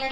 [0.00, 0.08] Hey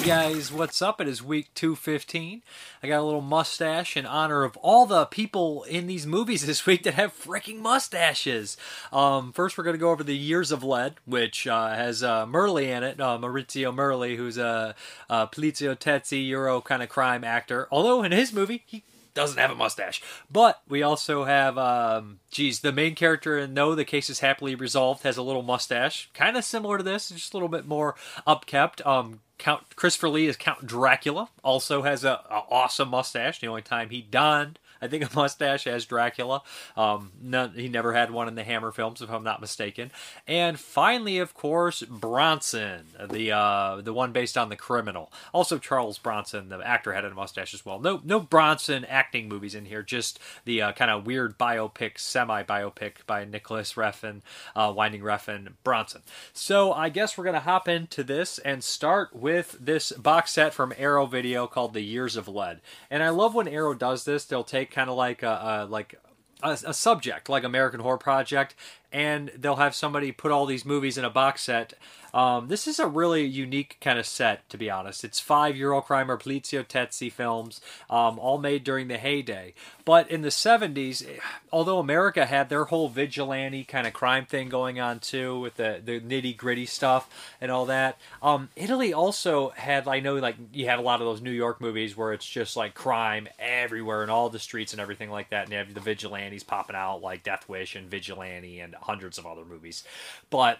[0.00, 1.00] guys, what's up?
[1.00, 2.42] It is week 215.
[2.82, 6.66] I got a little mustache in honor of all the people in these movies this
[6.66, 8.58] week that have freaking mustaches.
[8.92, 12.26] Um, first, we're going to go over the Years of Lead, which uh, has uh,
[12.26, 14.74] Merli in it, uh, Maurizio Merli, who's a,
[15.08, 17.66] a Polizio Tezzi Euro kind of crime actor.
[17.70, 18.82] Although in his movie, he
[19.14, 20.02] doesn't have a mustache.
[20.30, 24.54] But we also have, um, geez, the main character in No, the Case is Happily
[24.54, 27.94] Resolved has a little mustache, kind of similar to this, just a little bit more
[28.26, 28.84] upkept.
[28.86, 33.40] Um, Count Christopher Lee is Count Dracula, also has a, a awesome mustache.
[33.40, 36.42] The only time he donned I think a mustache as Dracula.
[36.76, 37.12] Um,
[37.54, 39.92] he never had one in the Hammer films, if I'm not mistaken.
[40.26, 45.12] And finally, of course, Bronson, the uh, the one based on the criminal.
[45.32, 47.78] Also, Charles Bronson, the actor, had a mustache as well.
[47.78, 49.82] No, no Bronson acting movies in here.
[49.82, 54.22] Just the uh, kind of weird biopic, semi biopic by Nicolas Refn,
[54.56, 56.02] uh, Winding Refn, Bronson.
[56.32, 60.74] So I guess we're gonna hop into this and start with this box set from
[60.76, 62.60] Arrow Video called The Years of Lead.
[62.90, 64.24] And I love when Arrow does this.
[64.24, 65.94] They'll take kind of like a, a like
[66.42, 68.56] a, a, subject like American Horror Project,
[68.90, 71.74] and they'll have somebody put all these movies in a box set
[72.14, 75.04] um, this is a really unique kind of set, to be honest.
[75.04, 79.54] It's five Eurocrimer Polizio Tezzi films, um, all made during the heyday.
[79.84, 81.04] But in the 70s,
[81.50, 85.80] although America had their whole vigilante kind of crime thing going on too, with the,
[85.84, 87.08] the nitty gritty stuff
[87.40, 91.06] and all that, um, Italy also had, I know, like, you have a lot of
[91.06, 94.80] those New York movies where it's just like crime everywhere in all the streets and
[94.80, 95.44] everything like that.
[95.44, 99.26] And you have the vigilantes popping out, like Death Wish and Vigilante and hundreds of
[99.26, 99.82] other movies.
[100.30, 100.58] But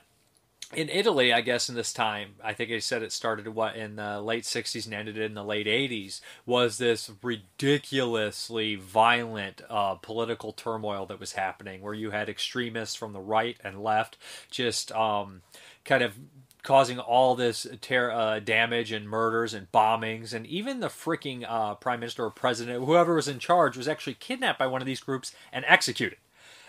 [0.74, 3.96] in Italy, I guess in this time, I think they said it started what in
[3.96, 6.20] the late '60s and ended in the late '80s.
[6.46, 13.12] Was this ridiculously violent uh, political turmoil that was happening, where you had extremists from
[13.12, 14.18] the right and left
[14.50, 15.42] just um,
[15.84, 16.18] kind of
[16.62, 21.74] causing all this ter- uh, damage and murders and bombings, and even the freaking uh,
[21.74, 25.00] prime minister or president, whoever was in charge, was actually kidnapped by one of these
[25.00, 26.18] groups and executed.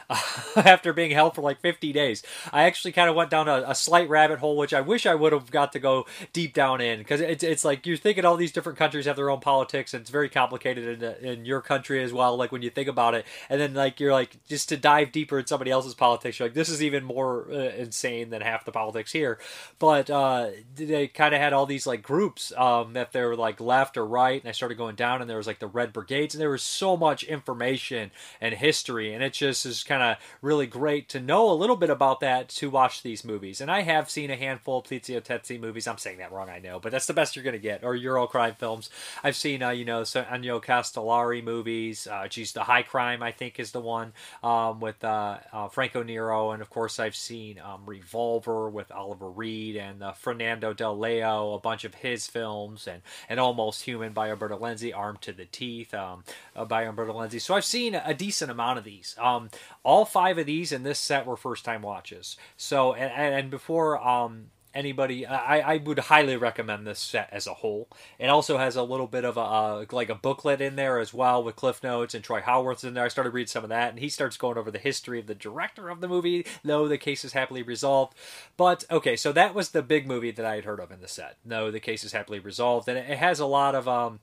[0.55, 2.23] after being held for like 50 days.
[2.51, 5.15] I actually kind of went down a, a, slight rabbit hole, which I wish I
[5.15, 8.37] would have got to go deep down in because it's, it's like you're thinking all
[8.37, 12.03] these different countries have their own politics and it's very complicated in, in your country
[12.03, 12.37] as well.
[12.37, 15.39] Like when you think about it, and then like you're like just to dive deeper
[15.39, 18.71] in somebody else's politics, you're like this is even more uh, insane than half the
[18.71, 19.39] politics here.
[19.79, 23.59] But uh, they kind of had all these like groups um, that they were like
[23.59, 26.35] left or right, and I started going down, and there was like the Red Brigades,
[26.35, 28.11] and there was so much information
[28.41, 31.75] and history, and it just is kind kind of really great to know a little
[31.75, 33.61] bit about that to watch these movies.
[33.61, 35.87] And I have seen a handful of Polizio Tezzi movies.
[35.87, 37.83] I'm saying that wrong, I know, but that's the best you're going to get.
[37.83, 38.89] Or Euro crime films.
[39.23, 42.07] I've seen, uh, you know, Ennio Castellari movies.
[42.07, 46.01] Uh, geez, The High Crime, I think, is the one um, with uh, uh, Franco
[46.01, 46.51] Nero.
[46.51, 51.53] And of course, I've seen um, Revolver with Oliver Reed and uh, Fernando Di Leo,
[51.53, 55.45] a bunch of his films, and, and Almost Human by Umberto Lenzi, Armed to the
[55.45, 56.23] Teeth um,
[56.55, 57.39] uh, by Umberto Lenzi.
[57.39, 59.15] So I've seen a decent amount of these.
[59.19, 59.49] Um,
[59.83, 62.37] all five of these in this set were first time watches.
[62.57, 67.53] So and, and before um, anybody I, I would highly recommend this set as a
[67.53, 67.87] whole.
[68.17, 71.43] It also has a little bit of a like a booklet in there as well
[71.43, 73.05] with cliff notes and troy howarth's in there.
[73.05, 75.35] I started reading some of that and he starts going over the history of the
[75.35, 78.15] director of the movie though the case is happily resolved.
[78.57, 81.07] But okay so that was the big movie that i had heard of in the
[81.07, 82.87] set no the case is happily resolved.
[82.87, 84.19] And it has a lot of um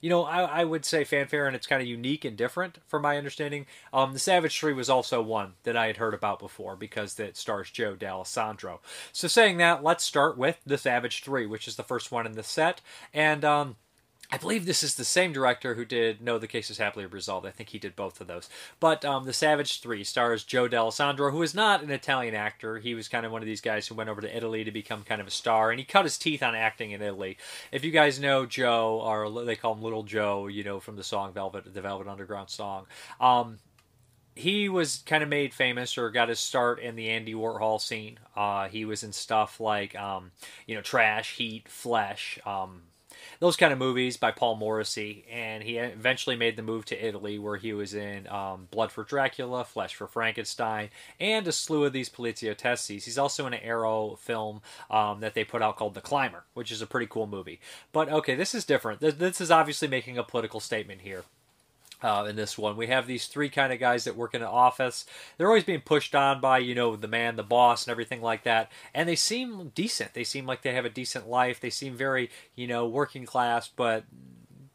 [0.00, 3.02] you know, I, I would say fanfare, and it's kind of unique and different from
[3.02, 3.66] my understanding.
[3.92, 7.36] Um, the Savage Three was also one that I had heard about before because it
[7.36, 8.78] stars Joe Dallesandro.
[9.12, 12.32] So, saying that, let's start with the Savage Three, which is the first one in
[12.32, 12.80] the set,
[13.12, 13.76] and um,
[14.30, 17.46] I believe this is the same director who did No, the Case is Happily Resolved.
[17.46, 18.50] I think he did both of those.
[18.78, 22.76] But um, The Savage 3 stars Joe Dallesandro, who is not an Italian actor.
[22.76, 25.02] He was kind of one of these guys who went over to Italy to become
[25.02, 27.38] kind of a star, and he cut his teeth on acting in Italy.
[27.72, 31.04] If you guys know Joe, or they call him Little Joe, you know, from the
[31.04, 32.84] song Velvet, the Velvet Underground song,
[33.22, 33.58] um,
[34.34, 38.18] he was kind of made famous or got his start in the Andy Warhol scene.
[38.36, 40.32] Uh, he was in stuff like, um,
[40.66, 42.82] you know, Trash, Heat, Flesh, um,
[43.40, 47.38] those kind of movies by Paul Morrissey, and he eventually made the move to Italy,
[47.38, 50.90] where he was in um, Blood for Dracula, Flesh for Frankenstein,
[51.20, 53.04] and a slew of these Polizio Tezzis.
[53.04, 56.72] He's also in an Arrow film um, that they put out called The Climber, which
[56.72, 57.60] is a pretty cool movie.
[57.92, 59.00] But okay, this is different.
[59.00, 61.24] This is obviously making a political statement here
[62.02, 62.76] uh, in this one.
[62.76, 65.04] We have these three kind of guys that work in an office.
[65.36, 68.44] They're always being pushed on by, you know, the man, the boss, and everything like
[68.44, 68.70] that.
[68.94, 70.14] And they seem decent.
[70.14, 71.60] They seem like they have a decent life.
[71.60, 74.04] They seem very, you know, working class, but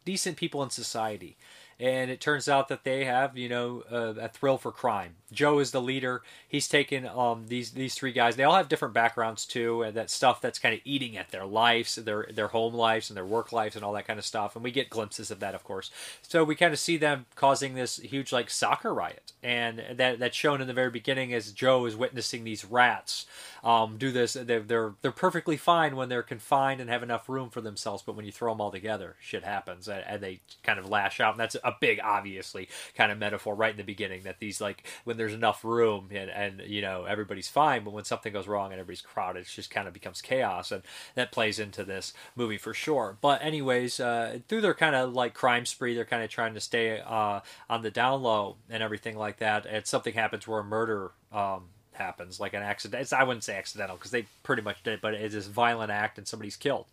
[0.05, 1.37] decent people in society.
[1.79, 5.15] and it turns out that they have you know a, a thrill for crime.
[5.33, 6.21] Joe is the leader.
[6.47, 8.35] He's taken um, these these three guys.
[8.35, 11.45] They all have different backgrounds too, and that stuff that's kind of eating at their
[11.45, 14.55] lives, their their home lives, and their work lives, and all that kind of stuff.
[14.55, 15.91] And we get glimpses of that, of course.
[16.21, 20.37] So we kind of see them causing this huge like soccer riot, and that that's
[20.37, 23.25] shown in the very beginning as Joe is witnessing these rats
[23.63, 24.33] um, do this.
[24.33, 28.15] They're, they're they're perfectly fine when they're confined and have enough room for themselves, but
[28.15, 31.33] when you throw them all together, shit happens, and, and they kind of lash out.
[31.33, 34.85] And that's a big, obviously, kind of metaphor right in the beginning that these like
[35.05, 38.71] when there's enough room and and you know everybody's fine, but when something goes wrong
[38.71, 40.83] and everybody's crowded, it just kind of becomes chaos, and
[41.15, 43.17] that plays into this movie for sure.
[43.21, 46.59] But anyways, uh, through their kind of like crime spree, they're kind of trying to
[46.59, 47.39] stay uh,
[47.69, 49.65] on the down low and everything like that.
[49.65, 53.11] And something happens where a murder um, happens, like an accident.
[53.13, 56.27] I wouldn't say accidental because they pretty much did, but it's this violent act and
[56.27, 56.85] somebody's killed.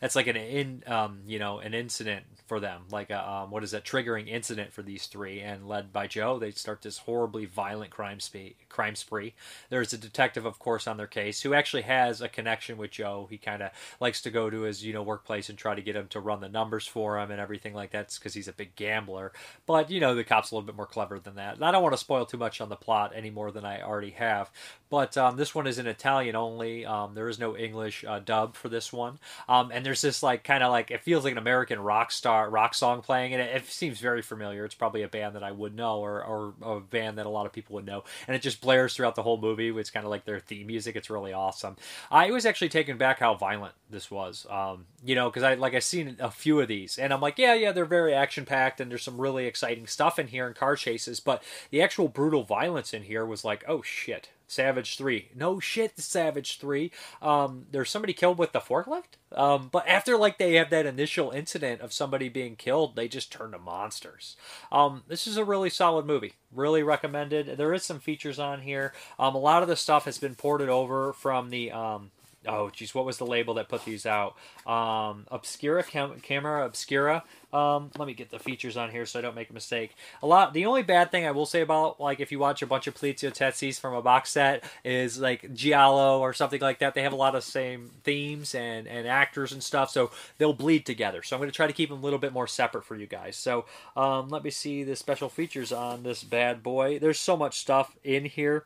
[0.00, 3.62] That's like an in, um, you know, an incident for them, like a um, what
[3.62, 7.44] is that triggering incident for these three, and led by Joe, they start this horribly
[7.44, 8.56] violent crime spree.
[8.68, 9.34] Crime spree.
[9.68, 13.26] There's a detective, of course, on their case who actually has a connection with Joe.
[13.30, 13.70] He kind of
[14.00, 16.40] likes to go to his you know workplace and try to get him to run
[16.40, 19.32] the numbers for him and everything like that because he's a big gambler.
[19.66, 21.56] But you know the cop's a little bit more clever than that.
[21.56, 23.82] And I don't want to spoil too much on the plot any more than I
[23.82, 24.47] already have.
[24.90, 26.86] But um, this one is in Italian only.
[26.86, 29.18] Um, there is no English uh, dub for this one.
[29.48, 32.48] Um, and there's this like kind of like it feels like an American rock star
[32.48, 34.64] rock song playing, and it, it, seems very familiar.
[34.64, 37.44] It's probably a band that I would know, or, or a band that a lot
[37.44, 38.04] of people would know.
[38.26, 39.68] And it just blares throughout the whole movie.
[39.68, 40.96] It's kind of like their theme music.
[40.96, 41.76] It's really awesome.
[42.10, 44.46] I was actually taken back how violent this was.
[44.48, 47.38] Um, you know, because I like I've seen a few of these, and I'm like,
[47.38, 50.56] yeah, yeah, they're very action packed, and there's some really exciting stuff in here and
[50.56, 51.20] car chases.
[51.20, 55.28] But the actual brutal violence in here was like, oh shit Savage 3.
[55.34, 56.90] No shit, Savage 3.
[57.20, 59.18] Um, there's somebody killed with the forklift.
[59.30, 63.30] Um, but after like they have that initial incident of somebody being killed, they just
[63.30, 64.36] turn to monsters.
[64.72, 66.32] Um, this is a really solid movie.
[66.50, 67.58] Really recommended.
[67.58, 68.94] There is some features on here.
[69.18, 72.10] Um, a lot of the stuff has been ported over from the um,
[72.48, 74.36] oh geez, what was the label that put these out?
[74.66, 77.22] Um, Obscura Cam- Camera Obscura.
[77.52, 79.94] Um, let me get the features on here so I don't make a mistake.
[80.22, 80.52] A lot.
[80.52, 82.94] The only bad thing I will say about like if you watch a bunch of
[82.94, 86.94] Polizio Tetsis from a box set is like Giallo or something like that.
[86.94, 90.84] They have a lot of same themes and and actors and stuff, so they'll bleed
[90.84, 91.22] together.
[91.22, 93.06] So I'm going to try to keep them a little bit more separate for you
[93.06, 93.36] guys.
[93.36, 93.64] So
[93.96, 96.98] um, let me see the special features on this bad boy.
[96.98, 98.64] There's so much stuff in here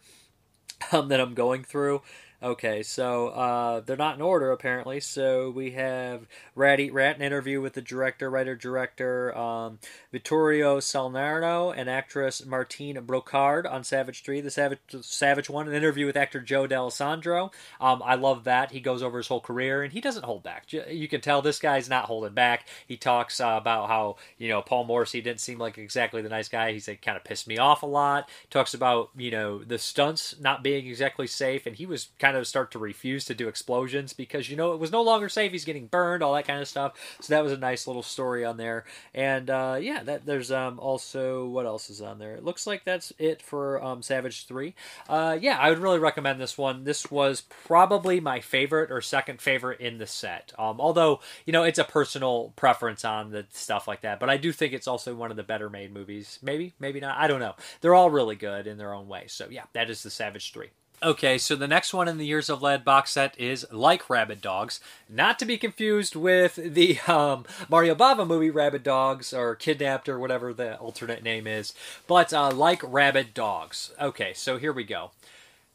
[0.90, 2.02] um, that I'm going through.
[2.42, 4.98] Okay, so uh, they're not in order apparently.
[4.98, 9.78] So we have Rat Eat Rat, an interview with the director, writer, director um,
[10.10, 16.04] Vittorio Salerno and actress Martine Brocard on Savage Three, the Savage Savage one, an interview
[16.04, 17.52] with actor Joe Dallesandro.
[17.80, 20.66] Um, I love that he goes over his whole career and he doesn't hold back.
[20.72, 22.66] You can tell this guy's not holding back.
[22.88, 26.48] He talks uh, about how you know Paul Morrissey didn't seem like exactly the nice
[26.48, 26.72] guy.
[26.72, 28.28] He's like kind of pissed me off a lot.
[28.50, 32.40] Talks about you know the stunts not being exactly safe, and he was kind kind
[32.40, 35.52] of start to refuse to do explosions because you know it was no longer safe.
[35.52, 36.94] He's getting burned, all that kind of stuff.
[37.20, 38.86] So that was a nice little story on there.
[39.12, 42.34] And uh, yeah, that there's um, also what else is on there?
[42.34, 44.74] It looks like that's it for um, Savage Three.
[45.10, 46.84] Uh, yeah, I would really recommend this one.
[46.84, 50.54] This was probably my favorite or second favorite in the set.
[50.58, 54.38] Um, although you know it's a personal preference on the stuff like that, but I
[54.38, 56.38] do think it's also one of the better made movies.
[56.40, 57.18] Maybe, maybe not.
[57.18, 57.56] I don't know.
[57.82, 59.24] They're all really good in their own way.
[59.26, 60.70] So yeah, that is the Savage Three.
[61.04, 64.40] Okay, so the next one in the Years of Lead box set is Like Rabid
[64.40, 64.78] Dogs,
[65.08, 70.20] not to be confused with the um, Mario Bava movie Rabid Dogs or Kidnapped or
[70.20, 71.74] whatever the alternate name is,
[72.06, 73.90] but uh, Like Rabid Dogs.
[74.00, 75.10] Okay, so here we go.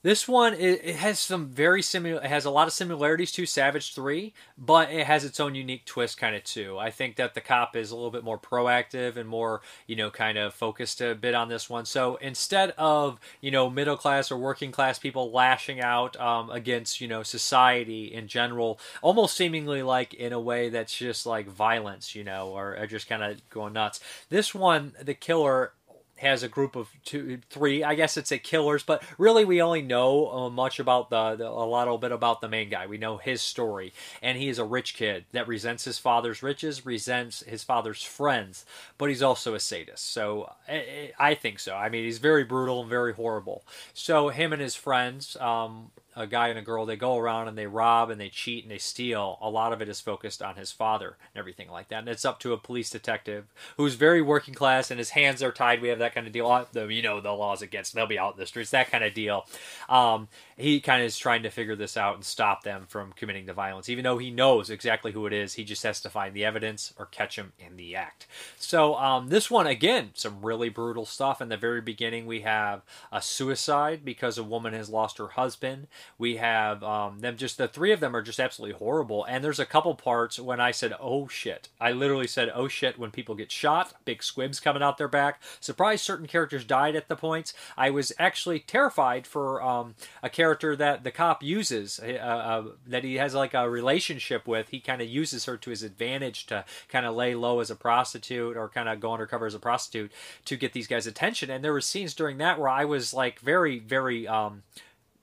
[0.03, 2.23] This one it, has some very similar.
[2.23, 5.85] It has a lot of similarities to Savage Three, but it has its own unique
[5.85, 6.77] twist, kind of too.
[6.77, 10.11] I think that the cop is a little bit more proactive and more, you know,
[10.11, 11.85] kind of focused a bit on this one.
[11.85, 17.01] So instead of you know middle class or working class people lashing out um, against
[17.01, 22.13] you know society in general, almost seemingly like in a way that's just like violence,
[22.13, 23.99] you know, or, or just kind of going nuts.
[24.29, 25.71] This one, the killer
[26.17, 27.83] has a group of two, three.
[27.83, 31.49] I guess it's a killers, but really we only know uh, much about the, the,
[31.49, 32.87] a little bit about the main guy.
[32.87, 36.85] We know his story, and he is a rich kid that resents his father's riches,
[36.85, 38.65] resents his father's friends,
[38.97, 40.11] but he's also a sadist.
[40.11, 41.75] So I, I think so.
[41.75, 43.63] I mean, he's very brutal and very horrible.
[43.93, 45.35] So him and his friends.
[45.37, 48.63] Um, a guy and a girl, they go around and they rob and they cheat
[48.63, 49.37] and they steal.
[49.41, 51.99] A lot of it is focused on his father and everything like that.
[51.99, 53.45] And it's up to a police detective
[53.77, 55.81] who's very working class and his hands are tied.
[55.81, 56.67] We have that kind of deal.
[56.73, 59.45] You know, the laws against, they'll be out in the streets, that kind of deal.
[59.87, 63.45] Um, he kind of is trying to figure this out and stop them from committing
[63.45, 63.87] the violence.
[63.87, 66.93] Even though he knows exactly who it is, he just has to find the evidence
[66.97, 68.25] or catch him in the act.
[68.57, 71.41] So um, this one, again, some really brutal stuff.
[71.41, 72.81] In the very beginning, we have
[73.11, 75.87] a suicide because a woman has lost her husband.
[76.17, 79.23] We have um, them just the three of them are just absolutely horrible.
[79.25, 82.97] And there's a couple parts when I said, "Oh shit!" I literally said, "Oh shit!"
[82.97, 85.41] when people get shot, big squibs coming out their back.
[85.59, 87.53] Surprised certain characters died at the points.
[87.77, 93.03] I was actually terrified for um, a character that the cop uses, uh, uh, that
[93.03, 96.65] he has like a relationship with, he kind of uses her to his advantage to
[96.89, 100.11] kind of lay low as a prostitute or kind of go undercover as a prostitute
[100.45, 101.49] to get these guys' attention.
[101.49, 104.63] And there were scenes during that where I was like very, very um,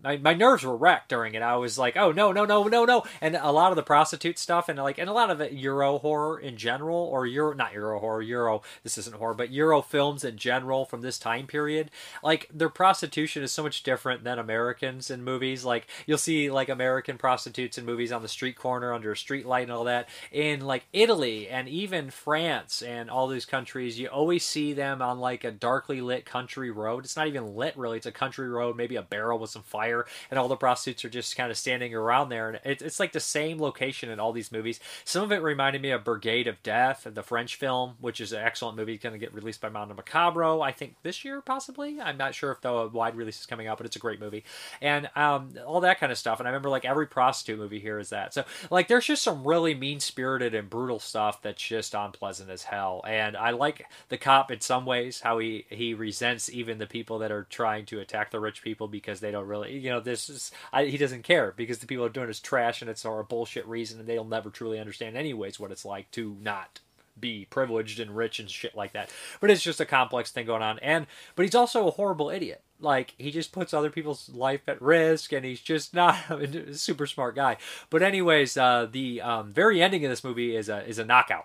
[0.05, 1.43] my, my nerves were wrecked during it.
[1.43, 3.05] I was like, oh no, no, no, no, no.
[3.21, 5.99] And a lot of the prostitute stuff and like and a lot of it Euro
[5.99, 10.25] horror in general, or Euro not Euro horror, Euro this isn't horror, but Euro films
[10.25, 11.91] in general from this time period,
[12.23, 15.65] like their prostitution is so much different than Americans in movies.
[15.65, 19.47] Like you'll see like American prostitutes in movies on the street corner under a street
[19.47, 20.09] light and all that.
[20.31, 25.19] In like Italy and even France and all these countries, you always see them on
[25.19, 27.05] like a darkly lit country road.
[27.05, 29.94] It's not even lit really, it's a country road, maybe a barrel with some fire
[29.95, 32.49] fire, and all the prostitutes are just kind of standing around there.
[32.49, 34.81] And it, it's like the same location in all these movies.
[35.05, 38.43] Some of it reminded me of Brigade of Death, the French film, which is an
[38.43, 42.01] excellent movie, going to get released by Mondo Macabro, I think this year possibly.
[42.01, 44.45] I'm not sure if the wide release is coming out, but it's a great movie,
[44.81, 46.41] and um, all that kind of stuff.
[46.41, 48.35] And I remember like every prostitute movie here is that.
[48.35, 52.65] So like there's just some really mean spirited and brutal stuff that's just unpleasant as
[52.65, 53.03] hell.
[53.07, 57.19] And I like the cop in some ways how he he resents even the people
[57.19, 60.31] that are trying to attack the rich people because they don't really you know, this
[60.31, 63.23] is I, he doesn't care because the people are doing is trash and it's a
[63.29, 66.81] bullshit reason, and they'll never truly understand anyways what it's like to not
[67.21, 69.11] be privileged and rich and shit like that.
[69.43, 72.63] But it's just a complex thing going on, and but he's also a horrible idiot.
[72.81, 77.07] Like he just puts other people's life at risk, and he's just not a super
[77.07, 77.59] smart guy.
[77.91, 81.45] But anyways, uh, the um, very ending of this movie is a is a knockout.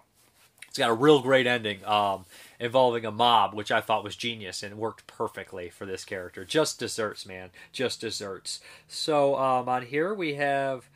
[0.69, 1.83] It's got a real great ending.
[1.85, 2.25] Um,
[2.59, 6.43] involving a mob, which I thought was genius and worked perfectly for this character.
[6.43, 7.49] Just desserts, man.
[7.71, 8.59] Just desserts.
[8.87, 10.89] So um, on here we have.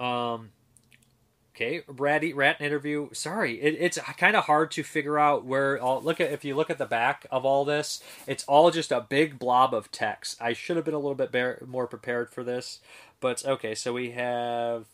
[0.00, 0.50] Um,
[1.54, 1.82] okay,
[2.22, 3.10] eat rat interview.
[3.12, 5.80] Sorry, it, it's kind of hard to figure out where.
[5.80, 8.90] All, look at if you look at the back of all this, it's all just
[8.90, 10.40] a big blob of text.
[10.40, 12.80] I should have been a little bit bear, more prepared for this,
[13.20, 13.74] but okay.
[13.74, 14.86] So we have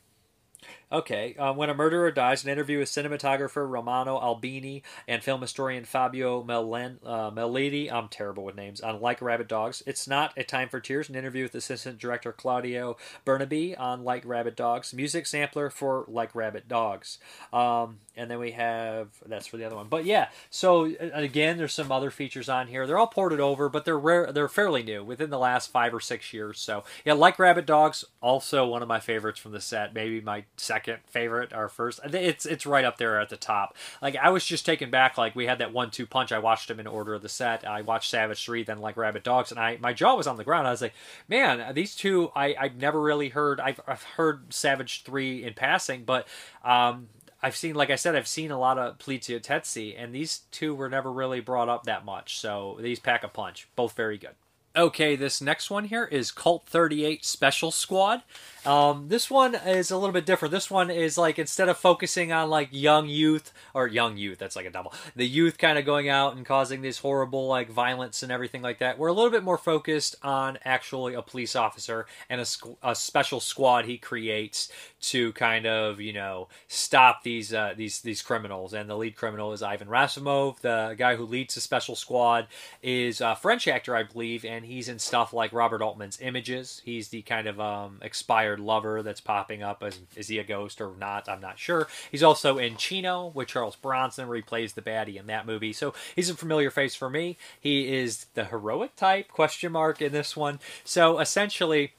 [0.90, 5.85] Okay, um, when a murderer dies, an interview with cinematographer Romano Albani and film historian
[5.85, 7.95] Fabio Melen, uh.
[7.95, 8.80] I'm terrible with names.
[8.80, 11.11] On Like Rabid Dogs, it's not a time for tears.
[11.11, 14.95] An interview with assistant director Claudio Bernabe on Like Rabid Dogs.
[14.95, 17.18] Music sampler for Like Rabid Dogs.
[17.52, 19.88] Um, and then we have that's for the other one.
[19.88, 22.87] But yeah, so again, there's some other features on here.
[22.87, 24.33] They're all ported over, but they're rare.
[24.33, 26.59] They're fairly new within the last five or six years.
[26.59, 29.92] So yeah, Like Rabid Dogs, also one of my favorites from the set.
[29.92, 32.00] Maybe my second second favorite or first.
[32.04, 33.76] It's it's right up there at the top.
[34.00, 35.18] Like I was just taken back.
[35.18, 36.30] Like we had that one two punch.
[36.30, 37.66] I watched them in order of the set.
[37.66, 40.44] I watched Savage Three, then like Rabid Dogs, and I my jaw was on the
[40.44, 40.68] ground.
[40.68, 40.94] I was like,
[41.28, 43.61] man, these two I I've never really heard.
[43.61, 46.28] I've I've heard Savage Three in passing, but
[46.64, 47.08] um
[47.40, 50.75] I've seen, like I said, I've seen a lot of Polizia Tetsi, and these two
[50.75, 52.37] were never really brought up that much.
[52.37, 53.68] So these pack a punch.
[53.76, 54.35] Both very good.
[54.76, 58.22] Okay, this next one here is Colt 38 Special Squad.
[58.66, 60.52] Um, this one is a little bit different.
[60.52, 64.56] This one is like instead of focusing on like young youth or young youth, that's
[64.56, 64.92] like a double.
[65.16, 68.78] The youth kind of going out and causing this horrible like violence and everything like
[68.80, 68.98] that.
[68.98, 72.46] We're a little bit more focused on actually a police officer and a,
[72.82, 74.70] a special squad he creates
[75.00, 78.75] to kind of you know stop these uh, these these criminals.
[78.75, 80.61] And the lead criminal is Ivan Rassimov.
[80.61, 82.47] The guy who leads the special squad
[82.83, 86.83] is a French actor, I believe, and he's in stuff like Robert Altman's Images.
[86.85, 89.83] He's the kind of um, expired lover that's popping up.
[89.83, 91.28] As, is he a ghost or not?
[91.28, 91.88] I'm not sure.
[92.11, 95.73] He's also in Chino with Charles Bronson, where he plays the baddie in that movie.
[95.73, 97.37] So he's a familiar face for me.
[97.61, 100.61] He is the heroic type question mark in this one.
[100.85, 101.93] So essentially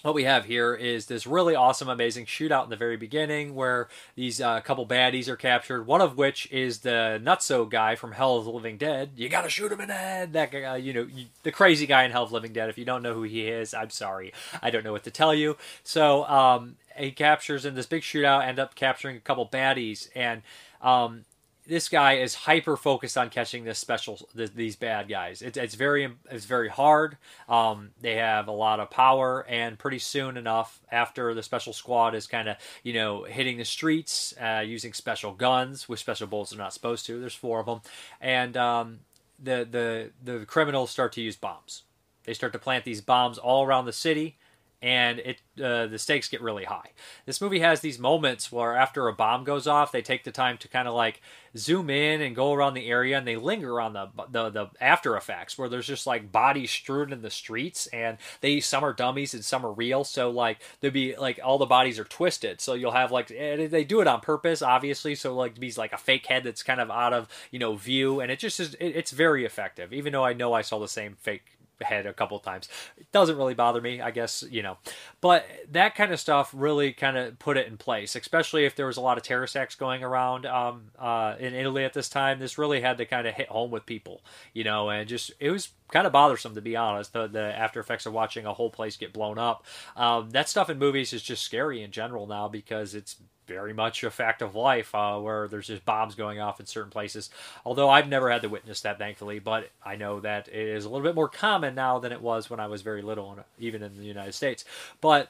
[0.00, 3.88] what we have here is this really awesome, amazing shootout in the very beginning where
[4.16, 5.86] these uh, couple baddies are captured.
[5.86, 9.10] One of which is the nutso guy from Hell of the Living Dead.
[9.16, 10.32] You gotta shoot him in the head.
[10.32, 12.68] That guy, uh, you know, you, the crazy guy in Hell of the Living Dead.
[12.68, 14.32] If you don't know who he is, I'm sorry.
[14.60, 15.56] I don't know what to tell you.
[15.84, 20.42] So um, he captures in this big shootout, end up capturing a couple baddies, and
[20.80, 21.24] um,
[21.66, 25.42] this guy is hyper focused on catching this special these bad guys.
[25.42, 27.18] It's it's very it's very hard.
[27.48, 32.14] Um, they have a lot of power, and pretty soon enough, after the special squad
[32.14, 36.50] is kind of you know hitting the streets uh, using special guns with special bullets
[36.50, 37.20] they're not supposed to.
[37.20, 37.80] There's four of them,
[38.20, 39.00] and um,
[39.40, 41.84] the the the criminals start to use bombs.
[42.24, 44.36] They start to plant these bombs all around the city
[44.82, 46.90] and it uh, the stakes get really high.
[47.24, 50.58] This movie has these moments where after a bomb goes off, they take the time
[50.58, 51.22] to kind of like
[51.56, 55.16] zoom in and go around the area, and they linger on the, the the after
[55.16, 59.34] effects where there's just like bodies strewn in the streets, and they some are dummies
[59.34, 60.02] and some are real.
[60.02, 63.84] So like there'd be like all the bodies are twisted, so you'll have like they
[63.84, 66.90] do it on purpose, obviously, so like be like a fake head that's kind of
[66.90, 69.92] out of you know view, and it just is it, it's very effective.
[69.92, 71.44] Even though I know I saw the same fake
[71.84, 72.68] head a couple times.
[72.96, 74.78] It doesn't really bother me, I guess, you know.
[75.20, 78.86] But that kind of stuff really kind of put it in place, especially if there
[78.86, 82.38] was a lot of terrorist acts going around um, uh, in Italy at this time.
[82.38, 84.22] This really had to kind of hit home with people,
[84.52, 87.12] you know, and just it was kind of bothersome to be honest.
[87.12, 89.64] The, the after effects of watching a whole place get blown up.
[89.96, 93.16] Um, that stuff in movies is just scary in general now because it's
[93.52, 96.90] very much a fact of life uh, where there's just bombs going off in certain
[96.90, 97.28] places.
[97.66, 100.88] Although I've never had to witness that, thankfully, but I know that it is a
[100.88, 103.96] little bit more common now than it was when I was very little, even in
[103.98, 104.64] the United States.
[105.00, 105.28] But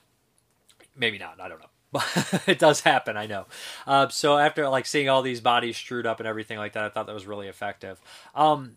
[0.96, 1.40] maybe not.
[1.40, 1.66] I don't know.
[1.92, 3.44] But it does happen, I know.
[3.86, 6.88] Uh, so after like seeing all these bodies strewed up and everything like that, I
[6.88, 8.00] thought that was really effective.
[8.34, 8.76] Um,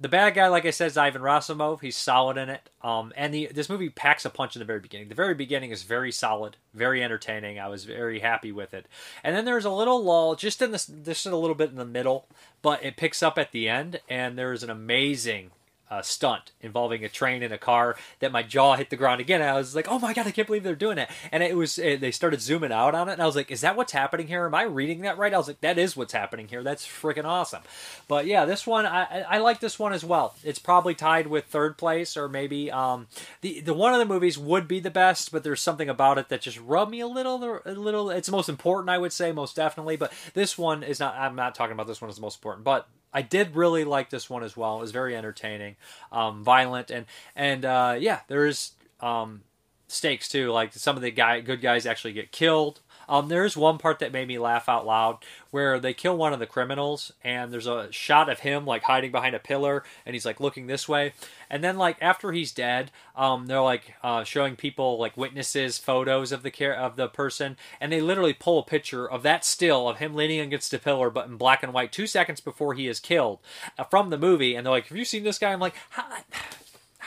[0.00, 1.82] the bad guy, like I said, is Ivan Rassimov.
[1.82, 2.70] He's solid in it.
[2.82, 5.08] Um, and the this movie packs a punch in the very beginning.
[5.08, 7.60] The very beginning is very solid, very entertaining.
[7.60, 8.86] I was very happy with it.
[9.22, 11.84] And then there's a little lull, just in this, just a little bit in the
[11.84, 12.26] middle,
[12.62, 15.50] but it picks up at the end, and there's an amazing
[15.90, 19.42] uh, stunt involving a train and a car that my jaw hit the ground again.
[19.42, 21.78] I was like, "Oh my god, I can't believe they're doing it!" And it was
[21.78, 24.28] it, they started zooming out on it, and I was like, "Is that what's happening
[24.28, 24.46] here?
[24.46, 26.62] Am I reading that right?" I was like, "That is what's happening here.
[26.62, 27.62] That's freaking awesome."
[28.06, 30.34] But yeah, this one I, I like this one as well.
[30.44, 33.08] It's probably tied with third place, or maybe um,
[33.40, 36.28] the the one of the movies would be the best, but there's something about it
[36.28, 38.10] that just rubbed me a little a little.
[38.10, 39.96] It's most important, I would say, most definitely.
[39.96, 41.16] But this one is not.
[41.16, 44.10] I'm not talking about this one as the most important, but I did really like
[44.10, 44.78] this one as well.
[44.78, 45.76] It was very entertaining,
[46.12, 49.42] um, violent, and and uh, yeah, there's um,
[49.88, 50.50] stakes too.
[50.52, 52.80] Like some of the guy good guys actually get killed.
[53.10, 55.18] Um, there's one part that made me laugh out loud
[55.50, 59.10] where they kill one of the criminals, and there's a shot of him like hiding
[59.10, 61.12] behind a pillar, and he's like looking this way,
[61.50, 66.30] and then like after he's dead, um, they're like uh, showing people like witnesses photos
[66.30, 69.88] of the care of the person, and they literally pull a picture of that still
[69.88, 72.86] of him leaning against a pillar, but in black and white, two seconds before he
[72.86, 73.40] is killed,
[73.76, 75.74] uh, from the movie, and they're like, "Have you seen this guy?" I'm like,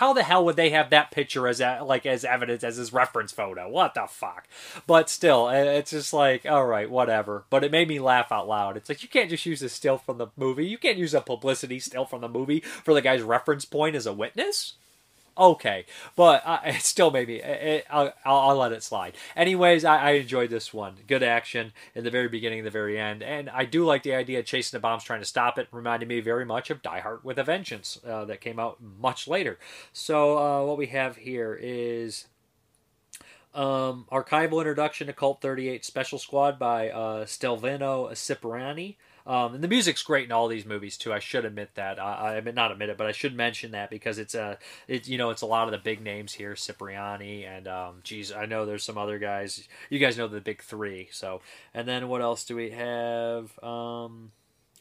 [0.04, 0.14] How?
[0.14, 3.70] the hell would they have that picture as like as evidence as his reference photo?
[3.70, 4.48] What the fuck?
[4.86, 7.46] But still, it's just like all right, whatever.
[7.50, 8.78] But it made me laugh out loud.
[8.78, 10.68] It's like you can't just use a still from the movie.
[10.68, 14.06] You can't use a publicity still from the movie for the guy's reference point as
[14.06, 14.74] a witness
[15.38, 17.42] okay, but uh, it still made me.
[17.42, 19.16] It, I'll, I'll, let it slide.
[19.36, 20.96] Anyways, I, I, enjoyed this one.
[21.08, 24.40] Good action in the very beginning the very end, and I do like the idea
[24.40, 25.68] of chasing the bombs, trying to stop it.
[25.72, 29.28] Reminded me very much of Die Hard with a Vengeance uh, that came out much
[29.28, 29.58] later.
[29.92, 32.28] So uh, what we have here is.
[33.56, 38.10] Um, archival introduction to Colt 38 Special Squad by uh, Stelvino.
[39.26, 41.14] Um, and the music's great in all these movies too.
[41.14, 42.00] I should admit that.
[42.00, 44.58] I, I not admit it, but I should mention that because it's a,
[44.88, 48.32] it you know, it's a lot of the big names here, Cipriani and um, geez,
[48.32, 49.68] I know there's some other guys.
[49.90, 51.10] You guys know the big three.
[51.12, 51.42] So,
[51.74, 53.58] and then what else do we have?
[53.64, 54.32] Um,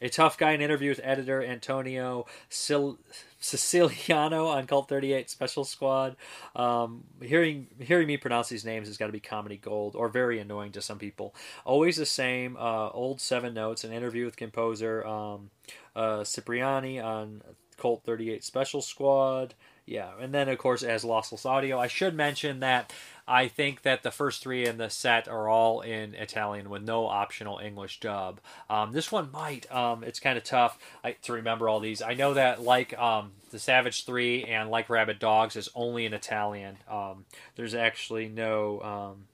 [0.01, 2.99] a tough guy, an interview with editor Antonio Sil-
[3.43, 6.17] Siciliano on Colt 38 Special Squad.
[6.55, 10.39] Um, hearing hearing me pronounce these names has got to be comedy gold or very
[10.39, 11.35] annoying to some people.
[11.65, 13.85] Always the same uh, old seven notes.
[13.85, 15.51] An interview with composer um,
[15.97, 17.43] uh, Cipriani on
[17.77, 19.55] Colt 38 Special Squad.
[19.85, 21.79] Yeah, and then of course as lossless audio.
[21.79, 22.93] I should mention that
[23.27, 27.07] I think that the first three in the set are all in Italian with no
[27.07, 28.41] optional English dub.
[28.69, 29.71] Um, this one might.
[29.73, 30.79] Um, it's kind of tough
[31.23, 32.03] to remember all these.
[32.03, 36.15] I know that like um, the Savage Three and like Rabid Dogs is only in
[36.15, 36.79] Italian.
[36.89, 37.25] Um,
[37.57, 39.25] there's actually no um,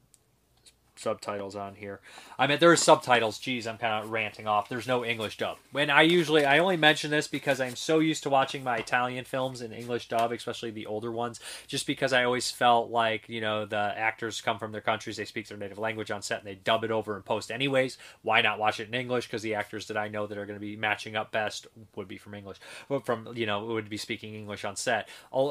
[0.98, 2.00] subtitles on here.
[2.38, 3.38] I mean, there are subtitles.
[3.38, 4.68] Geez, I'm kind of ranting off.
[4.68, 5.58] There's no English dub.
[5.72, 9.24] When I usually, I only mention this because I'm so used to watching my Italian
[9.24, 13.40] films in English dub, especially the older ones, just because I always felt like, you
[13.40, 16.46] know, the actors come from their countries, they speak their native language on set, and
[16.46, 17.98] they dub it over and post anyways.
[18.22, 19.26] Why not watch it in English?
[19.26, 22.08] Because the actors that I know that are going to be matching up best would
[22.08, 22.58] be from English,
[22.88, 25.08] but from, you know, would be speaking English on set.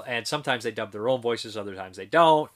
[0.07, 2.49] and sometimes they dub their own voices, other times they don't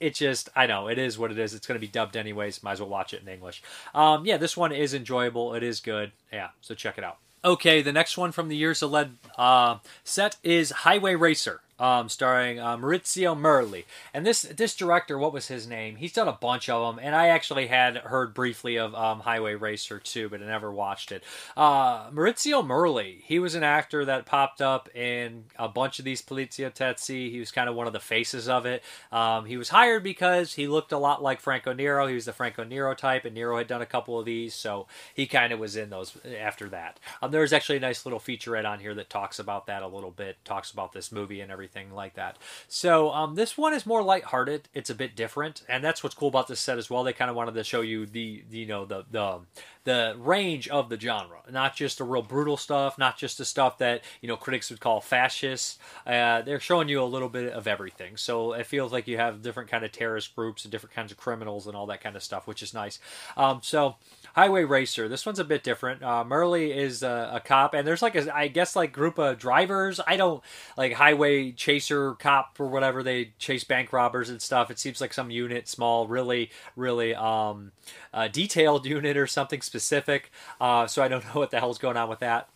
[0.00, 1.54] it just I know it is what it is.
[1.54, 2.62] It's going to be dubbed anyways.
[2.62, 3.62] Might as well watch it in English.
[3.94, 5.54] Um, yeah, this one is enjoyable.
[5.54, 6.12] It is good.
[6.32, 7.18] Yeah, so check it out.
[7.42, 12.08] Okay, the next one from the Years of Lead uh, set is Highway Racer um,
[12.08, 13.84] starring uh, Maurizio Merli.
[14.12, 15.96] And this this director, what was his name?
[15.96, 19.54] He's done a bunch of them, and I actually had heard briefly of um, Highway
[19.54, 21.24] Racer too, but I never watched it.
[21.56, 26.20] Uh, Maurizio Merli, he was an actor that popped up in a bunch of these
[26.20, 27.30] Polizia Tetsi.
[27.30, 28.82] He was kind of one of the faces of it.
[29.10, 32.06] Um, he was hired because he looked a lot like Franco Nero.
[32.06, 34.86] He was the Franco Nero type, and Nero had done a couple of these, so
[35.14, 37.00] he kind of was in those after that.
[37.22, 40.10] Um, there's actually a nice little featurette on here that talks about that a little
[40.10, 42.36] bit, talks about this movie and everything everything like that.
[42.68, 44.68] So um, this one is more lighthearted.
[44.74, 47.04] It's a bit different, and that's what's cool about this set as well.
[47.04, 49.40] They kind of wanted to show you the, you know the the
[49.84, 53.78] the range of the genre, not just the real brutal stuff, not just the stuff
[53.78, 55.80] that you know critics would call fascist.
[56.06, 59.42] Uh, they're showing you a little bit of everything, so it feels like you have
[59.42, 62.22] different kind of terrorist groups and different kinds of criminals and all that kind of
[62.22, 62.98] stuff, which is nice.
[63.36, 63.96] Um, so
[64.34, 65.08] Highway Racer.
[65.08, 66.02] This one's a bit different.
[66.02, 69.38] Uh, Merli is a, a, cop, and there's like a, I guess like group of
[69.38, 70.00] drivers.
[70.06, 70.42] I don't
[70.76, 73.02] like highway chaser cop or whatever.
[73.02, 74.70] They chase bank robbers and stuff.
[74.70, 77.72] It seems like some unit, small, really, really um,
[78.14, 80.30] uh, detailed unit or something specific.
[80.60, 82.48] Uh, so I don't know what the hell's going on with that.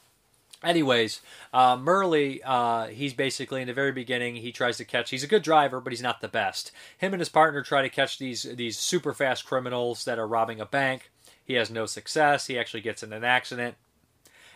[0.63, 1.21] Anyways,
[1.53, 4.37] uh, Merli, uh, he's basically in the very beginning.
[4.37, 5.11] He tries to catch.
[5.11, 6.73] He's a good driver, but he's not the best.
[6.97, 10.61] Him and his partner try to catch these these super fast criminals that are robbing
[10.61, 11.11] a bank.
[11.45, 12.47] He has no success.
[12.47, 13.77] He actually gets in an accident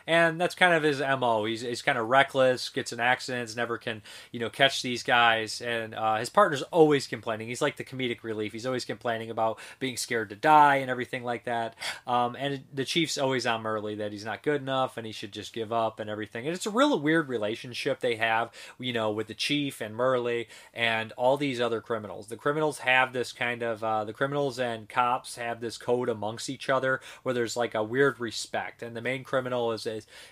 [0.08, 1.44] and that's kind of his mo.
[1.44, 4.00] He's, he's kind of reckless, gets in accidents, never can
[4.32, 7.48] you know catch these guys, and uh, his partner's always complaining.
[7.48, 8.52] He's like the comedic relief.
[8.52, 11.74] He's always complaining about being scared to die and everything like that.
[12.06, 15.32] Um, and the chief's always on Merli that he's not good enough and he should
[15.32, 16.46] just give up and everything.
[16.46, 20.46] And it's a real weird relationship they have, you know, with the chief and Merli
[20.72, 22.28] and all these other criminals.
[22.28, 26.48] The criminals have this kind of uh, the criminals and cops have this code amongst
[26.48, 29.86] each other where there's like a weird respect, and the main criminal is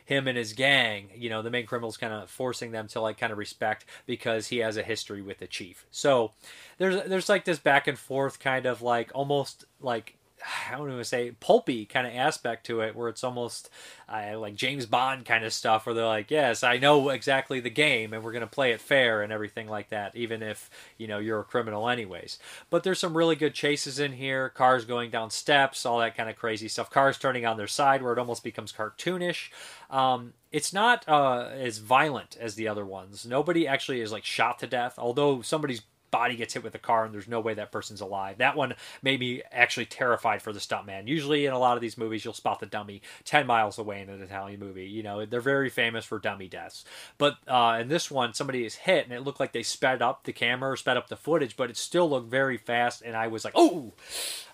[0.05, 1.09] him and his gang.
[1.15, 4.49] You know, the main criminal's kind of forcing them to like kind of respect because
[4.49, 5.87] he has a history with the chief.
[5.91, 6.33] So
[6.79, 10.16] there's there's like this back and forth kind of like almost like
[10.71, 13.71] I don't even say pulpy kind of aspect to it, where it's almost
[14.09, 17.71] uh, like James Bond kind of stuff, where they're like, "Yes, I know exactly the
[17.71, 21.07] game, and we're going to play it fair and everything like that, even if you
[21.07, 22.39] know you're a criminal anyways."
[22.71, 26.31] But there's some really good chases in here, cars going down steps, all that kind
[26.31, 29.51] of crazy stuff, cars turning on their side, where it almost becomes cartoonish.
[29.91, 33.27] Um, it's not uh, as violent as the other ones.
[33.27, 35.83] Nobody actually is like shot to death, although somebody's
[36.17, 38.39] body gets hit with a car and there's no way that person's alive.
[38.39, 41.07] That one made me actually terrified for the stuntman.
[41.07, 44.09] Usually in a lot of these movies, you'll spot the dummy 10 miles away in
[44.09, 44.87] an Italian movie.
[44.87, 46.87] You know, they're very famous for dummy deaths.
[47.19, 50.25] But uh, in this one, somebody is hit and it looked like they sped up
[50.25, 53.03] the camera or sped up the footage, but it still looked very fast.
[53.03, 53.93] And I was like, oh,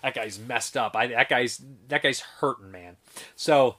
[0.01, 0.97] that guy's messed up.
[0.97, 2.97] I, that guy's that guy's hurting, man.
[3.37, 3.77] So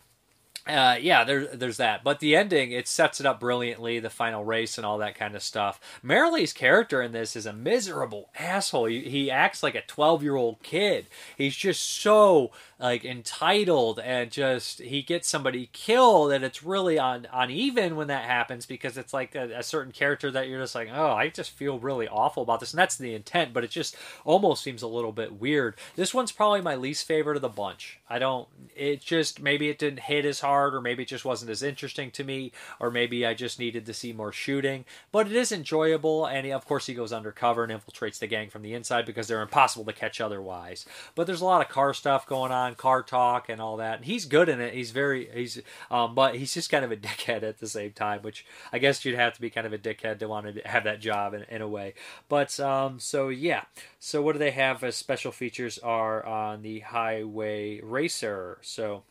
[0.67, 2.03] uh, yeah, there, there's that.
[2.03, 5.35] But the ending, it sets it up brilliantly, the final race and all that kind
[5.35, 5.79] of stuff.
[6.03, 8.87] Merli's character in this is a miserable asshole.
[8.87, 11.07] He, he acts like a 12 year old kid.
[11.37, 12.51] He's just so
[12.81, 18.25] like entitled and just he gets somebody killed and it's really on uneven when that
[18.25, 21.53] happens because it's like a, a, certain character that you're just like oh i just
[21.53, 24.89] feel really awful about this and that's the intent but it just almost seems a
[24.89, 29.01] little bit weird this one's probably my least favorite of the bunch i don't it
[29.01, 32.25] just maybe it didn't hit as hard or maybe it just wasn't as interesting to
[32.25, 36.47] me or maybe i just needed to see more shooting but it is enjoyable and
[36.49, 39.85] of course he goes undercover and infiltrates the gang from the inside because they're impossible
[39.85, 43.49] to catch otherwise but there's a lot of car stuff going on on car talk
[43.49, 43.97] and all that.
[43.97, 44.75] And he's good in it.
[44.75, 48.23] He's very he's um, but he's just kind of a dickhead at the same time,
[48.23, 50.85] which I guess you'd have to be kind of a dickhead to want to have
[50.85, 51.95] that job in, in a way.
[52.29, 53.65] But um, so yeah.
[54.01, 58.59] So what do they have as special features are on the Highway Racer?
[58.63, 59.05] So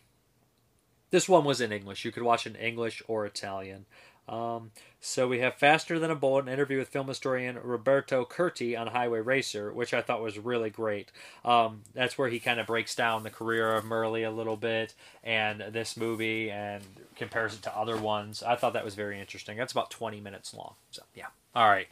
[1.14, 2.04] this one was in English.
[2.06, 3.86] You could watch in English or Italian.
[4.28, 8.76] Um, so we have Faster Than a Bullet, an interview with film historian Roberto Curti
[8.76, 11.12] on Highway Racer, which I thought was really great.
[11.46, 14.96] Um, that's where he kind of breaks down the career of Merli a little bit
[15.24, 16.82] and this movie and
[17.16, 18.42] compares it to other ones.
[18.42, 19.56] I thought that was very interesting.
[19.56, 20.74] That's about 20 minutes long.
[20.90, 21.28] So, yeah.
[21.54, 21.90] All right.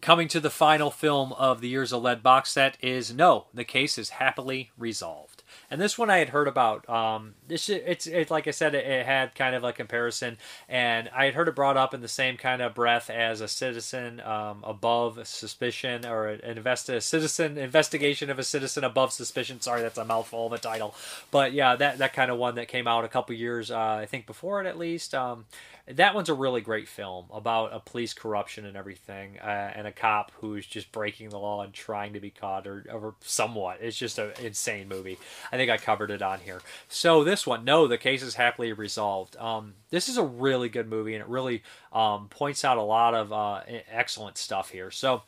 [0.00, 3.64] Coming to the final film of the Years of Lead box set is No, the
[3.64, 5.42] case is happily resolved.
[5.70, 6.88] And this one I had heard about.
[6.88, 11.08] Um, this it's it's like I said, it, it, had kind of a comparison, and
[11.14, 14.20] I had heard it brought up in the same kind of breath as a citizen
[14.20, 19.60] um, above suspicion, or an invest a citizen investigation of a citizen above suspicion.
[19.60, 20.94] Sorry, that's a mouthful of a title,
[21.30, 24.06] but yeah, that that kind of one that came out a couple years, uh, I
[24.06, 25.14] think, before it at least.
[25.14, 25.46] Um,
[25.88, 29.92] that one's a really great film about a police corruption and everything, uh, and a
[29.92, 33.78] cop who's just breaking the law and trying to be caught, or, or somewhat.
[33.80, 35.18] It's just an insane movie.
[35.52, 36.60] I think I covered it on here.
[36.88, 39.36] So this one, no, the case is happily resolved.
[39.36, 43.14] Um, this is a really good movie, and it really um, points out a lot
[43.14, 44.92] of uh, excellent stuff here.
[44.92, 45.22] So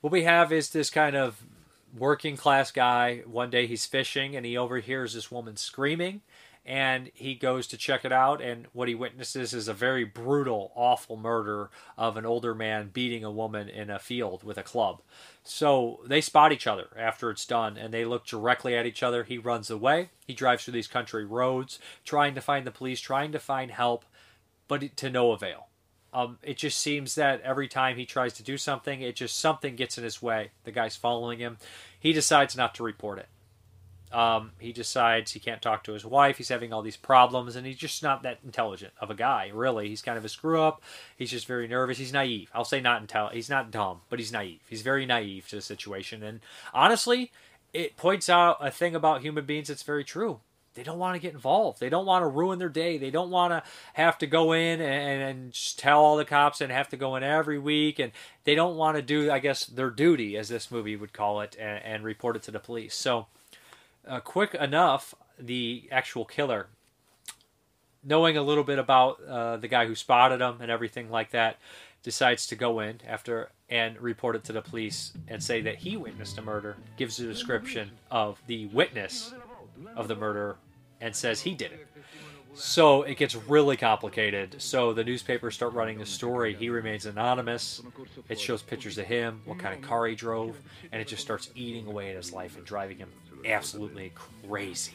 [0.00, 1.40] what we have is this kind of
[1.96, 3.22] working class guy.
[3.24, 6.22] One day he's fishing, and he overhears this woman screaming
[6.66, 10.72] and he goes to check it out and what he witnesses is a very brutal
[10.74, 15.02] awful murder of an older man beating a woman in a field with a club.
[15.42, 19.24] So they spot each other after it's done and they look directly at each other.
[19.24, 20.08] He runs away.
[20.26, 24.06] He drives through these country roads trying to find the police trying to find help
[24.66, 25.66] but to no avail.
[26.14, 29.76] Um, it just seems that every time he tries to do something it just something
[29.76, 30.52] gets in his way.
[30.62, 31.58] The guy's following him.
[32.00, 33.28] He decides not to report it
[34.14, 36.38] um, he decides he can't talk to his wife.
[36.38, 39.50] He's having all these problems, and he's just not that intelligent of a guy.
[39.52, 40.82] Really, he's kind of a screw up.
[41.16, 41.98] He's just very nervous.
[41.98, 42.50] He's naive.
[42.54, 43.32] I'll say not intel.
[43.32, 44.60] He's not dumb, but he's naive.
[44.68, 46.22] He's very naive to the situation.
[46.22, 46.40] And
[46.72, 47.32] honestly,
[47.72, 50.40] it points out a thing about human beings that's very true.
[50.74, 51.80] They don't want to get involved.
[51.80, 52.98] They don't want to ruin their day.
[52.98, 53.62] They don't want to
[53.94, 57.14] have to go in and, and just tell all the cops and have to go
[57.16, 57.98] in every week.
[57.98, 58.12] And
[58.44, 61.56] they don't want to do, I guess, their duty, as this movie would call it,
[61.58, 62.94] and, and report it to the police.
[62.94, 63.26] So
[64.08, 66.68] uh, quick enough, the actual killer,
[68.02, 71.58] knowing a little bit about uh, the guy who spotted him and everything like that,
[72.02, 75.96] decides to go in after and report it to the police and say that he
[75.96, 79.32] witnessed a murder, gives a description of the witness
[79.96, 80.56] of the murder,
[81.00, 81.86] and says he did it.
[82.54, 84.62] So it gets really complicated.
[84.62, 86.54] So the newspapers start running the story.
[86.54, 87.82] He remains anonymous.
[88.28, 90.56] It shows pictures of him, what kind of car he drove,
[90.92, 93.10] and it just starts eating away at his life and driving him
[93.46, 94.12] absolutely
[94.46, 94.94] crazy.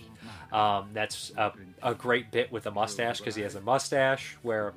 [0.52, 1.52] Um, that's a,
[1.84, 4.74] a, great bit with the mustache because he has a mustache where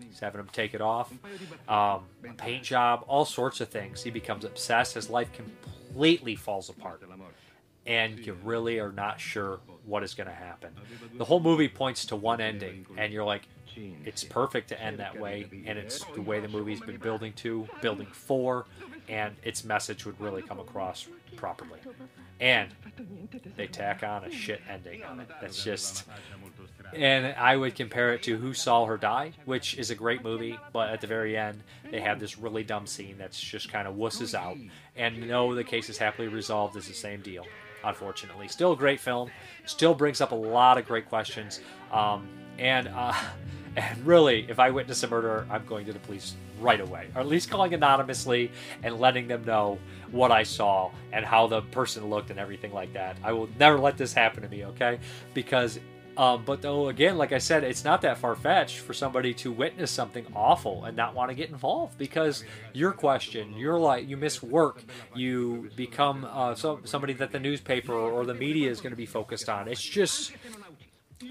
[0.00, 1.12] he's having him take it off.
[1.68, 2.04] Um,
[2.36, 4.02] paint job, all sorts of things.
[4.02, 4.94] He becomes obsessed.
[4.94, 7.02] His life completely falls apart.
[7.86, 10.70] And you really are not sure what is going to happen.
[11.14, 13.42] The whole movie points to one ending, and you're like,
[14.04, 17.68] it's perfect to end that way, and it's the way the movie's been building to,
[17.80, 18.66] building for,
[19.08, 21.80] and its message would really come across properly
[22.40, 22.68] and
[23.56, 25.28] they tack on a shit ending on it.
[25.40, 26.04] That's just.
[26.94, 30.58] And I would compare it to Who Saw Her Die, which is a great movie,
[30.72, 33.96] but at the very end, they have this really dumb scene that's just kind of
[33.96, 34.56] wusses out.
[34.96, 37.44] And no, the case is happily resolved is the same deal,
[37.84, 38.48] unfortunately.
[38.48, 39.30] Still a great film,
[39.66, 41.60] still brings up a lot of great questions.
[41.92, 42.26] Um,
[42.58, 43.12] and uh,
[43.78, 47.20] And really, if I witness a murder, I'm going to the police right away, or
[47.20, 48.50] at least calling anonymously
[48.82, 49.78] and letting them know
[50.10, 53.16] what I saw and how the person looked and everything like that.
[53.22, 54.98] I will never let this happen to me, okay?
[55.32, 55.78] Because,
[56.16, 59.52] um, but though, again, like I said, it's not that far fetched for somebody to
[59.52, 64.16] witness something awful and not want to get involved because your question, you're like, you
[64.16, 64.82] miss work,
[65.14, 69.06] you become uh, so, somebody that the newspaper or the media is going to be
[69.06, 69.68] focused on.
[69.68, 70.32] It's just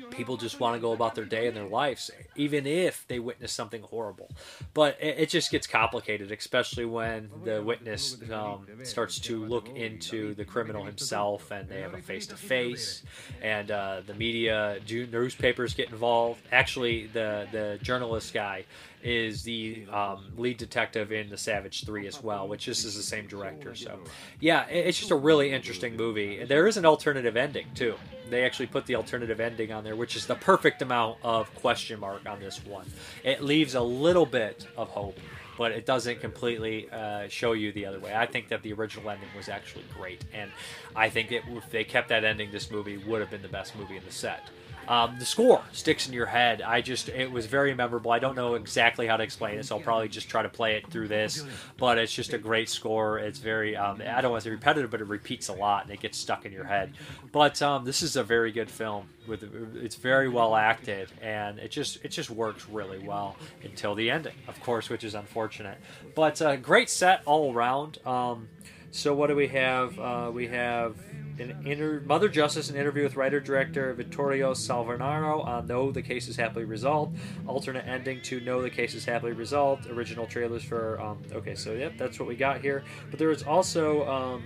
[0.09, 3.51] people just want to go about their day and their lives, even if they witness
[3.51, 4.29] something horrible.
[4.73, 10.33] But it, it just gets complicated, especially when the witness um, starts to look into
[10.35, 13.03] the criminal himself and they have a face to face,
[13.41, 16.41] and uh, the media, newspapers get involved.
[16.51, 18.65] Actually, the the journalist guy
[19.07, 23.01] is the um, lead detective in The Savage 3 as well, which this is the
[23.01, 23.73] same director.
[23.73, 23.99] So,
[24.41, 26.43] yeah, it's just a really interesting movie.
[26.43, 27.95] There is an alternative ending, too.
[28.29, 32.01] They actually put the alternative ending on there, which is the perfect amount of question
[32.01, 32.85] mark on this one.
[33.23, 35.17] It leaves a little bit of hope,
[35.57, 38.13] but it doesn't completely uh, show you the other way.
[38.13, 40.51] I think that the original ending was actually great, and
[40.97, 43.73] I think it, if they kept that ending, this movie would have been the best
[43.77, 44.49] movie in the set.
[44.87, 46.61] Um, the score sticks in your head.
[46.61, 48.11] I just it was very memorable.
[48.11, 50.75] I don't know exactly how to explain it, so I'll probably just try to play
[50.75, 51.43] it through this.
[51.77, 53.19] But it's just a great score.
[53.19, 55.93] It's very um, I don't want to say repetitive, but it repeats a lot and
[55.93, 56.93] it gets stuck in your head.
[57.31, 59.07] But um, this is a very good film.
[59.27, 59.43] With
[59.75, 64.35] it's very well acted and it just it just works really well until the ending,
[64.47, 65.77] of course, which is unfortunate.
[66.15, 67.99] But uh, great set all around.
[68.05, 68.47] Um,
[68.91, 69.99] so what do we have?
[69.99, 70.95] Uh, we have
[71.39, 76.27] an inter- Mother Justice, an interview with writer director Vittorio Salvernaro on No, the Case
[76.27, 77.17] is Happily Resolved.
[77.45, 79.87] Alternate ending to No, the Case is Happily Resolved.
[79.87, 80.99] Original trailers for.
[80.99, 82.83] Um, okay, so yep, that's what we got here.
[83.09, 84.07] But there was also.
[84.07, 84.43] Um,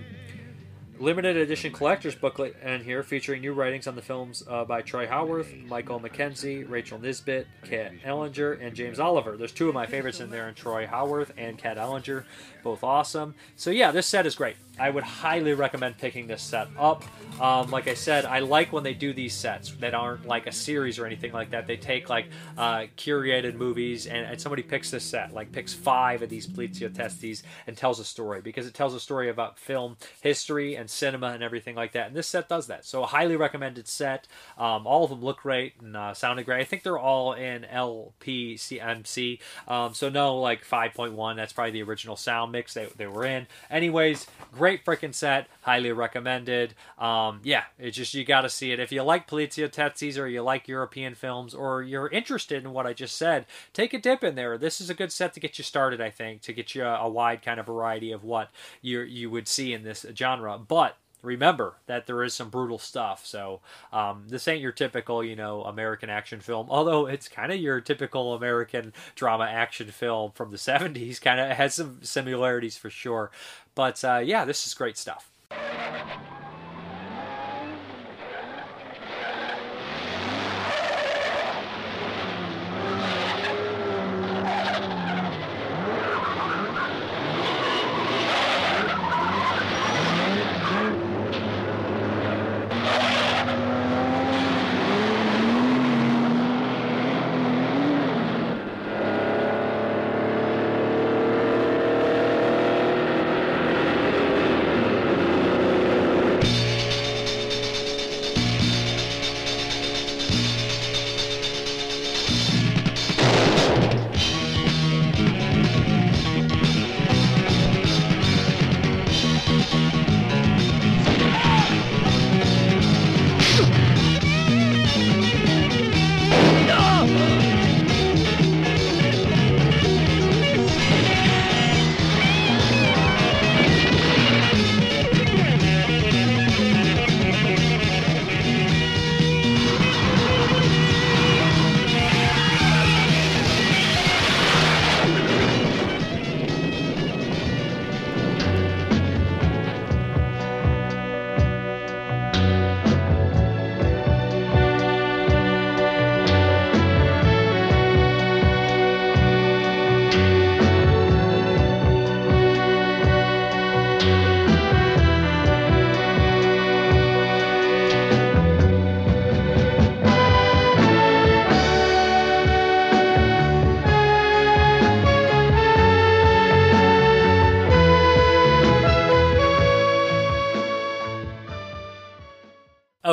[1.02, 5.08] limited edition collector's booklet and here featuring new writings on the films uh, by Troy
[5.08, 9.36] Howarth, Michael McKenzie, Rachel Nisbet, Kat Ellinger, and James Oliver.
[9.36, 12.24] There's two of my favorites in there, and Troy Howarth and Kat Ellinger,
[12.62, 13.34] both awesome.
[13.56, 14.54] So yeah, this set is great.
[14.78, 17.04] I would highly recommend picking this set up.
[17.40, 20.52] Um, like I said, I like when they do these sets that aren't like a
[20.52, 21.66] series or anything like that.
[21.66, 26.22] They take like uh, curated movies and, and somebody picks this set, like picks five
[26.22, 29.96] of these Polizio Testes and tells a story because it tells a story about film
[30.22, 32.06] history and cinema and everything like that.
[32.06, 32.86] And this set does that.
[32.86, 34.26] So a highly recommended set.
[34.56, 36.60] Um, all of them look great and uh, sounded great.
[36.60, 39.38] I think they're all in LPCMC.
[39.68, 41.36] Um, so no like 5.1.
[41.36, 43.46] That's probably the original sound mix they, they were in.
[43.70, 45.48] Anyways, great freaking set.
[45.62, 46.74] Highly recommended.
[46.98, 48.80] Um, yeah, it's just you got to see it.
[48.80, 52.86] If you like Polizia Testes or you like European films or you're interested in what
[52.86, 54.56] I just said, take a dip in there.
[54.58, 57.00] This is a good set to get you started, I think, to get you a,
[57.00, 60.58] a wide kind of variety of what you you would see in this genre.
[60.58, 63.24] But remember that there is some brutal stuff.
[63.24, 63.60] So
[63.92, 66.66] um, this ain't your typical, you know, American action film.
[66.70, 71.20] Although it's kind of your typical American drama action film from the '70s.
[71.20, 73.30] Kind of has some similarities for sure.
[73.74, 75.30] But uh, yeah, this is great stuff.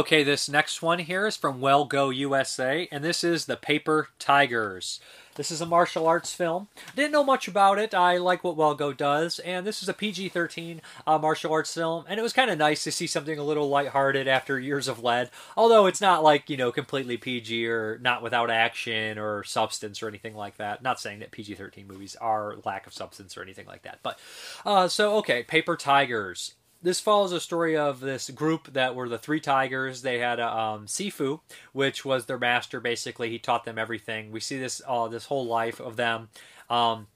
[0.09, 4.09] Okay, this next one here is from Well Go USA, and this is The Paper
[4.17, 4.99] Tigers.
[5.35, 6.67] This is a martial arts film.
[6.95, 7.93] Didn't know much about it.
[7.93, 11.75] I like what Well Go does, and this is a PG 13 uh, martial arts
[11.75, 14.87] film, and it was kind of nice to see something a little lighthearted after years
[14.87, 15.29] of lead.
[15.55, 20.07] Although it's not like, you know, completely PG or not without action or substance or
[20.07, 20.81] anything like that.
[20.81, 23.99] Not saying that PG 13 movies are lack of substance or anything like that.
[24.01, 24.17] But,
[24.65, 29.17] uh, so, okay, Paper Tigers this follows a story of this group that were the
[29.17, 30.01] three tigers.
[30.01, 31.41] They had a um, Sifu,
[31.73, 32.79] which was their master.
[32.79, 34.31] Basically, he taught them everything.
[34.31, 36.29] We see this uh, this whole life of them.
[36.69, 37.07] Um,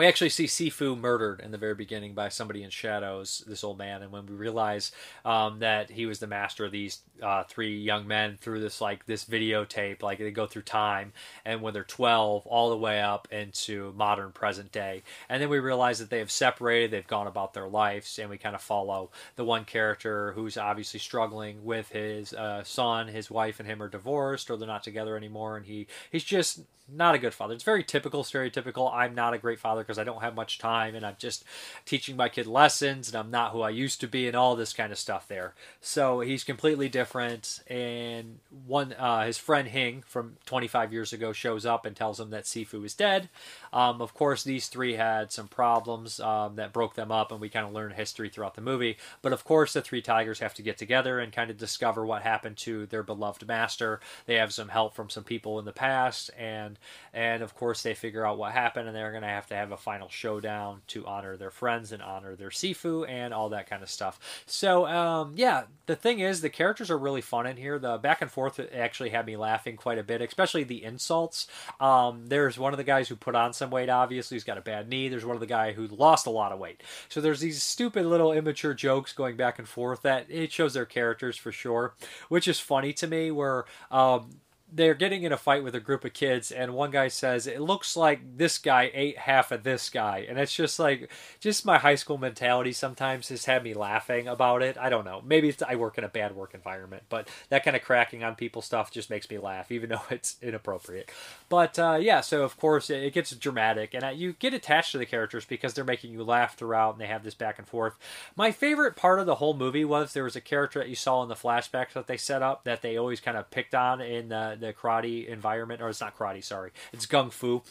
[0.00, 3.76] we actually see Sifu murdered in the very beginning by somebody in shadows, this old
[3.76, 4.92] man, and when we realize
[5.26, 9.04] um, that he was the master of these uh, three young men through this like
[9.04, 11.12] this videotape, like they go through time,
[11.44, 15.58] and when they're twelve, all the way up into modern present day, and then we
[15.58, 19.10] realize that they have separated, they've gone about their lives, and we kind of follow
[19.36, 23.88] the one character who's obviously struggling with his uh, son, his wife and him are
[23.90, 26.60] divorced, or they're not together anymore, and he he's just
[26.92, 27.54] not a good father.
[27.54, 28.92] It's very typical, stereotypical.
[28.92, 31.44] I'm not a great father because I don't have much time and I'm just
[31.84, 34.72] teaching my kid lessons and I'm not who I used to be and all this
[34.72, 35.54] kind of stuff there.
[35.80, 37.62] So he's completely different.
[37.66, 42.30] And one, uh, his friend Hing from 25 years ago shows up and tells him
[42.30, 43.28] that Sifu is dead.
[43.72, 47.48] Um, of course, these three had some problems um, that broke them up, and we
[47.48, 48.96] kind of learn history throughout the movie.
[49.22, 52.22] But of course, the three tigers have to get together and kind of discover what
[52.22, 54.00] happened to their beloved master.
[54.26, 56.78] They have some help from some people in the past, and
[57.12, 59.72] and of course, they figure out what happened, and they're going to have to have
[59.72, 63.82] a final showdown to honor their friends and honor their Sifu and all that kind
[63.82, 64.18] of stuff.
[64.46, 67.78] So um, yeah, the thing is, the characters are really fun in here.
[67.78, 71.46] The back and forth actually had me laughing quite a bit, especially the insults.
[71.80, 73.88] Um, there's one of the guys who put on some weight.
[73.88, 75.08] Obviously, he's got a bad knee.
[75.08, 76.82] There's one of the guy who lost a lot of weight.
[77.08, 80.86] So there's these stupid little immature jokes going back and forth that it shows their
[80.86, 81.94] characters for sure,
[82.28, 83.30] which is funny to me.
[83.30, 84.40] Where um,
[84.72, 87.60] they're getting in a fight with a group of kids and one guy says it
[87.60, 90.26] looks like this guy ate half of this guy.
[90.28, 94.62] And it's just like just my high school mentality sometimes has had me laughing about
[94.62, 94.76] it.
[94.78, 95.22] I don't know.
[95.24, 98.62] Maybe i work in a bad work environment but that kind of cracking on people
[98.62, 101.10] stuff just makes me laugh even though it's inappropriate.
[101.48, 105.06] But uh, yeah so of course it gets dramatic and you get attached to the
[105.06, 107.98] characters because they're making you laugh throughout and they have this back and forth.
[108.36, 111.22] My favorite part of the whole movie was there was a character that you saw
[111.22, 114.28] in the flashbacks that they set up that they always kind of picked on in
[114.28, 117.62] the the karate environment, or it's not karate, sorry, it's gung fu,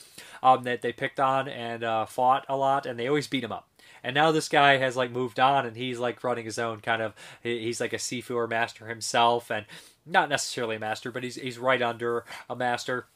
[0.43, 3.51] um, that they picked on and uh, fought a lot, and they always beat him
[3.51, 3.67] up.
[4.03, 7.01] And now this guy has like moved on, and he's like running his own kind
[7.01, 7.13] of.
[7.41, 9.65] He's like a sifu or master himself, and
[10.05, 13.07] not necessarily a master, but he's he's right under a master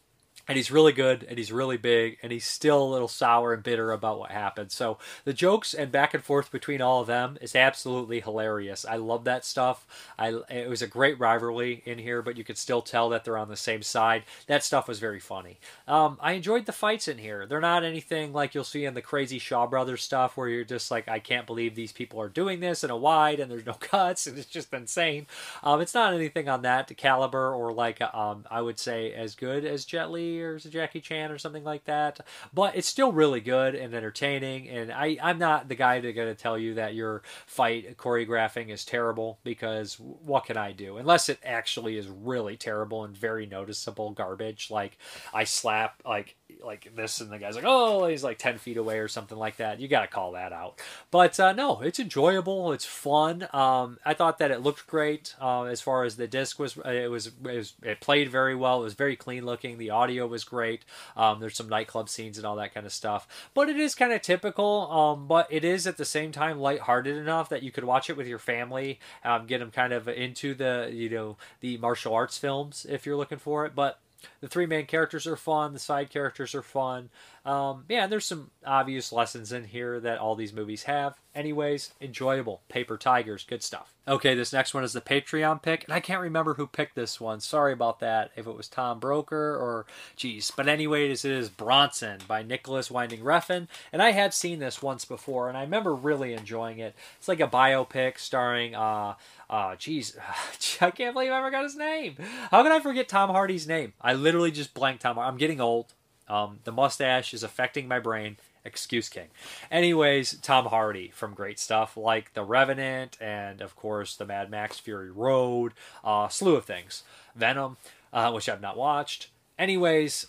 [0.47, 3.63] and he's really good and he's really big and he's still a little sour and
[3.63, 4.71] bitter about what happened.
[4.71, 8.85] So the jokes and back and forth between all of them is absolutely hilarious.
[8.85, 9.85] I love that stuff.
[10.19, 13.37] I it was a great rivalry in here but you could still tell that they're
[13.37, 14.23] on the same side.
[14.47, 15.59] That stuff was very funny.
[15.87, 17.45] Um, i enjoyed the fights in here.
[17.45, 20.91] They're not anything like you'll see in the crazy Shaw Brothers stuff where you're just
[20.91, 23.73] like i can't believe these people are doing this in a wide and there's no
[23.79, 25.25] cuts and it's just insane.
[25.63, 29.63] Um, it's not anything on that caliber or like um, i would say as good
[29.63, 32.19] as Jet Li or Jackie Chan or something like that.
[32.53, 34.69] But it's still really good and entertaining.
[34.69, 38.69] And I, I'm not the guy to going to tell you that your fight choreographing
[38.69, 40.97] is terrible because what can I do?
[40.97, 44.69] Unless it actually is really terrible and very noticeable garbage.
[44.69, 44.97] Like
[45.33, 48.99] I slap like like this and the guy's like oh he's like 10 feet away
[48.99, 49.79] or something like that.
[49.79, 50.81] You got to call that out.
[51.11, 52.71] But uh, no it's enjoyable.
[52.73, 53.47] It's fun.
[53.53, 57.09] Um, i thought that it looked great uh, as far as the disc was it
[57.09, 58.81] was, it was it played very well.
[58.81, 59.77] It was very clean looking.
[59.77, 60.83] The audio was great.
[61.15, 63.27] Um, there's some nightclub scenes and all that kind of stuff.
[63.53, 67.17] But it is kind of typical um, but it is at the same time lighthearted
[67.17, 70.53] enough that you could watch it with your family um, get them kind of into
[70.53, 73.75] the you know the martial arts films if you're looking for it.
[73.75, 73.99] But
[74.41, 75.73] the three main characters are fun.
[75.73, 77.09] The side characters are fun.
[77.45, 81.19] Um, yeah, there's some obvious lessons in here that all these movies have.
[81.35, 82.61] Anyways, enjoyable.
[82.69, 83.93] Paper Tigers, good stuff.
[84.07, 87.19] Okay, this next one is the Patreon pick, and I can't remember who picked this
[87.19, 87.41] one.
[87.41, 88.31] Sorry about that.
[88.37, 89.85] If it was Tom Broker or,
[90.15, 90.51] geez.
[90.55, 95.03] But anyways, it is Bronson by Nicolas Winding Refn, and I had seen this once
[95.03, 96.95] before, and I remember really enjoying it.
[97.17, 99.15] It's like a biopic starring, uh,
[99.49, 100.15] uh, geez,
[100.81, 102.15] I can't believe I forgot his name.
[102.51, 103.93] How can I forget Tom Hardy's name?
[103.99, 105.19] I literally just blanked Tom.
[105.19, 105.93] I'm getting old.
[106.27, 108.37] Um, the mustache is affecting my brain.
[108.65, 109.27] Excuse King.
[109.69, 114.79] Anyways, Tom Hardy from great stuff like The Revenant and, of course, the Mad Max
[114.79, 117.03] Fury Road, uh, slew of things.
[117.35, 117.75] Venom,
[118.13, 119.27] uh, which I've not watched.
[119.59, 120.27] Anyways,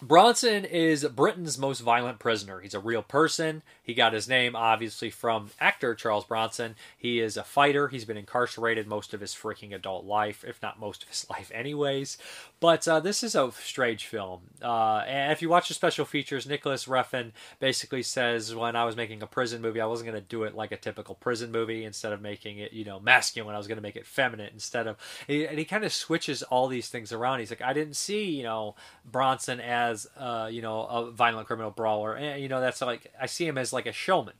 [0.00, 2.60] Bronson is Britain's most violent prisoner.
[2.60, 3.62] He's a real person.
[3.82, 6.76] He got his name, obviously, from actor Charles Bronson.
[6.96, 7.88] He is a fighter.
[7.88, 11.50] He's been incarcerated most of his freaking adult life, if not most of his life,
[11.52, 12.16] anyways.
[12.60, 14.42] But uh, this is a strange film.
[14.62, 18.94] Uh, and if you watch the special features, Nicolas Refn basically says when I was
[18.94, 21.84] making a prison movie, I wasn't going to do it like a typical prison movie.
[21.84, 24.50] Instead of making it, you know, masculine, I was going to make it feminine.
[24.52, 24.96] Instead of,
[25.28, 27.40] and he kind of switches all these things around.
[27.40, 31.46] He's like, I didn't see, you know, Bronson as as uh, you know a violent
[31.46, 32.14] criminal brawler.
[32.14, 34.34] And, you know that's like I see him as like a showman.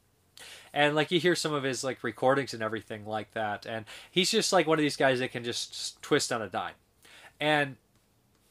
[0.72, 4.30] And like you hear some of his like recordings and everything like that, and he's
[4.30, 6.74] just like one of these guys that can just twist on a dime.
[7.40, 7.76] And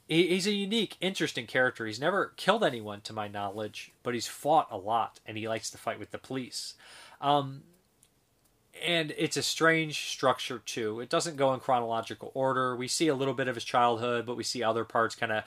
[0.07, 1.85] he, he's a unique, interesting character.
[1.85, 5.69] He's never killed anyone, to my knowledge, but he's fought a lot, and he likes
[5.71, 6.75] to fight with the police.
[7.21, 7.63] Um,
[8.85, 10.99] and it's a strange structure too.
[10.99, 12.75] It doesn't go in chronological order.
[12.75, 15.43] We see a little bit of his childhood, but we see other parts kind of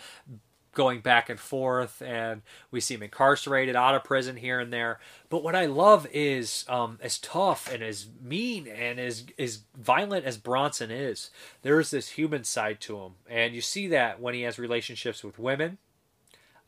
[0.73, 4.99] going back and forth, and we see him incarcerated, out of prison here and there.
[5.29, 10.25] But what I love is, um, as tough and as mean and as as violent
[10.25, 11.31] as Bronson is,
[11.63, 15.25] there is this human side to him, and you see that when he has relationships
[15.25, 15.79] with women,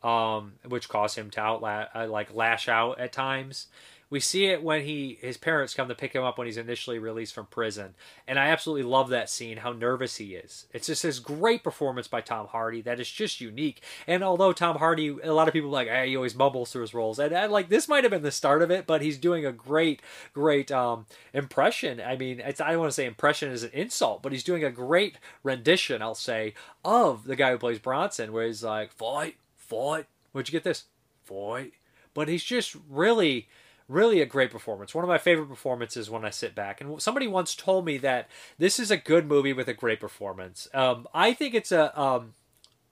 [0.03, 3.67] um, which cause him to outla- uh, like lash out at times.
[4.13, 6.99] We see it when he his parents come to pick him up when he's initially
[6.99, 7.95] released from prison,
[8.27, 9.57] and I absolutely love that scene.
[9.57, 10.67] How nervous he is!
[10.71, 13.81] It's just this great performance by Tom Hardy that is just unique.
[14.05, 16.93] And although Tom Hardy, a lot of people like, hey, he always mumbles through his
[16.93, 19.47] roles, and, and like this might have been the start of it, but he's doing
[19.47, 19.99] a great,
[20.31, 21.99] great um, impression.
[21.99, 24.69] I mean, I don't want to say impression is an insult, but he's doing a
[24.69, 26.53] great rendition, I'll say,
[26.85, 30.05] of the guy who plays Bronson, where he's like, fight, fight.
[30.33, 30.83] Where'd you get this?
[31.23, 31.73] Fight
[32.13, 33.47] but he's just really
[33.93, 34.93] really a great performance.
[34.93, 36.81] One of my favorite performances when I sit back.
[36.81, 38.27] And somebody once told me that
[38.57, 40.67] this is a good movie with a great performance.
[40.73, 42.33] Um, I think it's a um,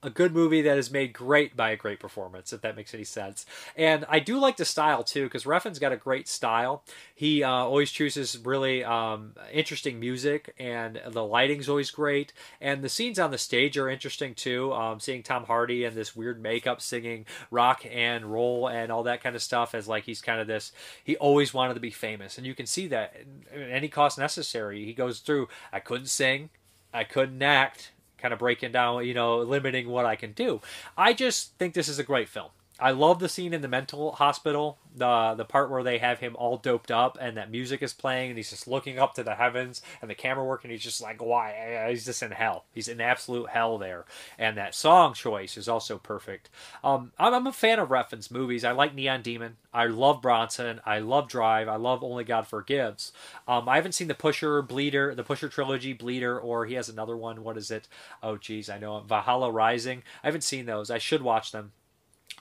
[0.04, 3.04] a good movie that is made great by a great performance, if that makes any
[3.04, 3.46] sense.
[3.76, 6.84] And I do like the style too, because Refn's got a great style.
[7.14, 12.34] He uh, always chooses really um, interesting music, and the lighting's always great.
[12.60, 14.74] And the scenes on the stage are interesting too.
[14.74, 19.22] Um, seeing Tom Hardy and this weird makeup singing rock and roll and all that
[19.22, 20.72] kind of stuff, as like he's kind of this.
[21.04, 23.16] He always wanted to be famous, and you can see that
[23.54, 24.84] at any cost necessary.
[24.84, 25.48] He goes through.
[25.72, 26.50] I couldn't sing.
[26.94, 27.92] I couldn't act
[28.22, 30.62] kind of breaking down, you know, limiting what I can do.
[30.98, 32.50] I just think this is a great film.
[32.82, 36.36] I love the scene in the mental hospital, the the part where they have him
[36.36, 39.36] all doped up and that music is playing and he's just looking up to the
[39.36, 41.88] heavens and the camera work and he's just like, why?
[41.92, 42.66] He's just in hell.
[42.74, 44.06] He's in absolute hell there.
[44.40, 46.50] And that song choice is also perfect.
[46.84, 48.66] Um, I'm, I'm a fan of Refn's movies.
[48.66, 49.58] I like Neon Demon.
[49.72, 50.82] I love Bronson.
[50.84, 51.68] I love Drive.
[51.68, 53.14] I love Only God Forgives.
[53.48, 57.16] Um, I haven't seen the Pusher Bleeder, the Pusher trilogy, Bleeder, or he has another
[57.16, 57.44] one.
[57.44, 57.88] What is it?
[58.24, 60.02] Oh, geez, I know Valhalla Rising.
[60.24, 60.90] I haven't seen those.
[60.90, 61.74] I should watch them.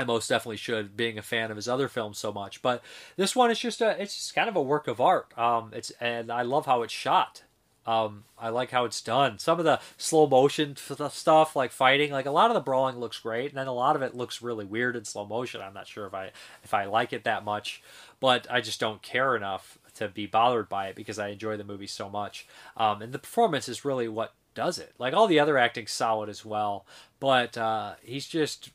[0.01, 2.62] I most definitely should, being a fan of his other films so much.
[2.62, 2.82] But
[3.16, 5.36] this one is just a, it's just kind of a work of art.
[5.38, 7.42] Um, it's and I love how it's shot.
[7.86, 9.38] Um, I like how it's done.
[9.38, 13.18] Some of the slow motion stuff, like fighting, like a lot of the brawling looks
[13.18, 15.61] great, and then a lot of it looks really weird in slow motion.
[15.61, 16.30] I'm not sure if I
[16.62, 17.82] if I like it that much,
[18.20, 21.64] but I just don't care enough to be bothered by it because I enjoy the
[21.64, 22.46] movie so much.
[22.76, 24.94] Um, and the performance is really what does it.
[24.98, 26.86] Like all the other acting's solid as well,
[27.18, 28.70] but uh, he's just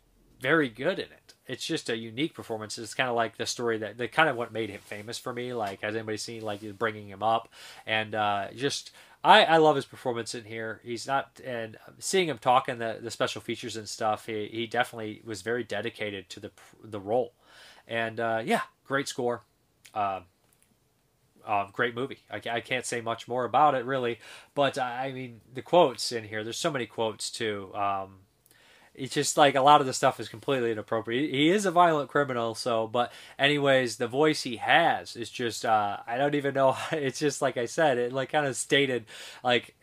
[0.46, 1.34] very good in it.
[1.48, 2.78] It's just a unique performance.
[2.78, 5.34] It's kind of like the story that, the kind of what made him famous for
[5.34, 5.54] me.
[5.54, 7.50] Like, has anybody seen like bringing him up?
[7.86, 8.92] And uh, just
[9.24, 10.82] I, I love his performance in here.
[10.84, 14.28] He's not and seeing him talking the the special features and stuff.
[14.28, 16.52] He, he definitely was very dedicated to the
[16.84, 17.34] the role.
[17.88, 19.42] And uh, yeah, great score.
[19.96, 20.22] Uh,
[21.46, 22.20] uh, great movie.
[22.30, 24.20] I, I, can't say much more about it really,
[24.56, 26.44] but I mean the quotes in here.
[26.44, 27.72] There's so many quotes too.
[27.76, 28.25] Um,
[28.98, 31.32] it's just like a lot of the stuff is completely inappropriate.
[31.32, 35.98] He is a violent criminal, so but anyways, the voice he has is just uh,
[36.08, 36.78] I don't even know.
[36.92, 39.06] It's just like I said, it like kind of stated
[39.44, 39.76] like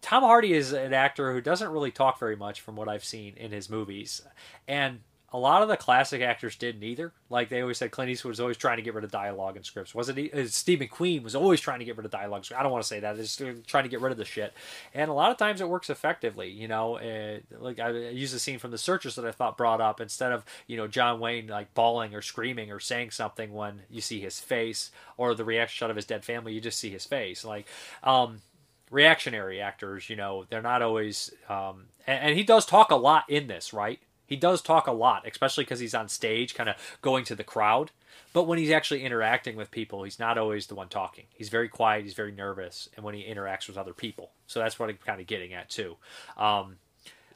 [0.00, 3.34] Tom Hardy is an actor who doesn't really talk very much from what I've seen
[3.36, 4.20] in his movies,
[4.66, 5.00] and
[5.32, 7.12] a lot of the classic actors didn't either.
[7.30, 9.64] Like they always said, Clint Eastwood was always trying to get rid of dialogue and
[9.64, 9.94] scripts.
[9.94, 10.30] Wasn't he?
[10.30, 12.44] Uh, Steve McQueen was always trying to get rid of dialogue.
[12.54, 13.16] I don't want to say that.
[13.16, 14.52] Just trying to get rid of the shit.
[14.92, 16.50] And a lot of times it works effectively.
[16.50, 19.80] You know, uh, like I use a scene from The Searchers that I thought brought
[19.80, 23.82] up instead of you know John Wayne like bawling or screaming or saying something when
[23.88, 26.90] you see his face or the reaction shot of his dead family, you just see
[26.90, 27.42] his face.
[27.42, 27.66] Like,
[28.02, 28.42] um,
[28.90, 31.32] reactionary actors, you know, they're not always.
[31.48, 33.98] Um, and, and he does talk a lot in this, right?
[34.32, 37.44] He does talk a lot, especially because he's on stage, kind of going to the
[37.44, 37.90] crowd.
[38.32, 41.24] But when he's actually interacting with people, he's not always the one talking.
[41.34, 42.04] He's very quiet.
[42.04, 45.20] He's very nervous, and when he interacts with other people, so that's what I'm kind
[45.20, 45.96] of getting at too.
[46.38, 46.76] Um,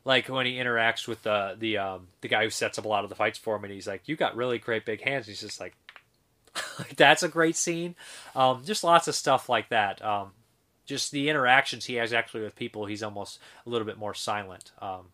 [0.06, 3.04] like when he interacts with the the um, the guy who sets up a lot
[3.04, 5.42] of the fights for him, and he's like, "You got really great big hands." he's
[5.42, 5.74] just like,
[6.96, 7.94] "That's a great scene."
[8.34, 10.02] Um, just lots of stuff like that.
[10.02, 10.30] Um,
[10.86, 14.72] just the interactions he has actually with people, he's almost a little bit more silent.
[14.80, 15.08] Um,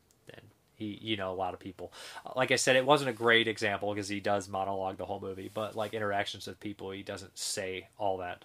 [0.83, 1.93] he, you know, a lot of people.
[2.27, 5.21] Uh, like I said, it wasn't a great example because he does monologue the whole
[5.21, 8.45] movie, but like interactions with people, he doesn't say all that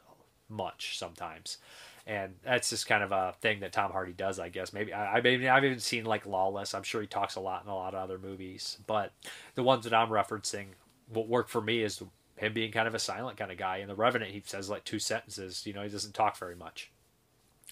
[0.49, 1.57] much sometimes.
[2.05, 4.71] And that's just kind of a thing that Tom Hardy does, I guess.
[4.71, 6.73] Maybe I, I mean, I've even seen like Lawless.
[6.73, 9.11] I'm sure he talks a lot in a lot of other movies, but
[9.55, 10.67] the ones that I'm referencing,
[11.09, 12.01] what worked for me is
[12.37, 13.77] him being kind of a silent kind of guy.
[13.77, 15.65] In The Revenant, he says like two sentences.
[15.65, 16.91] You know, he doesn't talk very much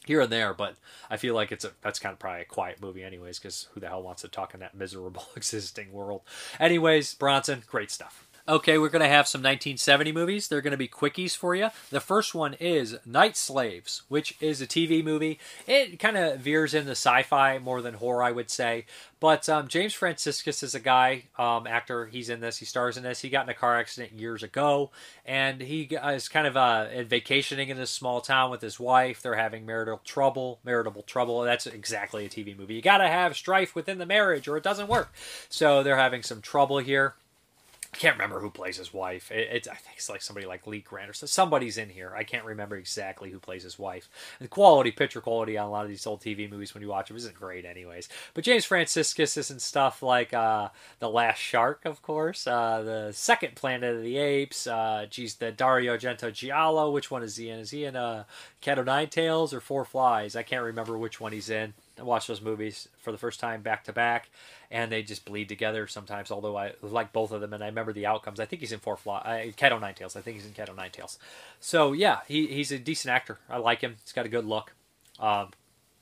[0.06, 0.76] here and there, but
[1.10, 3.80] I feel like it's a that's kind of probably a quiet movie, anyways, because who
[3.80, 6.22] the hell wants to talk in that miserable existing world?
[6.60, 8.25] Anyways, Bronson, great stuff.
[8.48, 10.48] Okay, we're going to have some 1970 movies.
[10.48, 11.70] They're going to be quickies for you.
[11.90, 15.40] The first one is Night Slaves, which is a TV movie.
[15.66, 18.86] It kind of veers into sci-fi more than horror, I would say.
[19.20, 22.06] But um, James Franciscus is a guy, um, actor.
[22.06, 22.58] He's in this.
[22.58, 23.22] He stars in this.
[23.22, 24.92] He got in a car accident years ago,
[25.26, 29.24] and he is kind of uh, vacationing in this small town with his wife.
[29.24, 30.60] They're having marital trouble.
[30.64, 31.42] Marital trouble.
[31.42, 32.76] That's exactly a TV movie.
[32.76, 35.12] You got to have strife within the marriage, or it doesn't work.
[35.50, 37.16] So they're having some trouble here.
[37.96, 39.32] I can't remember who plays his wife.
[39.32, 41.28] It, it's I think it's like somebody like Lee Grant or so.
[41.28, 42.14] Somebody's in here.
[42.14, 44.10] I can't remember exactly who plays his wife.
[44.42, 47.08] The quality, picture quality on a lot of these old TV movies when you watch
[47.08, 48.10] them isn't great, anyways.
[48.34, 50.70] But James Franciscus is in stuff like uh,
[51.00, 54.68] The Last Shark, of course, uh, the Second Planet of the Apes.
[54.68, 56.92] Uh, geez, the Dario Argento Giallo.
[56.92, 57.60] Which one is he in?
[57.60, 58.26] Is he in uh,
[58.60, 60.36] Cat o' Nine Tails or Four Flies?
[60.36, 61.74] I can't remember which one he's in.
[62.00, 64.30] Watch those movies for the first time back to back,
[64.70, 66.32] and they just bleed together sometimes.
[66.32, 68.40] Although I like both of them, and I remember the outcomes.
[68.40, 70.16] I think he's in Four Flaw, uh, Cat Nine Tails.
[70.16, 71.18] I think he's in Cat Nine Tails.
[71.60, 73.40] So yeah, he, he's a decent actor.
[73.50, 73.96] I like him.
[74.04, 74.74] He's got a good look.
[75.20, 75.52] Um,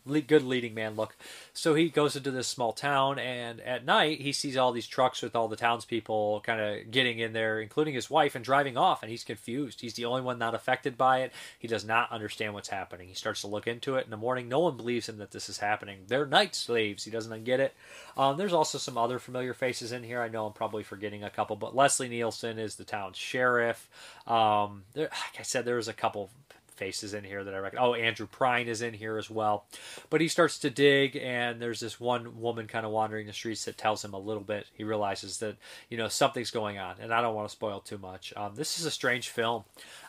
[0.05, 1.15] good leading man look.
[1.53, 5.21] So he goes into this small town, and at night he sees all these trucks
[5.21, 9.01] with all the townspeople kind of getting in there, including his wife, and driving off.
[9.01, 9.81] And he's confused.
[9.81, 11.33] He's the only one not affected by it.
[11.57, 13.07] He does not understand what's happening.
[13.07, 14.49] He starts to look into it in the morning.
[14.49, 15.99] No one believes him that this is happening.
[16.07, 17.03] They're night slaves.
[17.03, 17.73] He doesn't get it.
[18.17, 20.21] Um, there's also some other familiar faces in here.
[20.21, 23.89] I know I'm probably forgetting a couple, but Leslie Nielsen is the town sheriff.
[24.27, 26.29] Um, there, like I said, there was a couple
[26.73, 27.79] faces in here that I reckon.
[27.79, 29.65] Oh, Andrew Prine is in here as well.
[30.09, 33.65] But he starts to dig, and there's this one woman kind of wandering the streets
[33.65, 34.65] that tells him a little bit.
[34.73, 35.55] He realizes that,
[35.89, 38.33] you know, something's going on, and I don't want to spoil too much.
[38.35, 39.63] Um, this is a strange film.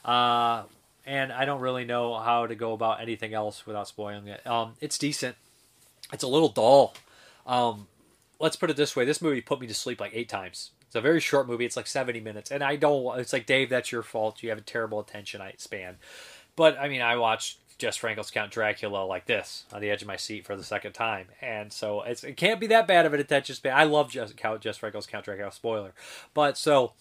[0.05, 0.65] Uh,
[1.07, 4.47] and I don't really know how to go about anything else without spoiling it.
[4.47, 5.37] Um, it's decent.
[6.13, 6.95] It's a little dull.
[7.47, 7.89] Um,
[8.41, 10.71] let's put it this way: this movie put me to sleep like eight times.
[10.87, 11.65] It's a very short movie.
[11.65, 13.19] It's like seventy minutes, and I don't.
[13.19, 14.43] It's like Dave, that's your fault.
[14.43, 15.97] You have a terrible attention span.
[16.57, 20.09] But I mean, I watched Jess Franco's Count Dracula like this on the edge of
[20.09, 23.21] my seat for the second time, and so it can't be that bad of an
[23.21, 23.77] attention span.
[23.77, 25.53] I love Jess, Count, Jess Franco's Count Dracula.
[25.53, 25.93] Spoiler,
[26.33, 26.93] but so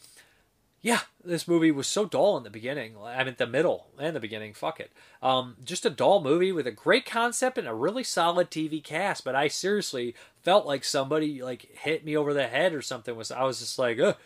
[0.83, 2.95] yeah, this movie was so dull in the beginning.
[3.01, 4.53] I mean, the middle and the beginning.
[4.53, 4.91] Fuck it.
[5.21, 9.23] Um, just a dull movie with a great concept and a really solid TV cast.
[9.23, 13.15] But I seriously felt like somebody like hit me over the head or something.
[13.15, 14.17] Was I was just like, Ugh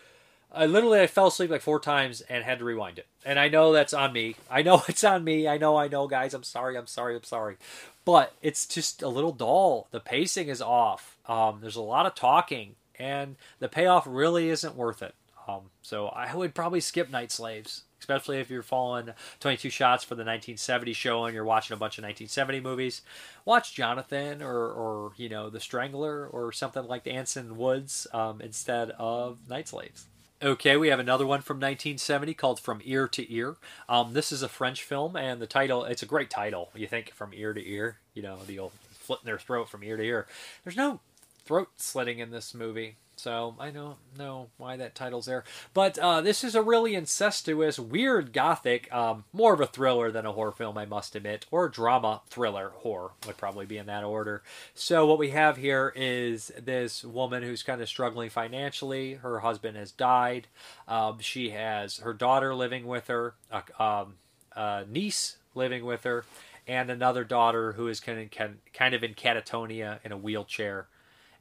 [0.52, 3.08] I literally I fell asleep like four times and had to rewind it.
[3.26, 4.36] And I know that's on me.
[4.50, 5.48] I know it's on me.
[5.48, 6.34] I know, I know, guys.
[6.34, 6.78] I'm sorry.
[6.78, 7.16] I'm sorry.
[7.16, 7.58] I'm sorry.
[8.06, 9.88] But it's just a little dull.
[9.92, 11.18] The pacing is off.
[11.28, 15.14] Um, there's a lot of talking, and the payoff really isn't worth it.
[15.48, 20.16] Um, so I would probably skip Night Slaves, especially if you're following 22 Shots for
[20.16, 23.02] the 1970 show and you're watching a bunch of 1970 movies.
[23.46, 28.42] Watch Jonathan or, or you know, The Strangler or something like the Anson Woods um,
[28.42, 30.08] instead of Night Slaves.
[30.40, 33.56] Okay, we have another one from 1970 called From Ear to Ear.
[33.90, 36.70] Um, this is a French film, and the title, it's a great title.
[36.76, 38.72] You think From Ear to Ear, you know, the old
[39.08, 40.28] slitting their throat from ear to ear.
[40.64, 41.00] There's no
[41.46, 42.98] throat slitting in this movie.
[43.18, 45.44] So I don't know why that title's there.
[45.74, 50.28] But uh, this is a really incestuous, weird gothic, um, more of a thriller than
[50.28, 54.04] a horror film, I must admit, or drama thriller horror would probably be in that
[54.04, 54.44] order.
[54.76, 59.16] So what we have here is this woman who's kind of struggling financially.
[59.16, 60.48] Her husband has died.
[60.88, 64.14] Um, she has her daughter living with her, a, um,
[64.56, 66.24] a niece living with her,
[66.68, 70.88] and another daughter who is kind of, kind of in catatonia in a wheelchair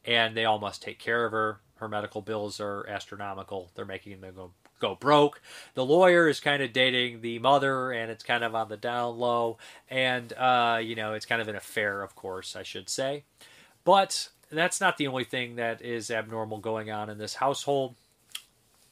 [0.06, 3.70] and they all must take care of her her medical bills are astronomical.
[3.74, 5.40] They're making them go go broke.
[5.74, 9.18] The lawyer is kind of dating the mother, and it's kind of on the down
[9.18, 9.58] low.
[9.88, 13.24] And uh, you know, it's kind of an affair, of course, I should say.
[13.84, 17.94] But that's not the only thing that is abnormal going on in this household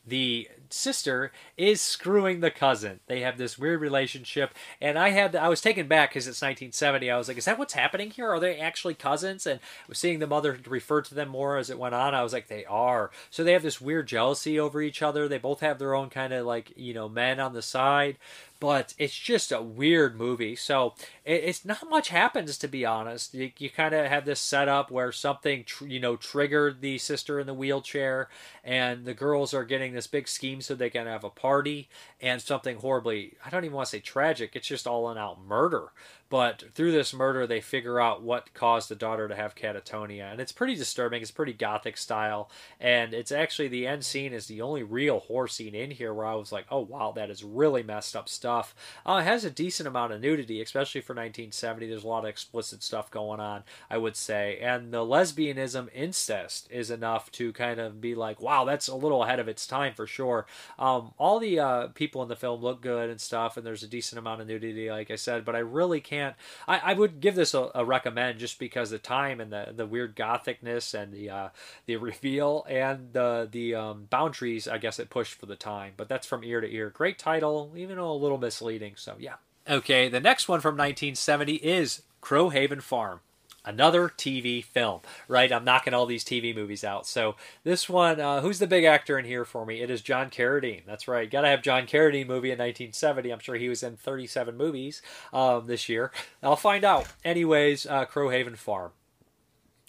[0.07, 3.01] the sister is screwing the cousin.
[3.07, 7.11] They have this weird relationship, and I had I was taken back because it's 1970.
[7.11, 8.29] I was like, is that what's happening here?
[8.29, 9.47] Are they actually cousins?
[9.47, 9.61] And
[9.93, 12.65] seeing the mother refer to them more as it went on, I was like, they
[12.67, 13.11] are.
[13.31, 15.29] So they have this weird jealousy over each other.
[15.29, 18.19] They both have their own kind of like you know men on the side,
[18.65, 20.57] but it's just a weird movie.
[20.57, 23.35] So it, it's not much happens to be honest.
[23.35, 27.39] You, you kind of have this setup where something tr- you know triggered the sister
[27.39, 28.31] in the wheelchair,
[28.65, 31.91] and the girls are getting this big scheme so they can have a party,
[32.23, 34.57] and something horribly I don't even want to say tragic.
[34.57, 35.89] It's just all in out murder
[36.35, 40.41] but through this murder, they figure out what caused the daughter to have catatonia, and
[40.41, 41.23] it's pretty disturbing.
[41.23, 45.47] It's pretty gothic style, and it's actually the end scene is the only real horror
[45.47, 48.75] scene in here where I was like, oh wow, that is really messed up stuff.
[49.07, 51.87] Uh, it has a decent amount of nudity, especially for 1970.
[51.87, 56.67] There's a lot of explicit stuff going on, I would say, and the lesbianism incest
[56.69, 59.95] is enough to kind of be like, wow, that's a little ahead of its time
[59.95, 60.47] for sure.
[60.81, 63.87] Um, all the uh, people in the film look good and stuff, and there's a
[63.87, 66.24] decent amount of nudity, like I said, but I really can't
[66.67, 69.87] I, I would give this a, a, recommend just because the time and the, the
[69.87, 71.49] weird gothicness and the uh,
[71.87, 74.67] the reveal and the the um, boundaries.
[74.67, 76.91] I guess it pushed for the time, but that's from ear to ear.
[76.91, 78.95] Great title, even though a little misleading.
[78.97, 79.35] So yeah.
[79.69, 83.21] Okay, the next one from 1970 is Crowhaven Farm
[83.65, 85.53] another TV film, right?
[85.53, 87.07] I'm knocking all these TV movies out.
[87.07, 89.81] So this one, uh, who's the big actor in here for me?
[89.81, 90.83] It is John Carradine.
[90.87, 91.31] That's right.
[91.31, 93.31] Got to have John Carradine movie in 1970.
[93.31, 95.03] I'm sure he was in 37 movies
[95.33, 96.13] um, this year.
[96.43, 97.07] I'll find out.
[97.25, 98.93] Anyways, uh, Crowhaven Farm.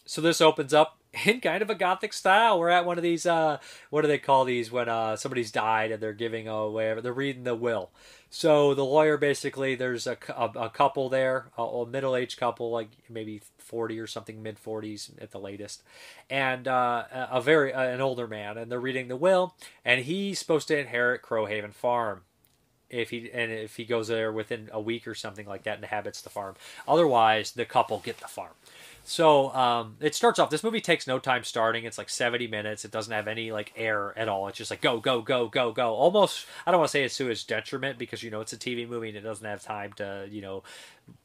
[0.05, 2.59] So this opens up in kind of a gothic style.
[2.59, 3.25] We're at one of these.
[3.25, 3.57] Uh,
[3.89, 6.99] what do they call these when uh, somebody's died and they're giving away?
[7.01, 7.89] They're reading the will.
[8.35, 12.89] So the lawyer basically, there's a, a, a couple there, a, a middle-aged couple, like
[13.09, 15.83] maybe 40 or something, mid 40s at the latest,
[16.29, 19.55] and uh, a very uh, an older man, and they're reading the will,
[19.85, 22.23] and he's supposed to inherit Crowhaven Farm
[22.89, 26.21] if he and if he goes there within a week or something like that, inhabits
[26.21, 26.55] the farm.
[26.89, 28.51] Otherwise, the couple get the farm.
[29.07, 30.49] So um, it starts off.
[30.49, 31.85] This movie takes no time starting.
[31.85, 32.85] It's like seventy minutes.
[32.85, 34.47] It doesn't have any like air at all.
[34.47, 35.93] It's just like go, go, go, go, go.
[35.93, 36.47] Almost.
[36.65, 38.89] I don't want to say it's to its detriment because you know it's a TV
[38.89, 40.63] movie and it doesn't have time to you know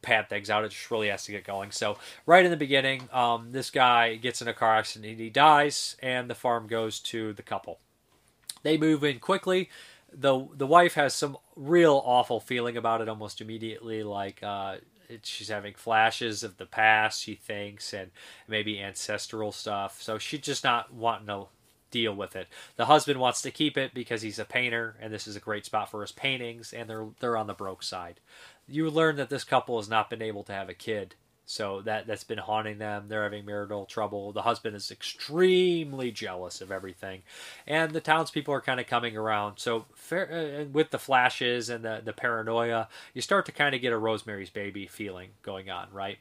[0.02, 0.62] pad things out.
[0.62, 1.70] It just really has to get going.
[1.70, 5.18] So right in the beginning, um, this guy gets in a car accident.
[5.18, 7.78] He dies, and the farm goes to the couple.
[8.62, 9.70] They move in quickly
[10.12, 14.76] the the wife has some real awful feeling about it almost immediately like uh,
[15.22, 18.11] she's having flashes of the past she thinks and
[18.48, 20.00] maybe ancestral stuff.
[20.02, 21.46] So she's just not wanting to
[21.90, 22.48] deal with it.
[22.76, 25.64] The husband wants to keep it because he's a painter and this is a great
[25.64, 28.20] spot for his paintings and they're they're on the broke side.
[28.68, 31.16] You learn that this couple has not been able to have a kid
[31.51, 33.07] so that that's been haunting them.
[33.09, 34.30] They're having marital trouble.
[34.30, 37.22] The husband is extremely jealous of everything,
[37.66, 39.59] and the townspeople are kind of coming around.
[39.59, 43.80] So fair, uh, with the flashes and the the paranoia, you start to kind of
[43.80, 46.18] get a Rosemary's Baby feeling going on, right?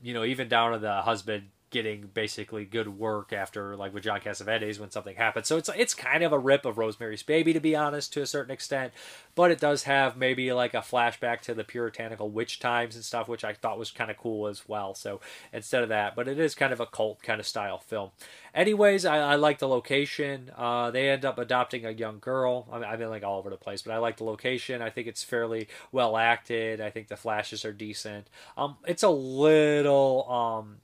[0.00, 4.20] You know, even down to the husband getting basically good work after like with John
[4.20, 5.46] Cassavetes when something happens.
[5.46, 8.26] So it's it's kind of a rip of Rosemary's Baby to be honest to a
[8.26, 8.92] certain extent,
[9.34, 13.28] but it does have maybe like a flashback to the puritanical witch times and stuff,
[13.28, 14.94] which I thought was kind of cool as well.
[14.94, 15.20] So
[15.52, 18.10] instead of that, but it is kind of a cult kind of style film.
[18.54, 20.50] Anyways, I, I like the location.
[20.56, 22.66] Uh, they end up adopting a young girl.
[22.70, 24.82] I mean, I've been like all over the place, but I like the location.
[24.82, 26.80] I think it's fairly well acted.
[26.80, 28.28] I think the flashes are decent.
[28.56, 30.78] Um, it's a little um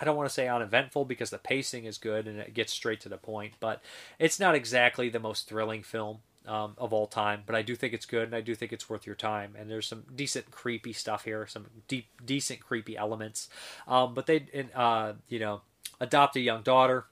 [0.00, 3.00] I don't want to say uneventful because the pacing is good and it gets straight
[3.02, 3.82] to the point, but
[4.18, 7.42] it's not exactly the most thrilling film um, of all time.
[7.46, 9.54] But I do think it's good and I do think it's worth your time.
[9.58, 13.48] And there's some decent creepy stuff here, some deep, decent creepy elements.
[13.86, 15.62] Um, but they, uh, you know,
[16.00, 17.06] adopt a young daughter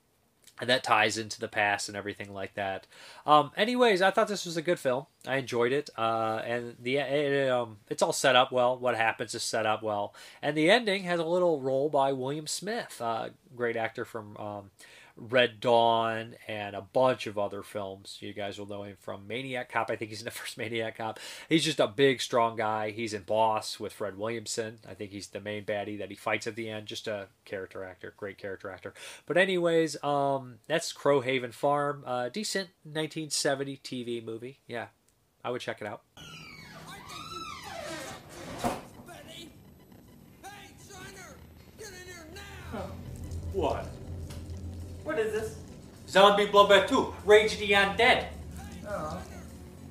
[0.61, 2.86] and that ties into the past and everything like that.
[3.26, 5.07] Um, anyways, I thought this was a good film.
[5.26, 8.78] I enjoyed it, uh, and the it, um, it's all set up well.
[8.78, 12.46] What happens is set up well, and the ending has a little role by William
[12.46, 14.70] Smith, uh, great actor from um,
[15.17, 18.19] Red Dawn, and a bunch of other films.
[18.21, 19.91] You guys will know him from Maniac Cop.
[19.91, 21.19] I think he's in the first Maniac Cop.
[21.49, 22.91] He's just a big, strong guy.
[22.91, 24.79] He's in Boss with Fred Williamson.
[24.89, 26.87] I think he's the main baddie that he fights at the end.
[26.87, 28.93] Just a character actor, great character actor.
[29.25, 32.05] But anyways, um, that's Crowhaven Farm.
[32.07, 34.61] Uh, decent 1970 TV movie.
[34.67, 34.89] Yeah,
[35.43, 36.03] I would check it out.
[43.53, 43.87] What?
[45.07, 45.54] What is this?
[46.09, 48.26] Zombie Bloodbath 2, Rage of the Undead.
[48.88, 49.22] Oh.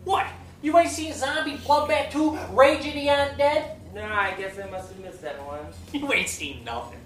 [0.04, 0.28] What?
[0.62, 3.78] You ain't seen Zombie Bloodbath 2, Rage of the Undead?
[3.96, 5.68] Nah, I guess I must have missed that one.
[5.94, 7.00] You ain't seen nothing.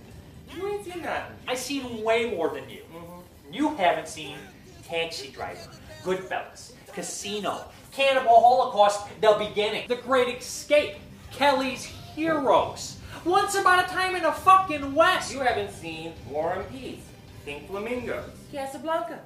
[0.55, 1.36] You ain't seen nothing.
[1.47, 2.82] I seen way more than you.
[2.91, 3.53] Mm-hmm.
[3.53, 4.38] You haven't seen
[4.84, 5.70] Taxi Driver,
[6.01, 10.95] Goodfellas, Casino, Cannibal Holocaust, The Beginning, The Great Escape,
[11.32, 15.32] Kelly's Heroes, Once Upon a Time in the fucking West.
[15.32, 17.03] You haven't seen War and Peace,
[17.50, 19.20] Pink Flamingos, Casablanca,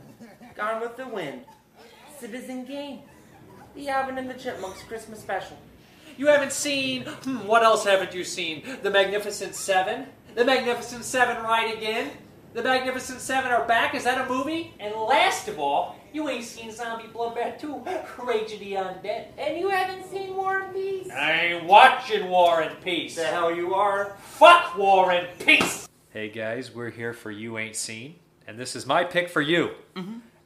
[0.55, 1.41] Gone with the Wind,
[2.17, 3.01] Citizen Kane,
[3.75, 5.57] The Alvin and the Chipmunks Christmas Special.
[6.15, 8.63] You haven't seen, hmm, what else haven't you seen?
[8.81, 10.05] The Magnificent Seven?
[10.35, 12.11] The Magnificent Seven Ride Again?
[12.53, 13.93] The Magnificent Seven are back?
[13.93, 14.73] Is that a movie?
[14.79, 17.83] And last of all, you ain't seen Zombie Bloodbath 2,
[18.23, 19.25] Rage of the Undead.
[19.37, 21.11] And you haven't seen War and Peace.
[21.11, 23.17] I ain't watching War and Peace.
[23.17, 24.15] The hell you are.
[24.21, 25.89] Fuck War and Peace!
[26.13, 29.71] Hey guys, we're here for You Ain't Seen, and this is my pick for you.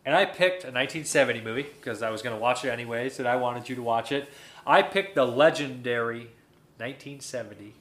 [0.06, 3.28] And I picked a 1970 movie because I was going to watch it anyways, and
[3.28, 4.30] I wanted you to watch it.
[4.66, 6.30] I picked the legendary
[6.78, 7.74] 1970,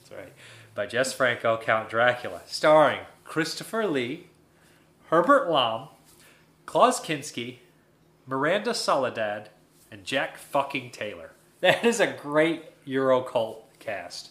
[0.00, 0.32] that's right,
[0.74, 4.26] by Jess Franco, Count Dracula, starring Christopher Lee,
[5.10, 5.90] Herbert Lom,
[6.64, 7.58] Klaus Kinski,
[8.26, 9.50] Miranda Soledad,
[9.92, 11.30] and Jack fucking Taylor.
[11.60, 14.30] That is a great Euro cult cast.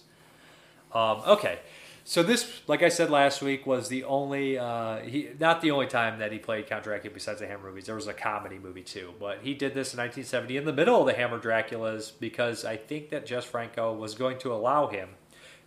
[0.93, 1.59] Um, okay,
[2.07, 5.87] so this, like I said last week, was the only, uh, he, not the only
[5.87, 7.87] time that he played Count Dracula besides the Hammer movies.
[7.87, 10.99] There was a comedy movie too, but he did this in 1970 in the middle
[11.01, 15.09] of the Hammer Draculas because I think that Jess Franco was going to allow him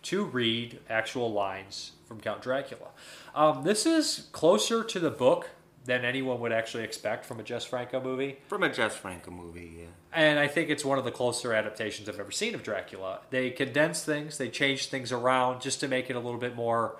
[0.03, 2.87] to read actual lines from Count Dracula.
[3.35, 5.49] Um, this is closer to the book
[5.89, 8.37] than anyone would actually expect from a Jess Franco movie.
[8.47, 9.85] From a Jess Franco movie, yeah.
[10.13, 13.19] And I think it's one of the closer adaptations I've ever seen of Dracula.
[13.29, 16.97] They condense things, they change things around just to make it a little bit more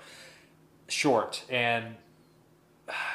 [0.87, 1.43] short.
[1.49, 1.95] And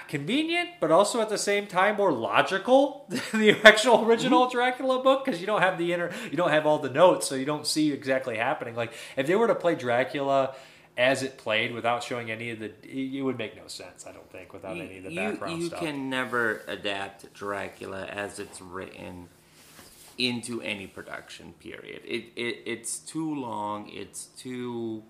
[0.08, 4.56] convenient, but also at the same time more logical than the actual original mm-hmm.
[4.56, 7.34] Dracula book because you don't have the inner, you don't have all the notes, so
[7.34, 8.74] you don't see exactly happening.
[8.74, 10.54] Like if they were to play Dracula
[10.96, 14.06] as it played without showing any of the, it would make no sense.
[14.06, 15.82] I don't think without any of the background you stuff.
[15.82, 19.28] You can never adapt Dracula as it's written
[20.16, 22.02] into any production period.
[22.04, 23.90] It, it it's too long.
[23.90, 25.02] It's too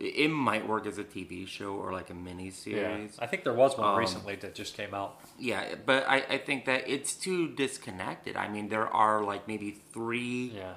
[0.00, 3.14] it might work as a TV show or like a mini series.
[3.16, 3.24] Yeah.
[3.24, 5.20] I think there was one um, recently that just came out.
[5.38, 8.34] Yeah, but I, I think that it's too disconnected.
[8.34, 10.74] I mean, there are like maybe three yeah.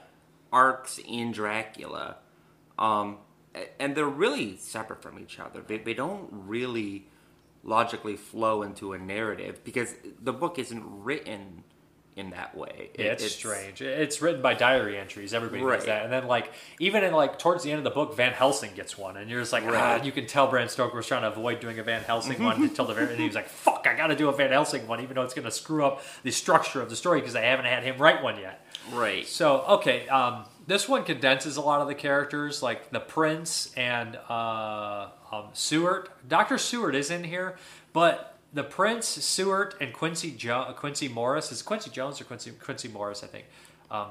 [0.52, 2.18] arcs in Dracula,
[2.78, 3.18] um,
[3.80, 5.62] and they're really separate from each other.
[5.62, 7.08] They, they don't really
[7.64, 11.64] logically flow into a narrative because the book isn't written
[12.16, 12.92] in that way.
[12.94, 13.82] It, yeah, it's, it's, strange.
[13.82, 15.34] It's written by diary entries.
[15.34, 15.80] Everybody right.
[15.80, 16.04] knows that.
[16.04, 18.98] And then like even in like towards the end of the book, Van Helsing gets
[18.98, 20.00] one, and you're just like, right.
[20.02, 22.62] ah, you can tell Bram Stoker was trying to avoid doing a Van Helsing one
[22.64, 23.12] until the very.
[23.12, 25.24] And he was like, fuck, I got to do a Van Helsing one, even though
[25.24, 27.98] it's going to screw up the structure of the story because I haven't had him
[27.98, 28.66] write one yet.
[28.92, 29.26] Right.
[29.28, 34.18] So okay, um, this one condenses a lot of the characters, like the prince and
[34.30, 36.10] uh, um, Seward.
[36.28, 37.58] Doctor Seward is in here,
[37.92, 42.88] but the Prince, Seward, and Quincy jo- Quincy Morris is Quincy Jones or Quincy Quincy
[42.88, 43.46] Morris, I think.
[43.90, 44.08] Um,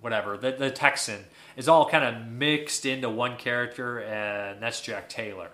[0.00, 1.24] whatever the the Texan
[1.56, 5.50] is all kind of mixed into one character, and that's Jack Taylor.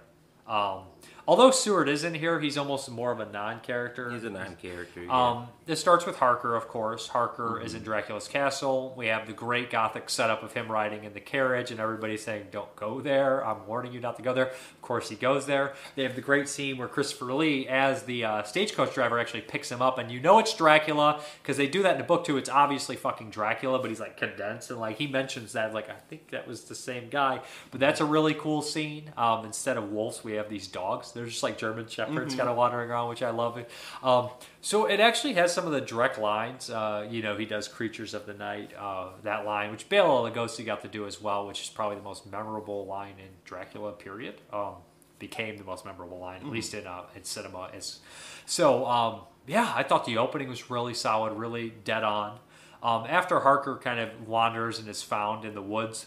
[0.46, 0.82] Um,
[1.28, 4.10] although Seward is in here, he's almost more of a non-character.
[4.10, 5.04] He's a non-character.
[5.04, 5.28] Yeah.
[5.30, 7.06] Um, this starts with Harker, of course.
[7.08, 7.66] Harker mm-hmm.
[7.66, 8.94] is in Dracula's castle.
[8.96, 12.46] We have the great gothic setup of him riding in the carriage, and everybody saying,
[12.50, 13.46] "Don't go there.
[13.46, 14.52] I'm warning you not to go there."
[14.88, 15.74] Of course, he goes there.
[15.96, 19.70] They have the great scene where Christopher Lee, as the uh, stagecoach driver, actually picks
[19.70, 22.38] him up, and you know it's Dracula because they do that in the book too.
[22.38, 25.96] It's obviously fucking Dracula, but he's like condensed, and like he mentions that, like I
[26.08, 27.42] think that was the same guy.
[27.70, 29.12] But that's a really cool scene.
[29.18, 31.12] Um, instead of wolves, we have these dogs.
[31.12, 32.38] They're just like German shepherds mm-hmm.
[32.38, 33.62] kind of wandering around, which I love.
[34.02, 34.30] Um,
[34.62, 36.70] so it actually has some of the direct lines.
[36.70, 40.64] Uh, you know, he does "Creatures of the Night," uh, that line, which Bela Lugosi
[40.64, 43.92] got to do as well, which is probably the most memorable line in Dracula.
[43.92, 44.40] Period.
[44.50, 44.76] Um,
[45.18, 46.48] became the most memorable line, mm-hmm.
[46.48, 47.70] at least in uh, in cinema.
[47.74, 48.00] It's,
[48.46, 52.38] so um, yeah, I thought the opening was really solid, really dead on.
[52.82, 56.06] Um, after Harker kind of wanders and is found in the woods,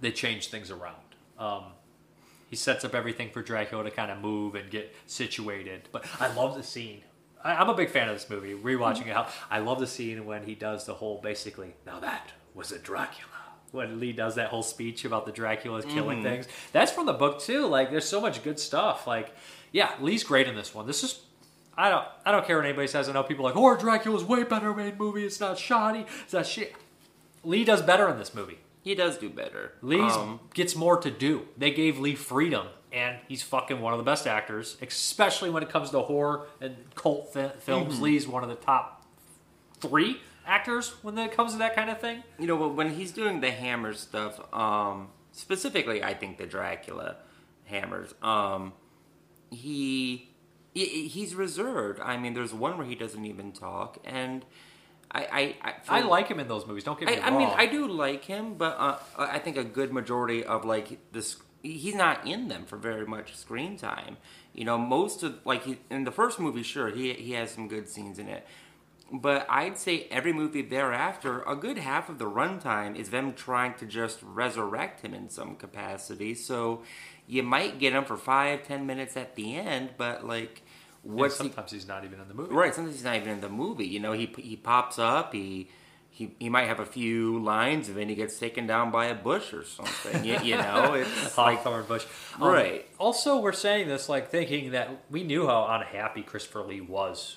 [0.00, 0.96] they change things around.
[1.38, 1.64] Um,
[2.50, 5.88] he sets up everything for Dracula to kind of move and get situated.
[5.92, 7.02] But I love the scene.
[7.44, 8.54] I, am a big fan of this movie.
[8.54, 11.74] Rewatching it, I love the scene when he does the whole basically.
[11.86, 13.37] Now that was a Dracula.
[13.70, 16.22] When Lee does that whole speech about the Draculas killing mm.
[16.22, 17.66] things, that's from the book too.
[17.66, 19.06] Like, there's so much good stuff.
[19.06, 19.34] Like,
[19.72, 20.86] yeah, Lee's great in this one.
[20.86, 21.20] This is
[21.78, 23.08] I don't I don't care what anybody says.
[23.08, 25.24] I know people are like, oh, Dracula's way better made movie.
[25.24, 26.06] It's not shoddy.
[26.24, 26.74] It's not shit.
[27.44, 28.58] Lee does better in this movie.
[28.82, 29.74] He does do better.
[29.80, 31.46] Lee um, gets more to do.
[31.56, 35.68] They gave Lee freedom, and he's fucking one of the best actors, especially when it
[35.68, 37.94] comes to horror and cult fi- films.
[37.94, 38.02] Mm-hmm.
[38.02, 39.06] Lee's one of the top
[39.80, 42.24] three actors when it comes to that kind of thing.
[42.38, 47.16] You know, when he's doing the Hammer stuff, um, specifically, I think the Dracula
[47.64, 48.72] Hammers, um,
[49.50, 50.30] he,
[50.74, 52.00] he he's reserved.
[52.00, 54.44] I mean, there's one where he doesn't even talk, and
[55.10, 56.84] I I, I, I like him in those movies.
[56.84, 57.34] Don't get me I, wrong.
[57.34, 60.98] I mean, I do like him, but uh, I think a good majority of like
[61.12, 64.16] this, he's not in them for very much screen time.
[64.54, 67.68] You know, most of like he, in the first movie, sure, he he has some
[67.68, 68.46] good scenes in it,
[69.12, 73.74] but I'd say every movie thereafter, a good half of the runtime is them trying
[73.74, 76.34] to just resurrect him in some capacity.
[76.34, 76.82] So
[77.26, 80.62] you might get him for five, ten minutes at the end, but like
[81.02, 82.54] what sometimes he, he's not even in the movie.
[82.54, 83.86] Right, sometimes he's not even in the movie.
[83.86, 85.70] You know, he he pops up, he
[86.10, 89.14] he, he might have a few lines, and then he gets taken down by a
[89.14, 90.24] bush or something.
[90.24, 92.04] you, you know, it's like Hawthorne bush.
[92.40, 92.86] Um, right.
[92.98, 97.36] Also, we're saying this like thinking that we knew how unhappy Christopher Lee was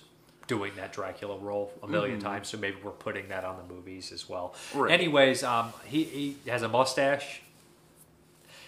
[0.52, 2.20] doing that Dracula role a 1000000 mm-hmm.
[2.20, 4.54] times, so maybe we're putting that on the movies as well.
[4.76, 4.92] Right.
[4.92, 7.42] Anyways, um, he, he has a mustache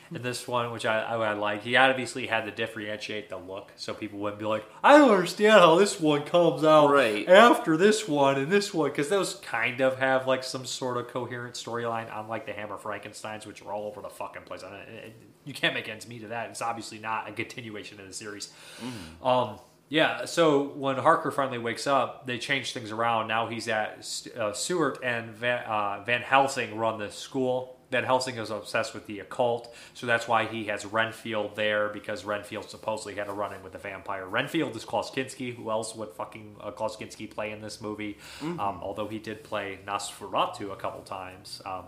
[0.10, 1.64] in this one, which I, I, I like.
[1.64, 5.60] He obviously had to differentiate the look so people wouldn't be like, I don't understand
[5.60, 7.28] how this one comes out right.
[7.28, 11.10] after this one and this one, because those kind of have like some sort of
[11.10, 14.64] coherent storyline, unlike the Hammer Frankenstein's, which are all over the fucking place.
[14.64, 15.12] I
[15.44, 16.50] you can't make ends meet of that.
[16.50, 18.54] It's obviously not a continuation of the series.
[18.82, 19.28] Mm.
[19.28, 19.60] Um,
[19.94, 23.28] yeah, so when Harker finally wakes up, they change things around.
[23.28, 28.38] Now he's at uh, Seward and Van, uh, Van Helsing run the school Van Helsing
[28.38, 33.14] is obsessed with the occult, so that's why he has Renfield there because Renfield supposedly
[33.14, 34.26] had a run in with a vampire.
[34.26, 35.56] Renfield is Klaus Kinski.
[35.56, 38.18] Who else would fucking uh, Klaus Kinski play in this movie?
[38.40, 38.60] Mm-hmm.
[38.60, 41.62] Um, although he did play Nosferatu a couple times.
[41.68, 41.84] Um,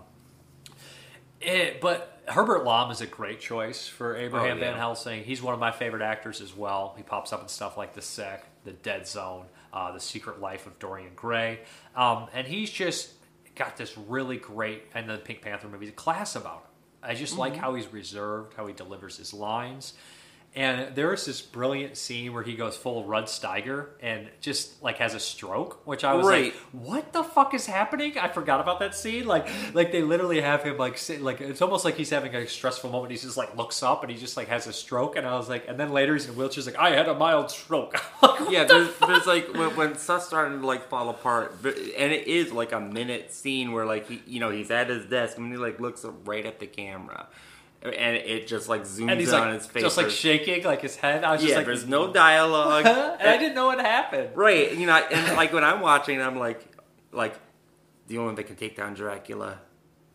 [1.41, 4.71] It, but Herbert Lom is a great choice for Abraham Oh, yeah.
[4.71, 5.23] Van Helsing.
[5.23, 6.93] He's one of my favorite actors as well.
[6.97, 10.65] He pops up in stuff like The Sick, The Dead Zone, uh, The Secret Life
[10.65, 11.59] of Dorian Gray,
[11.95, 13.11] um, and he's just
[13.55, 16.61] got this really great and the Pink Panther movie class about him.
[17.03, 19.93] I just like how he's reserved, how he delivers his lines.
[20.57, 24.99] And there was this brilliant scene where he goes full Rod Steiger and just like
[24.99, 26.45] has a stroke, which I was Right.
[26.45, 29.25] like, "What the fuck is happening?" I forgot about that scene.
[29.27, 32.47] Like, like they literally have him like sit, like it's almost like he's having a
[32.47, 33.11] stressful moment.
[33.11, 35.17] He just like looks up and he just like has a stroke.
[35.17, 37.51] And I was like, and then later he's in wheelchairs like, "I had a mild
[37.51, 38.01] stroke."
[38.49, 42.53] yeah, there's, there's like when, when stuff's starting to like fall apart, and it is
[42.53, 45.57] like a minute scene where like he, you know, he's at his desk and he
[45.57, 47.27] like looks right at the camera,
[47.93, 49.83] and it just like zooms and he's in on like his face.
[49.83, 51.23] just like shaking like his head.
[51.23, 52.85] I was yeah, just like, there's no dialogue,
[53.19, 54.29] and I didn't know what happened.
[54.35, 54.75] right?
[54.75, 56.65] You know, and like when I'm watching, I'm like,
[57.11, 57.35] like
[58.07, 59.59] the only one that can take down Dracula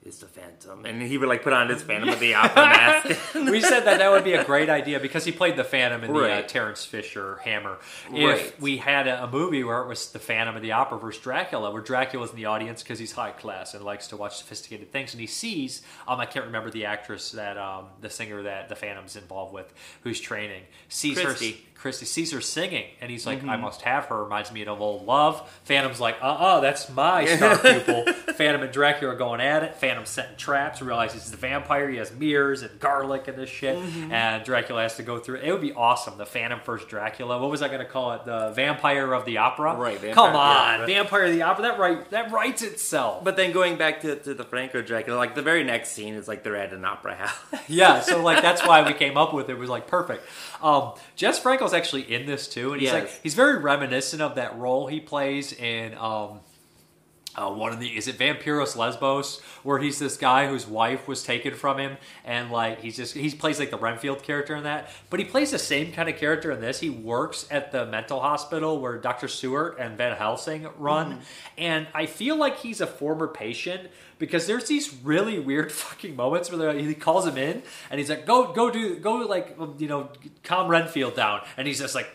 [0.02, 3.34] is the Phantom, and he would like put on his Phantom of the Opera mask.
[3.34, 6.12] we said that that would be a great idea because he played the Phantom in
[6.12, 7.78] the uh, Terence Fisher Hammer.
[8.10, 8.60] If Right.
[8.60, 11.70] we had a, a movie where it was the Phantom of the Opera versus Dracula,
[11.70, 15.12] where Dracula's in the audience because he's high class and likes to watch sophisticated things,
[15.12, 18.76] and he sees um, I can't remember the actress that um, the singer that the
[18.76, 19.70] Phantom's involved with,
[20.02, 21.50] who's training, sees Christy.
[21.52, 21.56] her.
[21.80, 25.06] Christy sees her singing, and he's like, "I must have her." Reminds me of old
[25.06, 25.50] love.
[25.64, 28.04] Phantom's like, "Uh, uh that's my star pupil."
[28.34, 29.76] Phantom and Dracula are going at it.
[29.76, 30.82] Phantom's setting traps.
[30.82, 31.88] Realizes he's a vampire.
[31.88, 33.78] He has mirrors and garlic and this shit,
[34.10, 35.36] and Dracula has to go through.
[35.36, 35.44] it.
[35.44, 36.18] It would be awesome.
[36.18, 37.38] The Phantom first Dracula.
[37.38, 38.26] What was I going to call it?
[38.26, 39.74] The Vampire of the Opera.
[39.76, 40.86] Right, Vampire- Come on, right.
[40.86, 41.62] Vampire of the Opera.
[41.62, 42.10] That right.
[42.10, 43.24] That writes itself.
[43.24, 46.28] But then going back to, to the Franco Dracula, like the very next scene is
[46.28, 47.38] like they're at an opera house.
[47.68, 49.52] yeah, so like that's why we came up with it.
[49.52, 50.24] It was like perfect.
[50.62, 54.58] Um, Jess Franco's actually in this too, and he's like he's very reminiscent of that
[54.58, 56.40] role he plays in um,
[57.36, 61.22] uh, one of the is it Vampiros Lesbos, where he's this guy whose wife was
[61.22, 64.90] taken from him, and like he's just he plays like the Renfield character in that,
[65.10, 66.80] but he plays the same kind of character in this.
[66.80, 69.28] He works at the mental hospital where Dr.
[69.28, 71.20] Stewart and Van Helsing run,
[71.56, 76.50] and I feel like he's a former patient because there's these really weird fucking moments
[76.50, 80.10] where he calls him in and he's like, "Go, go, do, go, like you know,
[80.42, 82.10] calm Renfield down," and he's just like.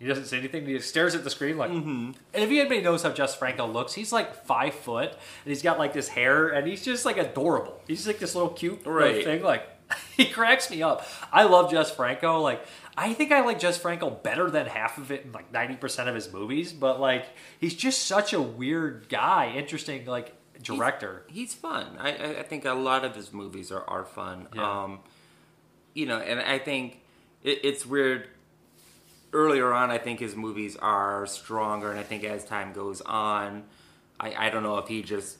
[0.00, 0.64] He doesn't say anything.
[0.64, 1.70] He just stares at the screen like.
[1.70, 2.12] Mm-hmm.
[2.32, 5.78] And if anybody knows how Jess Franco looks, he's like five foot and he's got
[5.78, 7.78] like this hair and he's just like adorable.
[7.86, 9.42] He's like this little cute little thing.
[9.42, 9.68] Like
[10.16, 11.06] he cracks me up.
[11.30, 12.40] I love Jess Franco.
[12.40, 12.64] Like
[12.96, 16.08] I think I like Jess Franco better than half of it in like ninety percent
[16.08, 16.72] of his movies.
[16.72, 17.26] But like
[17.58, 21.24] he's just such a weird guy, interesting like director.
[21.28, 21.98] He's fun.
[21.98, 24.48] I, I, I think a lot of his movies are, are fun.
[24.54, 24.84] Yeah.
[24.84, 25.00] Um,
[25.92, 27.00] you know, and I think
[27.42, 28.28] it, it's weird.
[29.32, 33.64] Earlier on, I think his movies are stronger, and I think as time goes on,
[34.18, 35.38] I, I don't know if he just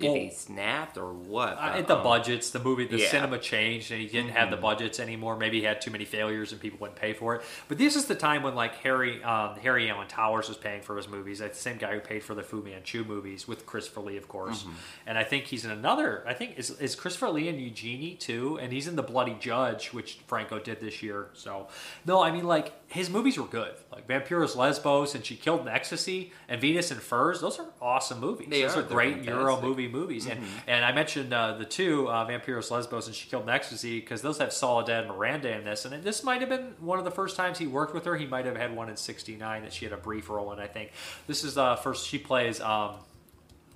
[0.00, 1.58] if he snapped or what.
[1.58, 3.04] At the um, budgets, the movie, the yeah.
[3.04, 3.10] Mm-hmm.
[3.10, 5.36] cinema changed, and he didn't have the budgets anymore.
[5.36, 7.42] Maybe he had too many failures, and people wouldn't pay for it.
[7.68, 10.96] But this is the time when like Harry, um, Harry Alan Towers was paying for
[10.96, 11.38] his movies.
[11.40, 14.28] That's the same guy who paid for the Fu Manchu movies with Christopher Lee, of
[14.28, 14.62] course.
[14.62, 14.72] Mm-hmm.
[15.06, 16.24] And I think he's in another.
[16.26, 19.88] I think is is Christopher Lee in Eugenie too, and he's in the Bloody Judge,
[19.88, 21.28] which Franco did this year.
[21.34, 21.68] So
[22.06, 25.68] no, I mean like his movies were good, like Vampiros Lesbos and She Killed in
[25.68, 27.40] Ecstasy and Venus and Furs.
[27.40, 28.48] Those are awesome movies.
[28.50, 28.80] They those are.
[28.80, 33.06] are, great Euro movie movies, and and I mentioned uh, the two uh, Vampiros Lesbos
[33.06, 36.40] and She Killed in Ecstasy because those have Soledad Miranda in this, and this might
[36.40, 38.16] have been one of the first times he worked with her.
[38.16, 40.58] He might have had one in '69 that she had a brief role in.
[40.58, 40.90] I think
[41.28, 42.96] this is the first she plays um,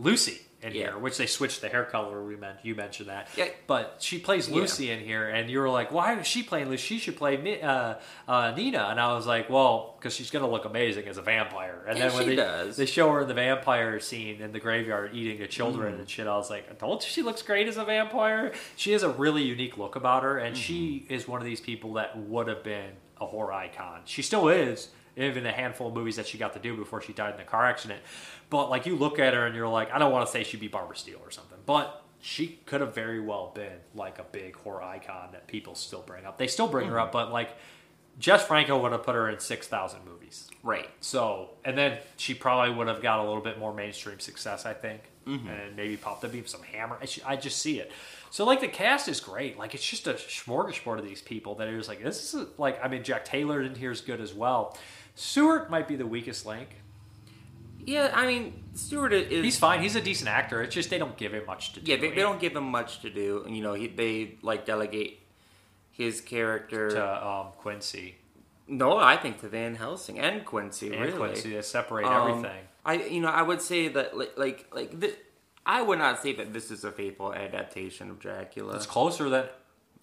[0.00, 0.82] Lucy in Yeah.
[0.84, 2.24] here, which they switched the hair color.
[2.24, 3.48] We meant you mentioned that, Yeah.
[3.66, 4.56] but she plays Yeah.
[4.56, 6.82] Lucy in here, and you were like, "Why is she playing Lucy?
[6.94, 7.94] She should play uh,
[8.26, 11.84] uh, Nina." And I was like, "Well, because she's gonna look amazing as a vampire."
[11.86, 12.76] And Yeah, then when she they does.
[12.78, 15.50] they show her in the vampire scene in the graveyard eating the Mm.
[15.50, 18.52] children and shit, I was like, "I told you she looks great as a vampire."
[18.76, 21.14] She has a really unique look about her, and she Mm-hmm.
[21.14, 24.00] is one of these people that would have been a horror icon.
[24.06, 24.88] She still is.
[25.16, 27.44] Even a handful of movies that she got to do before she died in a
[27.44, 28.02] car accident.
[28.50, 30.60] But like you look at her and you're like, I don't want to say she'd
[30.60, 34.56] be Barbara Steele or something, but she could have very well been like a big
[34.56, 36.38] horror icon that people still bring up.
[36.38, 37.50] They still bring her up, but like
[38.18, 40.48] Jess Franco would have put her in six thousand movies.
[40.62, 40.88] right.
[41.00, 44.72] So, and then she probably would have got a little bit more mainstream success, I
[44.72, 45.48] think, mm-hmm.
[45.48, 46.98] and maybe popped the beam some hammer.
[47.02, 47.92] I, I just see it.
[48.30, 49.58] So, like the cast is great.
[49.58, 52.46] Like it's just a smorgasbord of these people that are just like this is a,
[52.56, 54.76] like I mean Jack Taylor in here is good as well.
[55.14, 56.68] Stewart might be the weakest link.
[57.84, 59.44] Yeah, I mean, Stewart is.
[59.44, 59.82] He's fine.
[59.82, 60.62] He's a decent actor.
[60.62, 61.90] It's just they don't give him much to do.
[61.90, 63.46] yeah, they, they don't give him much to do.
[63.48, 65.20] You know, he, they like delegate
[65.90, 66.90] his character.
[66.90, 68.16] to um, Quincy
[68.66, 70.92] no, I think to Van Helsing and Quincy.
[70.92, 71.52] and really, Quincy.
[71.54, 72.60] They separate Um, everything.
[72.84, 75.14] I you know I would say that like like like the,
[75.66, 78.76] I would not say that this is a faithful adaptation of Dracula.
[78.76, 79.46] It's closer than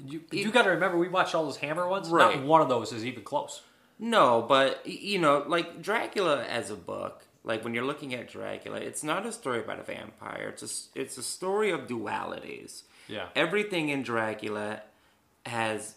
[0.04, 0.22] you.
[0.32, 2.10] You got to remember, we watched all those Hammer ones.
[2.10, 2.38] Right.
[2.38, 3.62] Not one of those is even close.
[4.02, 8.78] No, but you know, like Dracula as a book, like when you're looking at Dracula,
[8.78, 10.50] it's not a story about a vampire.
[10.50, 10.64] It's
[10.96, 12.82] a it's a story of dualities.
[13.08, 13.28] Yeah.
[13.36, 14.82] Everything in Dracula
[15.46, 15.96] has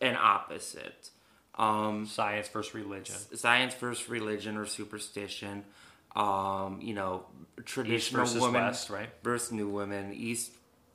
[0.00, 1.10] an opposite.
[1.54, 3.14] Um, Science versus religion.
[3.34, 5.64] science versus religion or superstition.
[6.14, 7.26] Um, you know,
[7.64, 9.08] traditional versus woman West, right?
[9.22, 10.50] versus new women, East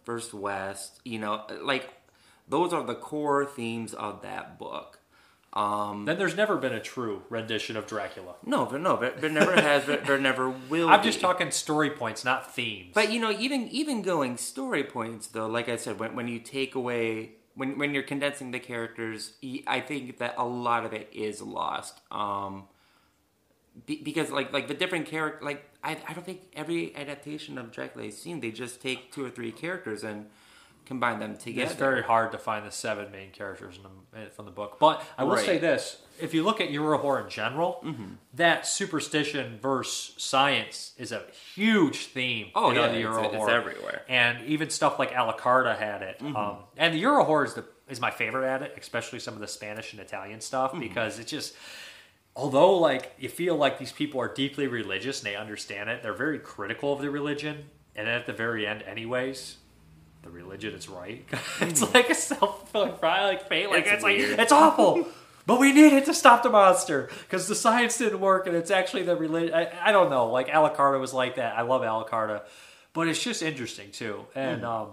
[0.05, 0.99] versus West.
[1.05, 1.89] You know, like
[2.47, 4.99] those are the core themes of that book.
[5.53, 8.35] Um, Then there's never been a true rendition of Dracula.
[8.45, 10.89] no, there, no, but there never has, there, there never will.
[10.89, 12.91] I'm just talking story points, not themes.
[12.93, 16.39] But you know, even even going story points though, like I said, when when you
[16.39, 19.33] take away when when you're condensing the characters,
[19.67, 21.99] I think that a lot of it is lost.
[22.11, 22.67] Um,
[23.85, 27.71] be, because like like the different character, like I I don't think every adaptation of
[27.71, 30.27] Dracula I've seen, they just take two or three characters and
[30.85, 31.71] combine them together.
[31.71, 34.77] It's very hard to find the seven main characters in the, from the book.
[34.79, 35.45] But I will Right.
[35.45, 38.13] say this: if you look at Euro horror in general, mm-hmm.
[38.33, 41.23] that superstition versus science is a
[41.55, 42.51] huge theme.
[42.55, 44.03] Oh, in yeah, the Euro it's- it's everywhere.
[44.09, 46.19] and even stuff like Alucarda had it.
[46.19, 46.35] Mm-hmm.
[46.35, 49.39] Um, and the Euro horror is, the, is my favorite at it, especially some of
[49.39, 50.81] the Spanish and Italian stuff, mm-hmm.
[50.81, 51.53] because it just.
[52.33, 56.13] Although, like, you feel like these people are deeply religious and they understand it, they're
[56.13, 57.65] very critical of the religion.
[57.93, 59.57] And then at the very end, anyways,
[60.23, 61.25] the religion is right.
[61.61, 63.69] it's like a self fulfilling like fate.
[63.69, 65.07] Like It's it's, like it's awful,
[65.45, 68.71] but we need it to stop the monster because the science didn't work, and it's
[68.71, 69.53] actually the religion.
[69.53, 70.29] I, I don't know.
[70.29, 71.57] Like Alucarda was like that.
[71.57, 72.43] I love Alucarda,
[72.93, 74.25] but it's just interesting too.
[74.35, 74.89] And um,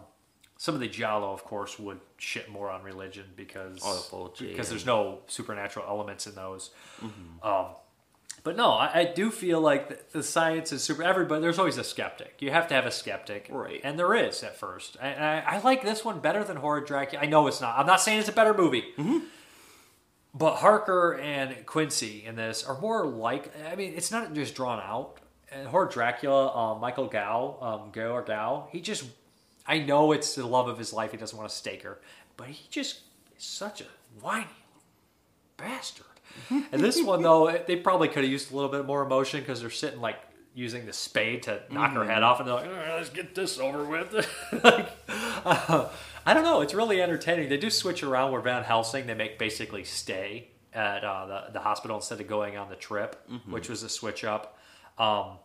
[0.57, 4.87] some of the Giallo, of course, would shit more on religion because Oh, because there's
[4.87, 6.71] no supernatural elements in those.
[7.43, 7.67] Um,
[8.45, 11.03] but no, I, I do feel like the, the science is super.
[11.03, 12.37] Everybody, there's always a skeptic.
[12.41, 13.81] You have to have a skeptic, Right.
[13.85, 14.97] And there is at first.
[15.01, 17.23] And I, I like this one better than Horror Dracula.
[17.23, 17.79] I know it's not.
[17.79, 18.85] I'm not saying it's a better movie.
[20.35, 23.53] But Harker and Quincy in this are more like.
[23.67, 25.19] I mean, it's not just drawn out.
[25.51, 29.05] And Horror Dracula, um, Michael Gough, um, Gow or Gow, he just.
[29.67, 31.11] I know it's the love of his life.
[31.11, 31.99] He doesn't want to stake her,
[32.37, 33.01] but he just
[33.37, 33.87] is such a
[34.21, 34.47] whiny
[35.57, 36.07] bastard.
[36.51, 39.61] and this one though, they probably could have used a little bit more emotion because
[39.61, 40.19] they're sitting like
[40.55, 43.59] using the spade to knock her head off, and they're like, "Uh, "Let's get this
[43.59, 44.13] over with."
[44.65, 45.89] like, uh,
[46.27, 46.61] I don't know.
[46.61, 47.49] It's really entertaining.
[47.49, 51.61] They do switch around where Van Helsing they make basically stay at uh, the the
[51.61, 54.59] hospital instead of going on the trip, which was a switch up.
[54.99, 55.39] Um,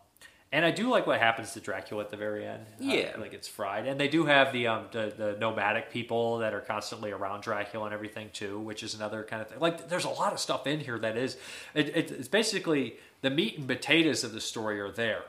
[0.54, 2.64] and I do like what happens to Dracula at the very end.
[2.80, 3.16] Uh, Yeah.
[3.18, 6.60] like it's fried, and they do have the um the, the nomadic people that are
[6.60, 9.58] constantly around Dracula and everything too, which is another kind of thing.
[9.58, 11.36] Like there's a lot of stuff in here that is
[11.74, 15.24] it, it, it's basically the meat and potatoes of the story are there,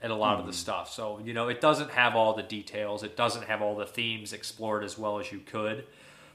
[0.00, 0.90] and a lot of the stuff.
[0.90, 4.32] So you know it doesn't have all the details, it doesn't have all the themes
[4.32, 5.84] explored as well as you could.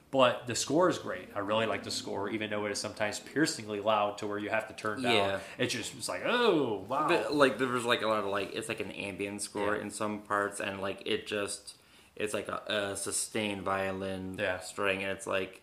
[0.10, 1.28] But the score is great.
[1.36, 4.50] I really like the score, even though it is sometimes piercingly loud to where you
[4.50, 5.14] have to turn down.
[5.14, 5.40] Yeah.
[5.58, 7.08] It just it's like, oh wow.
[7.10, 9.82] But, like there was like a lot of like it's like an ambient score Yeah.
[9.82, 11.76] in some parts, and like it just
[12.16, 14.60] it's like a, a sustained violin Yeah.
[14.62, 15.62] string, and it's like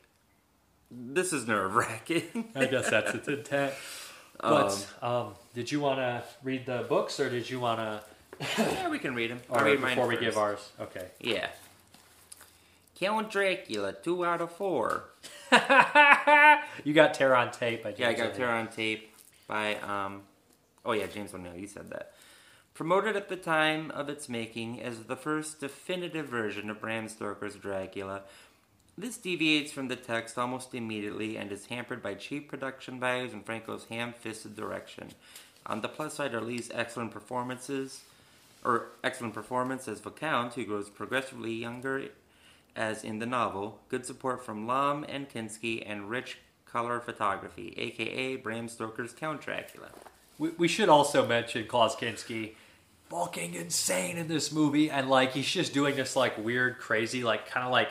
[0.90, 2.50] this is nerve wracking.
[2.54, 3.72] I guess that's its intent.
[4.40, 8.02] But um, did you want to read the books, or did you want to?
[8.58, 9.40] yeah, we can read them.
[9.48, 11.06] All right, before we give ours, okay.
[11.20, 11.48] Yeah.
[12.94, 15.04] Count Dracula, two out of four.
[16.84, 17.82] You got Tear on tape.
[17.82, 18.34] By Yeah, I got.
[18.34, 19.14] Terror on tape
[19.46, 20.22] by um
[20.84, 22.12] oh yeah, James O'Neill, you said that.
[22.74, 27.54] Promoted at the time of its making as the first definitive version of Bram Stoker's
[27.54, 28.22] Dracula,
[28.98, 33.46] this deviates from the text almost immediately and is hampered by cheap production values and
[33.46, 35.10] Franco's ham-fisted direction.
[35.66, 38.02] On the plus side are Lee's excellent performances,
[38.64, 42.08] or excellent performance as Viscount, who grows progressively younger
[42.76, 48.36] as in the novel, good support from Lum and Kinski, and rich color photography, aka
[48.36, 49.88] Bram Stoker's Count Dracula.
[50.38, 52.54] We, we should also mention Klaus Kinski,
[53.08, 57.48] fucking insane in this movie, and like he's just doing this like weird, crazy, like
[57.48, 57.90] kind of like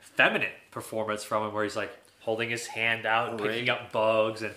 [0.00, 4.42] feminine performance from him, where he's like holding his hand out and picking up bugs,
[4.42, 4.54] and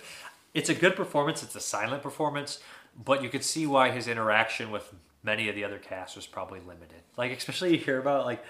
[0.54, 1.42] it's a good performance.
[1.42, 2.58] It's a silent performance,
[3.04, 4.92] but you could see why his interaction with
[5.22, 7.02] many of the other cast was probably limited.
[7.16, 8.42] Like especially you hear about like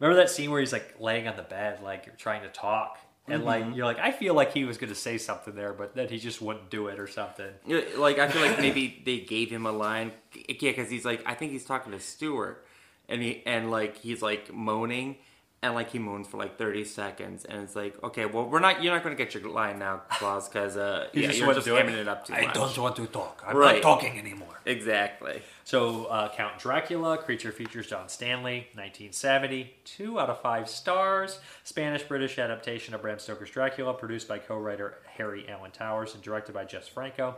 [0.00, 2.98] remember that scene where he's like laying on the bed, like trying to talk.
[3.30, 3.74] And like mm-hmm.
[3.74, 6.18] you're like, I feel like he was going to say something there, but then he
[6.18, 7.50] just wouldn't do it or something.
[7.66, 11.22] Yeah, Like I feel like maybe they gave him a line, yeah, because he's like
[11.26, 12.64] I think he's talking to Stewart,
[13.06, 15.16] and he and like he's like moaning,
[15.62, 18.80] and like he moons for like 30 seconds and it's like okay well we're not
[18.82, 21.46] you're not going to get your line now Klaus because uh You yeah, just you're
[21.48, 22.00] wouldn't just do it?
[22.00, 23.42] it up too I much don't want to talk.
[23.46, 23.82] I'm Right.
[23.82, 24.60] not talking anymore.
[24.64, 31.40] exactly So, uh, Count Dracula, creature features John Stanley, 1970, two out of five stars.
[31.64, 36.22] Spanish British adaptation of Bram Stoker's Dracula, produced by co writer Harry Alan Towers and
[36.22, 37.36] directed by Jess Franco.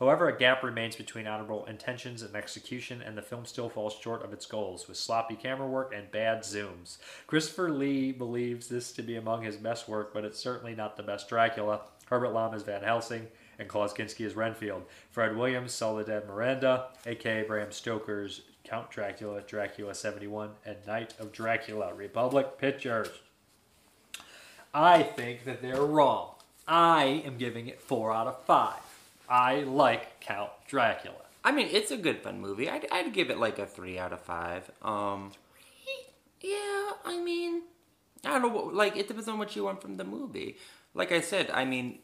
[0.00, 4.24] However, a gap remains between honorable intentions and execution, and the film still falls short
[4.24, 6.96] of its goals, with sloppy camera work and bad zooms.
[7.26, 11.02] Christopher Lee believes this to be among his best work, but it's certainly not the
[11.02, 11.82] best Dracula.
[12.06, 13.28] Herbert Lom is Van Helsing,
[13.58, 14.84] and Klaus Kinski is Renfield.
[15.10, 21.92] Fred Williams, Soledad Miranda, aka Bram Stoker's Count Dracula, Dracula 71, and Night of Dracula,
[21.92, 23.10] Republic Pictures.
[24.72, 26.36] I think that they're wrong.
[26.66, 28.74] I am giving it 4 out of 5.
[29.30, 31.16] I like Count Dracula.
[31.44, 34.12] i mean it's a good fun movie i'd, I'd give it like a three out
[34.12, 35.32] of five um
[36.42, 37.62] yeah i mean
[38.24, 40.56] i don't know like it depends on what you want from the movie
[40.94, 41.98] like i said i mean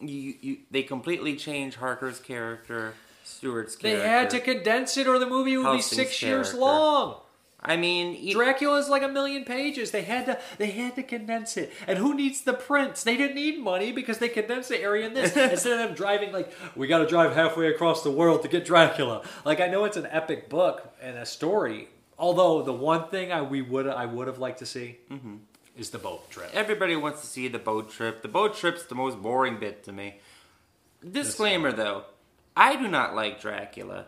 [0.00, 4.02] you, you they completely changed harker's character stewart's character.
[4.02, 7.20] They had to condense it or the movie would be Helsing's 6 years long.
[7.64, 9.90] I mean e- Dracula is like a million pages.
[9.90, 11.72] They had to they had to condense it.
[11.86, 13.04] And who needs the prints?
[13.04, 15.36] They didn't need money because they condensed the area in this.
[15.52, 18.64] Instead of them driving like we got to drive halfway across the world to get
[18.64, 19.22] Dracula.
[19.44, 21.88] Like I know it's an epic book and a story.
[22.18, 25.36] Although the one thing I we would I would have liked to see mm-hmm.
[25.76, 26.50] is the boat trip.
[26.54, 28.22] Everybody wants to see the boat trip.
[28.22, 30.20] The boat trip's the most boring bit to me.
[31.08, 32.04] Disclaimer though,
[32.56, 34.06] I do not like Dracula.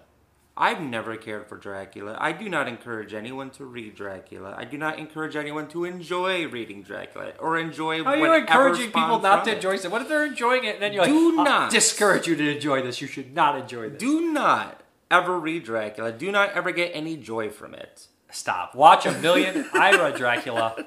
[0.58, 2.16] I've never cared for Dracula.
[2.18, 4.54] I do not encourage anyone to read Dracula.
[4.56, 8.02] I do not encourage anyone to enjoy reading Dracula or enjoy.
[8.02, 9.56] How are you encouraging people not to it.
[9.56, 9.90] enjoy it?
[9.90, 11.70] What if they're enjoying it and then you're like, Do "I'll not.
[11.70, 13.02] discourage you to enjoy this.
[13.02, 14.00] You should not enjoy this.
[14.00, 14.80] Do not
[15.10, 16.10] ever read Dracula.
[16.10, 18.06] Do not ever get any joy from it.
[18.30, 18.74] Stop.
[18.74, 19.68] Watch a million.
[19.74, 20.86] I read Dracula,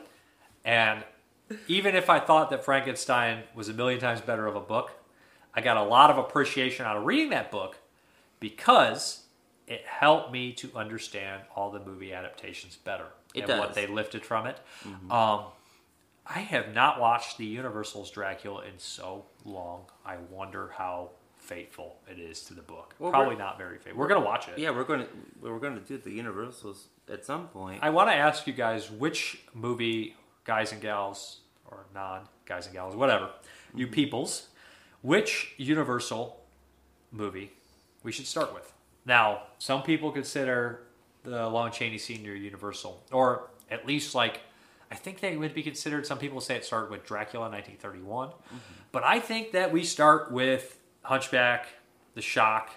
[0.66, 1.04] and
[1.68, 4.92] even if I thought that Frankenstein was a million times better of a book,
[5.54, 7.78] I got a lot of appreciation out of reading that book
[8.40, 9.22] because
[9.70, 14.26] it helped me to understand all the movie adaptations better It and what they lifted
[14.26, 14.58] from it.
[15.10, 15.46] Um,
[16.26, 19.86] I have not watched the Universal's Dracula in so long.
[20.06, 22.94] I wonder how faithful it is to the book.
[23.00, 24.00] Well, Probably not very faithful.
[24.00, 24.60] We're gonna watch it.
[24.60, 25.08] Yeah, we're going to
[25.42, 27.80] we're going to do the Universals at some point.
[27.82, 30.16] I want to ask you guys which movie,
[30.46, 33.30] guys and gals, or non guys and gals, whatever,
[33.74, 34.50] you peoples,
[35.02, 36.40] which Universal
[37.12, 37.52] movie
[38.04, 38.74] we should start with.
[39.06, 40.82] Now, some people consider
[41.24, 44.42] the Lon Chaney Senior Universal, or at least like,
[44.92, 46.06] I think they would be considered.
[46.06, 48.58] Some people say it started with Dracula 1931, mm-hmm.
[48.92, 51.68] but I think that we start with Hunchback,
[52.16, 52.72] The Shock,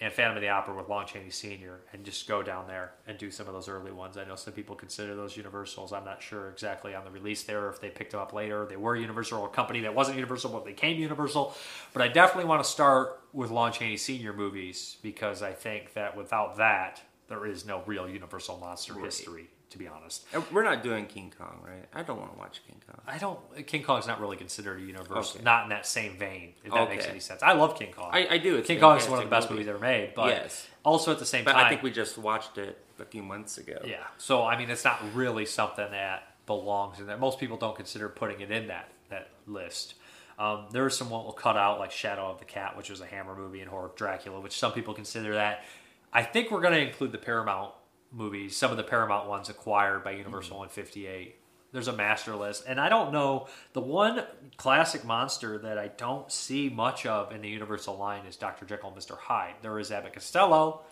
[0.00, 1.80] and Phantom of the Opera with Lon Chaney Sr.
[1.92, 4.16] and just go down there and do some of those early ones.
[4.16, 5.92] I know some people consider those Universals.
[5.92, 8.66] I'm not sure exactly on the release there if they picked them up later.
[8.66, 11.54] They were Universal or a company that wasn't Universal but became Universal.
[11.92, 14.32] But I definitely want to start with Lon Chaney Sr.
[14.32, 19.04] movies because I think that without that, there is no real Universal monster Right.
[19.04, 20.24] history, to be honest.
[20.52, 21.84] We're not doing King Kong, right?
[21.92, 23.00] I don't want to watch King Kong.
[23.06, 23.38] I don't.
[23.66, 25.44] King Kong's not really considered a Universal, Okay.
[25.44, 26.54] not in that same vein.
[26.64, 27.42] If that makes any sense.
[27.42, 28.08] I love King Kong.
[28.12, 28.54] I, I do.
[28.56, 30.66] It's King Kong is one of the best fantastic movies ever made, but Yes.
[30.84, 33.58] also at the same But time, I think we just watched it a few months
[33.58, 33.78] ago.
[33.84, 34.04] Yeah.
[34.16, 37.16] So I mean, it's not really something that belongs in there.
[37.18, 39.94] Most people don't consider putting it in that that list.
[40.38, 43.00] Um, there are some what will cut out like Shadow of the Cat, which was
[43.00, 45.64] a Hammer movie, and Horror of Dracula, which some people consider that.
[46.12, 47.72] I think we're going to include the Paramount
[48.14, 51.36] movies, some of the Paramount ones acquired by Universal in '58.
[51.72, 54.24] There's a master list, and I don't know the one
[54.56, 58.64] classic monster that I don't see much of in the Universal line is Dr.
[58.64, 59.18] Jekyll and Mr.
[59.18, 59.54] Hyde.
[59.60, 60.82] There is Abbott Costello,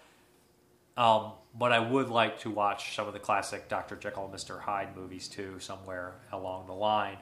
[0.96, 3.94] um, but I would like to watch some of the classic Dr.
[3.94, 4.60] Jekyll and Mr.
[4.60, 7.18] Hyde movies too, somewhere along the line.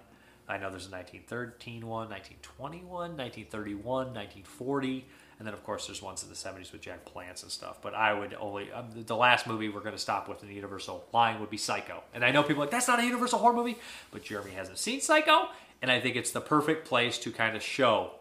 [0.48, 5.06] I know there's a 1913 one, 1921, 1931, 1940,
[5.40, 7.82] and then of course there's ones in the 70s with Jack Palance and stuff.
[7.82, 10.54] But I would only um, the- last movie we're going to stop with in the
[10.54, 12.04] Universal line would be Psycho.
[12.14, 13.78] And I know people are like that's not a Universal horror movie,
[14.12, 15.48] but Jeremy hasn't seen Psycho,
[15.82, 18.12] and I think it's the perfect place to kind of show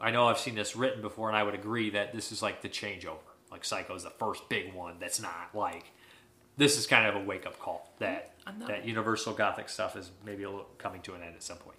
[0.00, 2.60] I know I've seen this written before, and I would agree that this is like
[2.60, 3.18] the changeover.
[3.52, 5.92] Like Psycho is the first big one that's not like
[6.56, 8.32] this is kind of a wake up call that
[8.66, 11.76] that Universal Gothic stuff is maybe a little coming to an end at some point.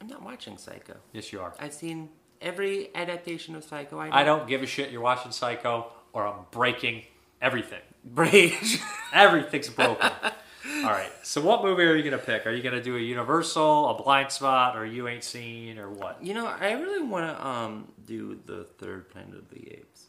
[0.00, 0.96] I'm not watching Psycho.
[1.12, 1.54] Yes, you are.
[1.58, 2.10] I've seen
[2.44, 3.98] every adaptation of Psycho.
[3.98, 4.14] I, know.
[4.14, 4.90] I don't give a shit.
[4.92, 7.02] You're watching Psycho, or I'm breaking
[7.42, 7.80] everything.
[8.14, 8.78] Rage.
[9.12, 10.10] Everything's broken.
[10.12, 11.10] All right.
[11.22, 12.46] So, what movie are you gonna pick?
[12.46, 16.22] Are you gonna do a Universal, a Blind Spot, or you ain't seen, or what?
[16.22, 20.06] you know, I really want to um do the third Planet of the Apes.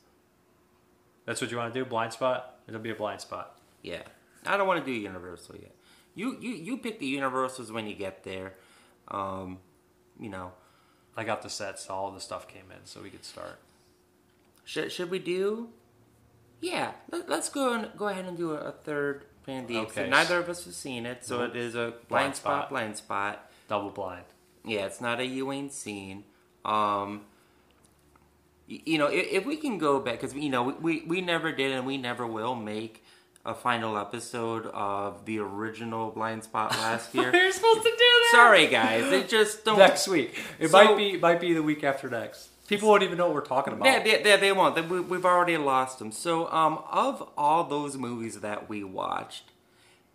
[1.25, 1.85] That's what you want to do?
[1.85, 2.59] Blind Spot?
[2.67, 3.59] It'll be a blind spot.
[3.81, 4.01] Yeah.
[4.45, 5.75] I don't want to do Universal yet.
[6.15, 8.53] You you you pick the Universals when you get there.
[9.07, 9.59] Um,
[10.19, 10.51] you know,
[11.17, 11.89] I got the sets.
[11.89, 13.59] All the stuff came in, so we could start.
[14.63, 15.69] should should we do?
[16.61, 19.77] Yeah, let, us go and go ahead and do a, a third Planet of the
[19.79, 19.91] Apes.
[19.97, 20.09] Okay.
[20.09, 21.51] Neither of us have seen it, so Nope.
[21.51, 22.69] it is a blind, Blind spot, spot.
[22.69, 23.51] blind spot.
[23.67, 24.25] Double blind.
[24.65, 26.23] Yeah, it's not a you ain't seen.
[26.63, 27.21] Um,
[28.67, 31.51] you know, if, if we can go back, because you know we, we we never
[31.51, 33.03] did and we never will make
[33.45, 37.31] a final episode of the original Blind Spot last year.
[37.35, 38.29] You're supposed to do that.
[38.31, 39.77] Sorry, guys, it just don't.
[39.77, 40.37] Next week.
[40.59, 42.49] It So- might be might be the week after next.
[42.67, 43.85] People won't even know what we're talking about.
[43.85, 44.73] Yeah, they, they, they won't.
[44.73, 46.11] They, we, we've already lost them.
[46.11, 49.51] So, um, of all those movies that we watched,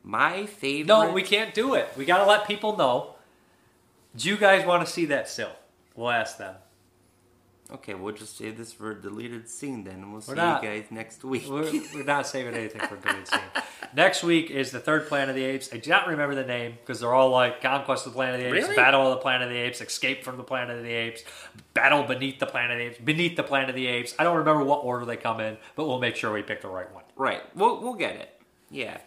[0.02, 0.88] my favorite.
[0.88, 1.88] No, we can't do it.
[1.96, 3.14] We got to let people know.
[4.16, 5.52] Do you guys want to see that still?
[5.94, 6.56] We'll ask them.
[7.72, 10.62] Okay, we'll just save this for a deleted scene then, and we'll see not.
[10.62, 11.44] you guys next week.
[11.48, 13.40] We're, we're not saving anything for deleted scene.
[13.92, 15.70] Next week is the third Planet of the Apes.
[15.72, 18.40] I do not remember the name because they're all like Conquest of the Planet of
[18.42, 18.76] the Apes, Really?
[18.76, 21.24] Battle of the Planet of the Apes, Escape from the Planet of the Apes,
[21.74, 24.14] Battle Beneath the Planet of the Apes, Beneath the Planet of the Apes.
[24.16, 26.68] I don't remember what order they come in, but we'll make sure we pick the
[26.68, 27.02] right one.
[27.16, 27.42] Right.
[27.56, 28.40] We'll we'll get it.
[28.70, 28.98] Yeah,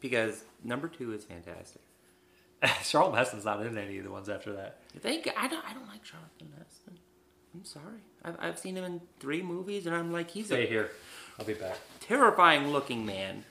[0.00, 1.80] because number two is fantastic.
[2.84, 4.80] Charlton Heston's not in any of the ones after that.
[5.00, 5.26] Thank.
[5.36, 5.64] I don't.
[5.64, 6.52] I don't like Heston.
[7.58, 8.02] I'm sorry.
[8.24, 10.90] I've, I've seen him in three movies, and I'm like, he's Stay a here.
[11.40, 11.76] I'll be back.
[12.00, 13.44] terrifying looking man.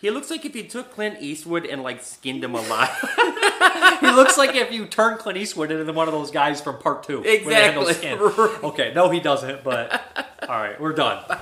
[0.00, 2.88] He looks like if you took Clint Eastwood and like skinned him alive.
[4.00, 7.02] he looks like if you turn Clint Eastwood into one of those guys from Part
[7.02, 7.18] Two.
[7.20, 8.30] with the handle Exactly.
[8.30, 8.64] skin.
[8.64, 9.62] Okay, no, he doesn't.
[9.62, 11.22] But all right, we're done.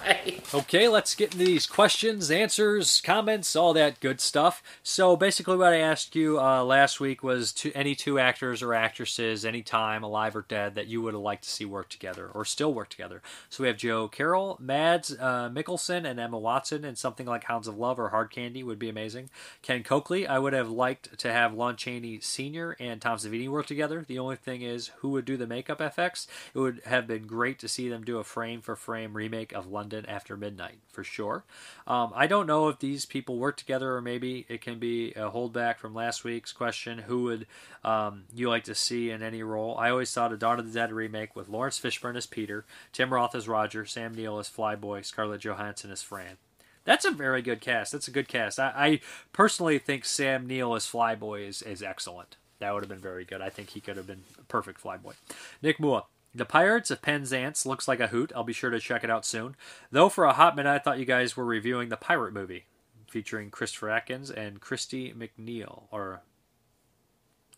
[0.55, 4.63] Okay, let's get into these questions, answers, comments, all that good stuff.
[4.83, 8.73] So basically, what I asked you uh, last week was to any two actors or
[8.73, 12.47] actresses, anytime alive or dead, that you would have liked to see work together or
[12.47, 13.21] still work together.
[13.51, 17.69] So we have Joe Carroll, Mads uh, Mikkelsen, and Emma Watson, and something like Hounds
[17.69, 19.29] of Love or Hard Candy would be amazing.
[19.61, 22.75] Ken Coakley, I would have liked to have Lon Chaney Sr.
[22.81, 24.07] and Tom Savini work together.
[24.09, 26.27] The only thing is, who would do the makeup FX?
[26.55, 29.67] It would have been great to see them do a frame for frame remake of
[29.67, 31.45] London After Midnight, for sure.
[31.87, 35.31] Um, I don't know if these people work together, or maybe it can be a
[35.31, 36.99] holdback from last week's question.
[36.99, 37.47] Who would
[37.85, 39.77] um, you like to see in any role?
[39.79, 43.13] I always thought a Dawn of the Dead remake with Laurence Fishburne as Peter, Tim
[43.13, 46.37] Roth as Roger, Sam Neill as Flyboy, Scarlett Johansson as Fran.
[46.85, 47.93] That's a very good cast.
[47.93, 48.59] That's a good cast.
[48.59, 49.01] I, I
[49.33, 52.37] personally think Sam Neill as Flyboy is, is excellent.
[52.61, 53.41] That would have been very good.
[53.41, 55.15] I think he could have been a perfect Flyboy.
[55.63, 56.05] Nick Mua.
[56.35, 58.33] The Pirates of Penzance looks like a hoot.
[58.35, 59.57] I'll be sure to check it out soon.
[59.91, 62.67] Though for a hot minute, I thought you guys were reviewing the pirate movie
[63.09, 65.85] featuring Christopher Atkins and Christy McNeil.
[65.91, 66.23] Or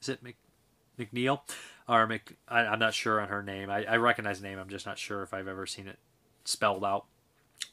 [0.01, 0.36] is it Mc,
[0.98, 1.40] McNeil?
[1.88, 3.68] Or Mc, I, I'm not sure on her name.
[3.70, 4.59] I, I recognize the name.
[4.59, 5.98] I'm just not sure if I've ever seen it
[6.44, 7.06] spelled out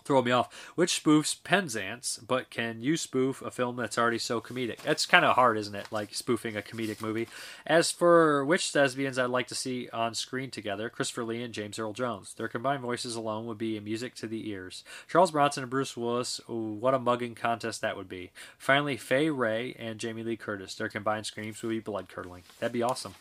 [0.08, 0.72] throw me off.
[0.76, 4.82] Which spoofs Penzance, but can you spoof a film that's already so comedic?
[4.82, 5.88] That's kind of hard, isn't it?
[5.92, 7.28] Like spoofing a comedic movie.
[7.66, 11.78] As for which thespians I'd like to see on screen together, Christopher Lee and James
[11.78, 12.34] Earl Jones.
[12.34, 14.84] Their combined voices alone would be music to the ears.
[15.10, 18.32] Charles Bronson and Bruce Willis, ooh, what a mugging contest that would be.
[18.58, 20.76] Finally, Fay Wray and Jamie Lee Curtis.
[20.76, 22.44] Their combined screams would be blood curdling.
[22.60, 23.16] That'd be awesome.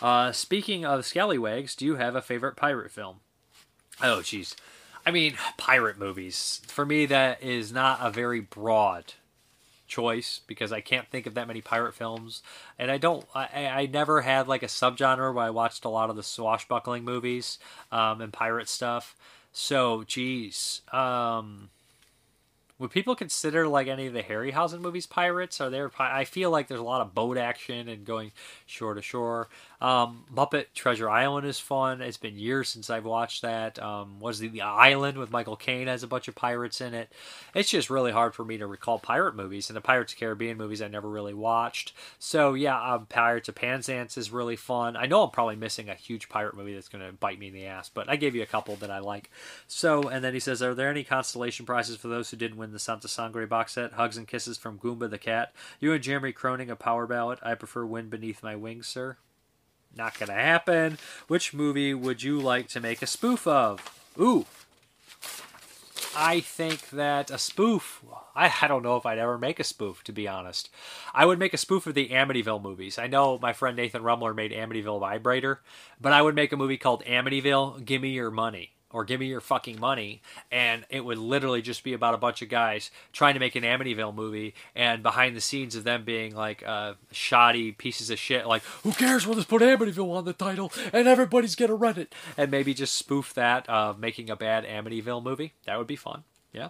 [0.00, 3.20] Uh, speaking of scallywags, do you have a favorite pirate film?
[4.02, 4.56] Oh, jeez.
[5.04, 6.60] I mean, pirate movies.
[6.66, 9.14] For me, that is not a very broad
[9.88, 12.42] choice because I can't think of that many pirate films,
[12.78, 13.26] and I don't.
[13.34, 17.04] I, I never had like a subgenre where I watched a lot of the swashbuckling
[17.04, 17.58] movies
[17.90, 19.16] um, and pirate stuff.
[19.52, 21.68] So, geez, um,
[22.78, 25.60] would people consider like any of the Harryhausen movies pirates?
[25.60, 25.90] Are there?
[25.98, 28.32] I feel like there's a lot of boat action and going
[28.66, 29.48] shore to shore.
[29.82, 32.00] Um, Muppet Treasure Island is fun.
[32.00, 33.82] It's been years since I've watched that.
[33.82, 37.12] Um, was the, the Island with Michael Caine has a bunch of pirates in it.
[37.52, 40.56] It's just really hard for me to recall pirate movies, and the Pirates of Caribbean
[40.56, 41.92] movies I never really watched.
[42.20, 44.96] So yeah, um, Pirates of Penzance is really fun.
[44.96, 47.54] I know I'm probably missing a huge pirate movie that's going to bite me in
[47.54, 49.30] the ass, but I gave you a couple that I like.
[49.66, 52.70] So and then he says, are there any constellation prizes for those who didn't win
[52.70, 53.94] the Santa Sangre box set?
[53.94, 55.52] Hugs and kisses from Goomba the cat.
[55.80, 57.40] You and Jeremy Croning a power ballad.
[57.42, 59.16] I prefer Wind Beneath My Wings, sir.
[59.96, 60.98] Not gonna happen.
[61.28, 63.80] Which movie would you like to make a spoof of?
[64.18, 64.46] Ooh.
[66.14, 68.02] I think that a spoof.
[68.34, 70.68] I, I don't know if I'd ever make a spoof, to be honest.
[71.14, 72.98] I would make a spoof of the Amityville movies.
[72.98, 75.62] I know my friend Nathan Rumler made Amityville Vibrator,
[76.00, 78.72] but I would make a movie called Amityville Gimme Your Money.
[78.92, 80.20] Or give me your fucking money,
[80.50, 83.64] and it would literally just be about a bunch of guys trying to make an
[83.64, 88.46] Amityville movie, and behind the scenes of them being like uh, shoddy pieces of shit,
[88.46, 89.26] like who cares?
[89.26, 92.94] We'll just put Amityville on the title, and everybody's gonna rent it, and maybe just
[92.94, 95.54] spoof that, uh, making a bad Amityville movie.
[95.64, 96.24] That would be fun.
[96.52, 96.68] Yeah.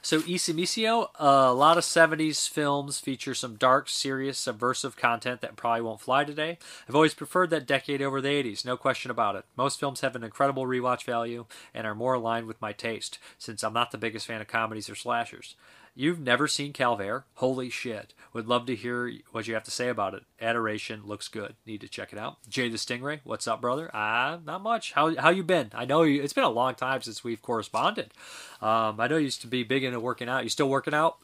[0.00, 5.82] So Isimisio, a lot of 70s films feature some dark, serious, subversive content that probably
[5.82, 6.58] won't fly today.
[6.88, 9.44] I've always preferred that decade over the 80s, no question about it.
[9.56, 13.64] Most films have an incredible rewatch value and are more aligned with my taste, since
[13.64, 15.56] I'm not the biggest fan of comedies or slashers.
[15.98, 17.24] You've never seen Calvaire?
[17.34, 18.14] Holy shit.
[18.32, 20.22] Would love to hear what you have to say about it.
[20.40, 21.56] Adoration looks good.
[21.66, 22.36] Need to check it out.
[22.48, 23.90] Jay the Stingray, what's up, brother?
[23.92, 24.92] Ah, uh, not much.
[24.92, 25.72] How how you been?
[25.74, 28.14] I know you, it's been a long time since we've corresponded.
[28.62, 30.44] Um, I know you used to be big into working out.
[30.44, 31.16] You still working out?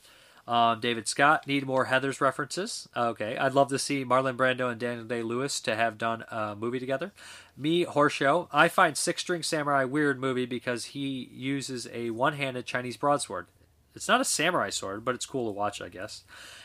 [0.49, 2.89] Um, David Scott, need more Heather's references.
[2.97, 6.57] Okay, I'd love to see Marlon Brando and Daniel Day Lewis to have done a
[6.57, 7.13] movie together.
[7.57, 8.47] Me, Horseshoe.
[8.53, 13.47] I find Six String Samurai weird movie because he uses a one handed Chinese broadsword.
[13.95, 16.25] It's not a samurai sword, but it's cool to watch, I guess.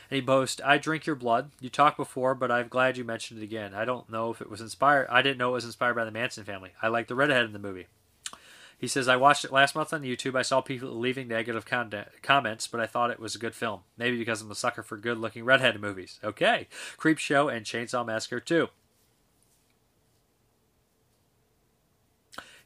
[0.10, 1.52] And he boasts, I drink your blood.
[1.60, 3.74] You talked before, but I'm glad you mentioned it again.
[3.74, 5.08] I don't know if it was inspired.
[5.10, 6.72] I didn't know it was inspired by the Manson family.
[6.82, 7.88] I like the redhead in the movie.
[8.80, 10.38] He says, I watched it last month on YouTube.
[10.38, 11.94] I saw people leaving negative con-
[12.24, 13.82] comments, but I thought it was a good film.
[13.98, 16.18] Maybe because I'm a sucker for good looking redhead movies.
[16.24, 16.68] Okay.
[16.96, 18.40] Creep Show and Chainsaw Massacre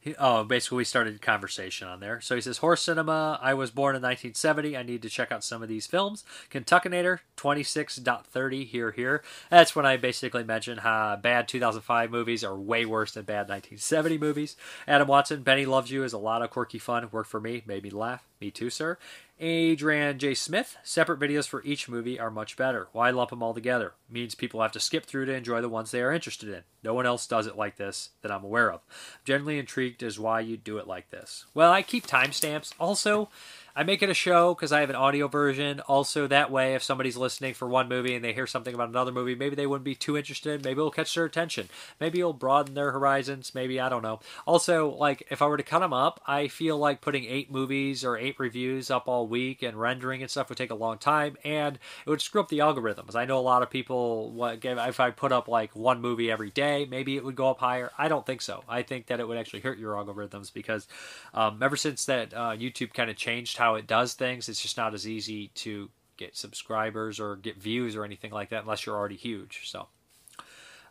[0.03, 0.15] 2.
[0.19, 2.21] oh, basically we started conversation on there.
[2.21, 4.75] So he says, Horse Cinema, I was born in 1970.
[4.75, 6.23] I need to check out some of these films.
[6.49, 9.23] Kentuckinator, 26.30, here, here.
[9.49, 14.17] That's when I basically mentioned how bad 2005 movies are way worse than bad 1970
[14.17, 14.55] movies.
[14.87, 17.09] Adam Watson, Benny Loves You is a lot of quirky fun.
[17.11, 18.27] Worked for me, made me laugh.
[18.39, 18.97] Me too, sir.
[19.45, 20.35] Adrian J.
[20.35, 22.87] Smith, separate videos for each movie are much better.
[22.93, 23.91] Why lump them all together?
[24.09, 26.61] Means people have to skip through to enjoy the ones they are interested in.
[26.81, 28.79] No one else does it like this that I'm aware of.
[28.89, 31.43] I'm generally intrigued as why you do it like this.
[31.53, 32.71] Well, I keep timestamps.
[32.79, 33.27] Also,
[33.75, 35.79] I make it a show because I have an audio version.
[35.81, 39.11] Also, that way, if somebody's listening for one movie and they hear something about another
[39.11, 40.63] movie, maybe they wouldn't be too interested.
[40.63, 41.69] Maybe it'll catch their attention.
[41.99, 43.55] Maybe it'll broaden their horizons.
[43.55, 44.19] Maybe, I don't know.
[44.45, 48.05] Also, like, if I were to cut them up, I feel like putting eight movies
[48.05, 51.35] or eight reviews up all week and rendering and stuff would take a long time
[51.43, 53.15] and it would screw up the algorithms.
[53.15, 56.51] I know a lot of people, what, if I put up like one movie every
[56.51, 57.89] day, maybe it would go up higher.
[57.97, 58.63] I don't think so.
[58.69, 60.87] I think that it would actually hurt your algorithms because
[61.33, 64.49] um, ever since that uh, YouTube kind of changed how it does things.
[64.49, 68.63] It's just not as easy to get subscribers or get views or anything like that
[68.63, 69.69] unless you're already huge.
[69.69, 69.87] So.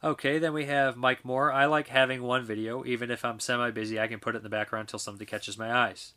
[0.02, 1.52] Okay, then we have Mike Moore.
[1.52, 4.42] I like having one video, even if I'm semi busy, I can put it in
[4.42, 6.14] the background until something catches my eyes.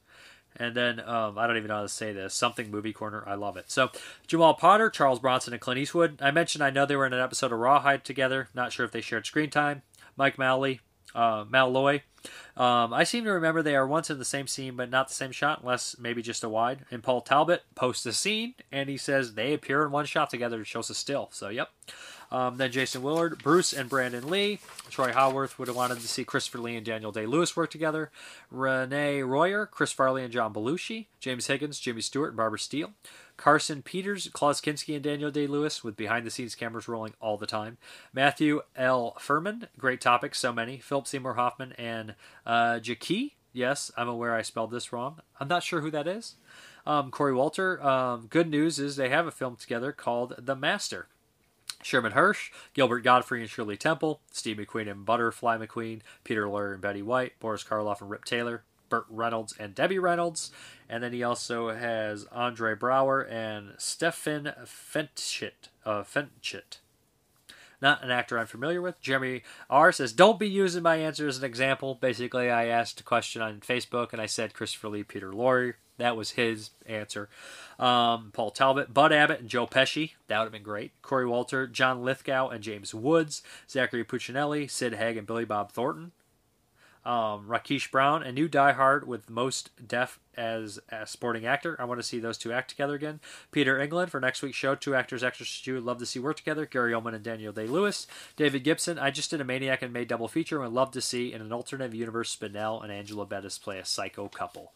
[0.55, 2.33] And then um, I don't even know how to say this.
[2.33, 3.23] Something movie corner.
[3.27, 3.69] I love it.
[3.69, 3.91] So
[4.25, 6.19] Jamal Potter, Charles Bronson, and Clint Eastwood.
[6.21, 8.47] I mentioned I know they were in an episode of Rawhide together.
[8.53, 9.81] Not sure if they shared screen time.
[10.15, 10.79] Mike Malley,
[11.15, 12.03] uh, Malloy,
[12.57, 15.13] um, I seem to remember they are once in the same scene, but not the
[15.13, 16.85] same shot, unless maybe just a wide.
[16.91, 20.59] And Paul Talbot posts a scene, and he says they appear in one shot together
[20.59, 21.29] to show us a still.
[21.31, 21.69] So, yep.
[22.35, 24.59] Um, then Jason Willard, Bruce and Brandon Lee.
[24.89, 28.11] Troy Howarth would have wanted to see Christopher Lee and Daniel Day Lewis work together.
[28.51, 31.05] Renee Royer, Chris Farley and John Belushi.
[31.21, 32.91] James Higgins, Jimmy Stewart, and Barbara Steele.
[33.37, 37.37] Carson Peters, Klaus Kinski, and Daniel Day Lewis with behind the scenes cameras rolling all
[37.37, 37.77] the time.
[38.11, 39.15] Matthew L.
[39.17, 40.77] Furman, great topics, so many.
[40.79, 43.35] Philip Seymour Hoffman and uh, Jackie.
[43.53, 45.21] Yes, I'm aware I spelled this wrong.
[45.39, 46.35] I'm not sure who that is.
[46.85, 47.81] Um, Corey Walter.
[47.81, 51.07] Um, good news is they have a film together called The Master.
[51.85, 56.81] Sherman Hirsch, Gilbert Gottfried and Shirley Temple, Steve McQueen and Butterfly McQueen, Peter Lorre and
[56.81, 60.49] Betty White, Boris Karloff and Rip Taylor, Burt Reynolds and Debbie Reynolds,
[60.89, 65.69] and then he also has Andre Braugher and Stepin Fetchit.
[65.85, 66.03] Uh.
[67.79, 68.99] Not an actor I'm familiar with.
[68.99, 71.93] Jeremy R says, Don't be using my answer as an example.
[71.93, 75.75] Basically, I asked a question on Facebook and I said Christopher Lee, Peter Lorre.
[75.97, 77.29] That was his answer.
[77.79, 80.11] Um, Paul Talbot, Bud Abbott, and Joe Pesci.
[80.27, 80.91] That would have been great.
[81.01, 83.41] Corey Walter, John Lithgow, and James Woods.
[83.69, 86.11] Zachary Puccinelli, Sid Haig, and Billy Bob Thornton
[87.05, 91.75] um, Rakesh Brown, a new Die Hard with Mos Def as a sporting actor.
[91.79, 93.19] I want to see those two act together again.
[93.51, 94.73] Peter England for next week's show.
[94.73, 96.65] Two actors, actresses you would love to see work together.
[96.65, 98.07] Gary Oldman and Daniel Day Lewis.
[98.35, 98.97] David Gibson.
[98.97, 101.41] I just did a Maniac and May double feature and would love to see in
[101.41, 104.73] an alternate universe Spinell and Angela Bettis play a psycho couple.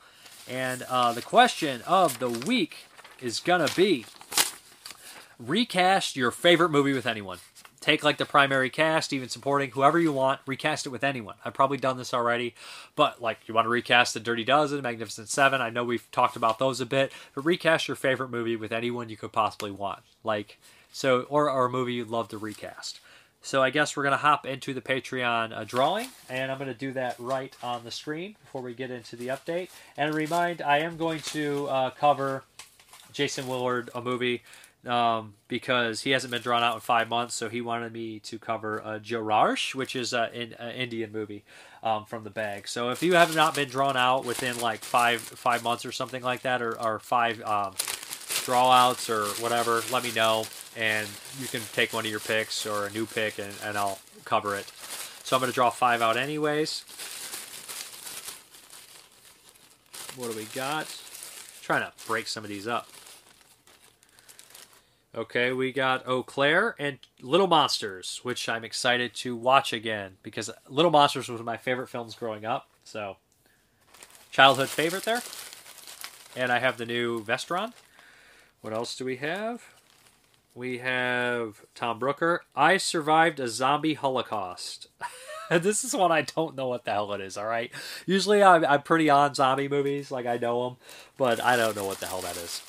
[0.50, 2.86] And uh, the question of the week
[3.22, 4.06] is gonna be
[5.38, 7.40] recast your favorite movie with anyone
[7.80, 11.36] take like the primary cast, even supporting whoever you want, recast it with anyone.
[11.44, 12.54] I've probably done this already,
[12.96, 15.62] but like you want to recast the Dirty Dozen, Magnificent Seven.
[15.62, 19.10] I know we've talked about those a bit, but recast your favorite movie with anyone
[19.10, 20.60] you could possibly want, like
[20.92, 23.00] so, or, or a movie you'd love to recast.
[23.42, 26.92] So I guess we're gonna hop into the Patreon uh, drawing, and I'm gonna do
[26.94, 29.70] that right on the screen before we get into the update.
[29.98, 32.44] And remind, I am going to uh, cover
[33.14, 34.44] Jason Willard, a movie
[34.86, 37.36] um, because he hasn't been drawn out in five months.
[37.36, 41.44] So he wanted me to cover uh, Jorarsh, which is an in, Indian movie
[41.84, 42.68] um, from the bag.
[42.68, 46.24] So if you have not been drawn out within like five five months or something
[46.24, 47.74] like that, or, or five um,
[48.46, 50.46] drawouts or whatever, let me know,
[50.76, 51.08] and
[51.40, 54.56] you can take one of your picks or a new pick, and, and I'll cover
[54.56, 54.66] it.
[55.24, 56.84] So I'm going to draw five out anyways.
[60.16, 60.88] What do we got?
[61.70, 62.88] trying to break some of these up.
[65.14, 70.50] Okay, we got Eau Claire and Little Monsters, which I'm excited to watch again because
[70.68, 72.68] Little Monsters was my favorite films growing up.
[72.84, 73.18] So,
[74.32, 75.22] childhood favorite there.
[76.36, 77.74] And I have the new Vestron.
[78.62, 79.64] What else do we have?
[80.54, 82.42] We have Tom Brooker.
[82.56, 84.88] I survived a zombie holocaust.
[85.50, 87.38] this is one I don't know what the hell it is.
[87.38, 87.72] All right.
[88.06, 90.78] Usually I'm, I'm pretty on zombie movies, like I know them,
[91.18, 92.62] but I don't know what the hell that is.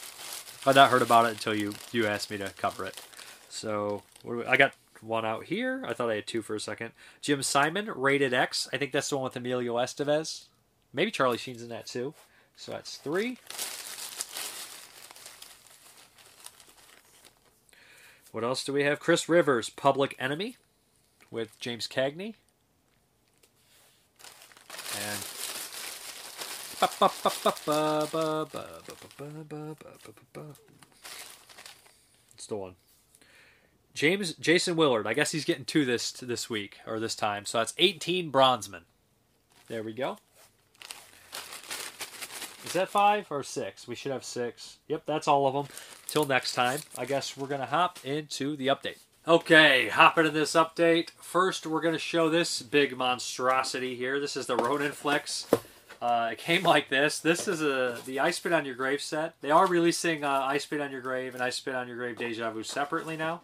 [0.66, 3.00] I've not heard about it until you you asked me to cover it.
[3.48, 5.82] So we, I got one out here.
[5.86, 6.92] I thought I had two for a second.
[7.20, 8.68] Jim Simon, Rated X.
[8.72, 10.44] I think that's the one with Emilio Estevez.
[10.92, 12.14] Maybe Charlie Sheen's in that too.
[12.56, 13.38] So that's three.
[18.32, 19.00] What else do we have?
[19.00, 20.56] Chris Rivers, Public Enemy,
[21.30, 22.34] with James Cagney.
[24.96, 25.18] And
[32.34, 32.74] it's the one.
[33.94, 35.06] James Jason Willard.
[35.06, 37.44] I guess he's getting to this this week or this time.
[37.44, 38.82] So that's 18 Bronzeman.
[39.68, 40.18] There we go.
[42.64, 43.88] Is that five or six?
[43.88, 44.78] We should have six.
[44.88, 45.66] Yep, that's all of them.
[46.10, 48.96] Till next time, I guess we're gonna hop into the update.
[49.28, 51.10] Okay, hop into this update.
[51.20, 54.18] First, we're going to show this big monstrosity here.
[54.18, 55.46] This is the Ronin Flix.
[56.02, 57.18] Uh, it came like this.
[57.20, 59.34] This is a the I Spit on Your Grave set.
[59.40, 62.16] They are releasing uh, I Spit on Your Grave and I Spit on Your Grave
[62.16, 63.42] Deja Vu separately now.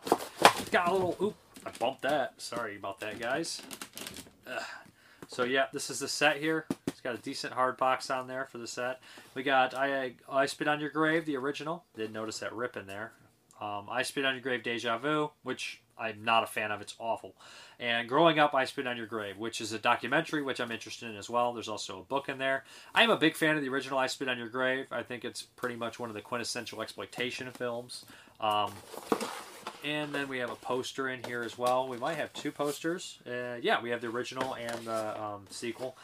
[0.73, 1.17] got a little.
[1.23, 1.37] Oop!
[1.65, 2.33] I bumped that.
[2.39, 3.63] Sorry about that, guys.
[4.51, 4.63] Ugh.
[5.29, 6.67] So yeah, this is the set here.
[7.07, 9.01] Got a decent hard box on there for the set.
[9.35, 11.85] We got I I Spit on Your Grave, the original.
[11.95, 13.13] Didn't notice that rip in there.
[13.61, 16.81] Um, I Spit on Your Grave Deja Vu, which I'm not a fan of.
[16.81, 17.37] It's awful.
[17.79, 21.09] And Growing Up, I Spit on Your Grave, which is a documentary, which I'm interested
[21.09, 21.53] in as well.
[21.53, 22.65] There's also a book in there.
[22.93, 24.87] I'm a big fan of the original I Spit on Your Grave.
[24.91, 28.05] I think it's pretty much one of the quintessential exploitation films.
[28.41, 28.73] Um,
[29.85, 31.87] and then we have a poster in here as well.
[31.87, 33.21] We might have two posters.
[33.25, 35.97] Uh, yeah, we have the original and the um, sequel.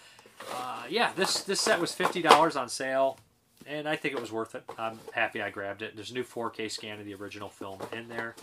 [0.51, 3.19] Uh, yeah, this this set was fifty dollars on sale
[3.67, 4.65] and I think it was worth it.
[4.79, 5.95] I'm happy I grabbed it.
[5.95, 8.35] There's a new 4K scan of the original film in there,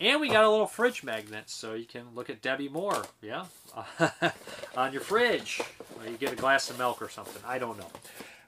[0.00, 3.46] and we got a little fridge magnet, so you can look at Debbie Moore, yeah,
[4.76, 5.60] on your fridge.
[5.98, 7.42] Or you get a glass of milk or something.
[7.46, 7.90] I don't know,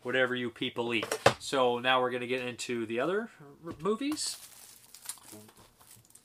[0.02, 1.18] whatever you people eat.
[1.38, 3.30] So now we're gonna get into the other
[3.80, 4.38] movies.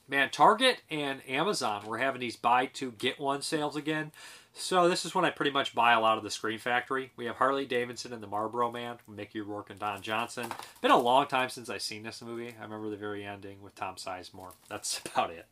[0.07, 4.11] Man, Target and Amazon were having these buy two get one sales again.
[4.55, 7.11] So this is when I pretty much buy a lot of the Scream Factory.
[7.15, 10.47] We have Harley Davidson and the Marlboro Man, Mickey Rourke and Don Johnson.
[10.80, 12.53] Been a long time since I've seen this movie.
[12.59, 14.53] I remember the very ending with Tom Sizemore.
[14.69, 15.47] That's about it.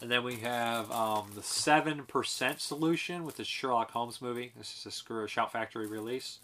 [0.00, 4.52] And then we have um, the Seven Percent Solution with the Sherlock Holmes movie.
[4.56, 6.38] This is a Screw Shout Factory release.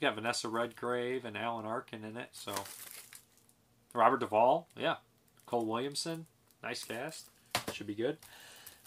[0.00, 2.30] We got Vanessa Redgrave and Alan Arkin in it.
[2.32, 2.52] So
[3.94, 4.96] Robert Duvall, yeah,
[5.46, 6.26] Cole Williamson,
[6.60, 7.28] nice cast.
[7.72, 8.18] Should be good.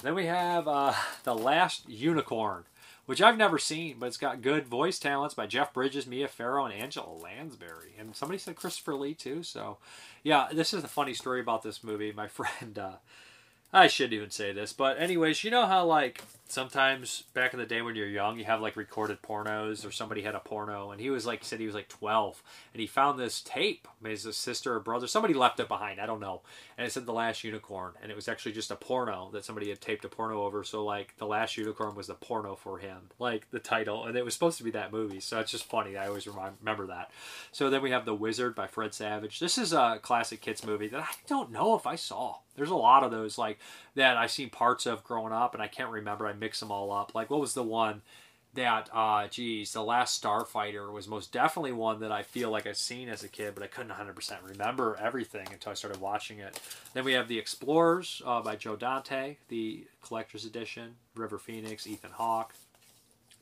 [0.03, 0.93] Then we have uh,
[1.23, 2.65] The Last Unicorn,
[3.07, 6.65] which I've never seen, but it's got good voice talents by Jeff Bridges, Mia Farrow,
[6.65, 7.95] and Angela Lansbury.
[7.97, 9.41] And somebody said Christopher Lee, too.
[9.41, 9.77] So,
[10.23, 12.11] yeah, this is a funny story about this movie.
[12.11, 12.95] My friend, uh,
[13.73, 17.65] I shouldn't even say this, but anyways, you know how like sometimes back in the
[17.65, 21.01] day when you're young, you have like recorded pornos, or somebody had a porno, and
[21.01, 22.41] he was like said he was like 12,
[22.73, 23.85] and he found this tape.
[24.05, 25.99] His sister or brother, somebody left it behind.
[25.99, 26.43] I don't know,
[26.77, 29.67] and it said the last unicorn, and it was actually just a porno that somebody
[29.67, 30.63] had taped a porno over.
[30.63, 34.23] So like the last unicorn was the porno for him, like the title, and it
[34.23, 35.19] was supposed to be that movie.
[35.19, 35.97] So it's just funny.
[35.97, 37.11] I always remember that.
[37.51, 39.41] So then we have the Wizard by Fred Savage.
[39.41, 42.37] This is a classic kids movie that I don't know if I saw.
[42.57, 43.59] There's a lot of those like
[43.95, 46.27] that I've seen parts of growing up, and I can't remember.
[46.27, 47.15] I mix them all up.
[47.15, 48.01] Like what was the one
[48.55, 48.89] that?
[48.91, 53.07] uh Geez, the Last Starfighter was most definitely one that I feel like I've seen
[53.09, 56.59] as a kid, but I couldn't 100 percent remember everything until I started watching it.
[56.93, 60.95] Then we have the Explorers uh, by Joe Dante, the collector's edition.
[61.15, 62.53] River Phoenix, Ethan Hawke.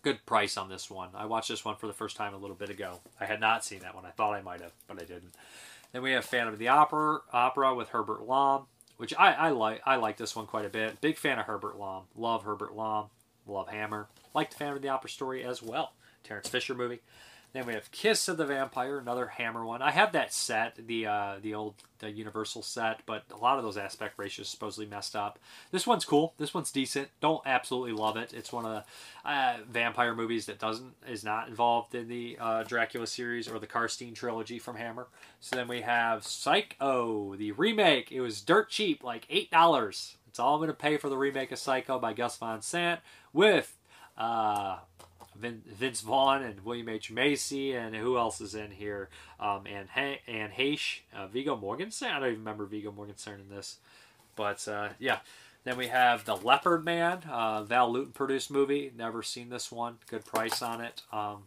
[0.02, 1.10] Good price on this one.
[1.16, 3.00] I watched this one for the first time a little bit ago.
[3.20, 4.06] I had not seen that one.
[4.06, 5.34] I thought I might have, but I didn't.
[5.92, 9.82] Then we have Phantom of the Opera, Opera with Herbert Lom which I, I like.
[9.86, 11.02] I like this one quite a bit.
[11.02, 12.04] Big fan of Herbert Lom.
[12.16, 13.08] Love Herbert Lom.
[13.48, 14.08] Love Hammer.
[14.34, 15.94] Like the Phantom of the Opera story as well.
[16.24, 17.02] Terence Fisher movie.
[17.56, 19.82] Then we have Kiss of the Vampire, another Hammer one.
[19.82, 23.64] I have that set, the uh, the old the Universal set, but a lot of
[23.64, 25.40] those aspect ratios supposedly messed up.
[25.72, 26.34] This one's cool.
[26.38, 27.08] This one's decent.
[27.22, 28.34] Don't absolutely love it.
[28.34, 28.84] It's one of
[29.24, 33.58] the uh, vampire movies that doesn't is not involved in the uh, Dracula series or
[33.58, 35.08] the Karnstein trilogy from Hammer.
[35.40, 38.12] So then we have Psycho, the remake.
[38.12, 40.18] It was dirt cheap, like eight dollars.
[40.28, 43.00] It's all I'm going to pay for the remake of Psycho by Gus Van Sant
[43.32, 43.78] with
[44.18, 44.80] uh,
[45.38, 49.10] Vince Vaughn and William H Macy and who else is in here?
[49.40, 52.12] Um, and ha- and Heche, uh, Viggo Mortensen.
[52.12, 53.78] I don't even remember Viggo Mortensen in this,
[54.36, 55.20] but uh, yeah.
[55.66, 58.92] Then we have the Leopard Man, uh, Val Lewton produced movie.
[58.96, 59.98] Never seen this one.
[60.08, 61.02] Good price on it.
[61.12, 61.46] Um,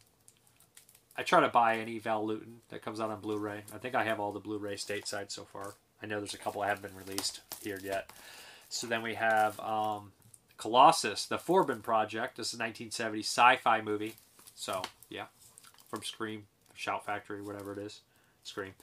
[1.16, 3.62] I try to buy any Val Lewton that comes out on Blu-ray.
[3.73, 5.74] I think I have all the Blu-ray stateside so far.
[6.02, 8.10] I know there's a couple that haven't been released here yet.
[8.69, 10.10] So then we have um,
[10.59, 12.36] Colossus, the Forbin Project.
[12.36, 14.14] This is a 1970 sci-fi movie.
[14.55, 15.26] So yeah,
[15.89, 18.01] from Scream, Shout Factory, whatever it is,
[18.44, 18.74] Scream.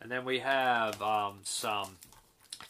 [0.00, 1.96] And then we have um, some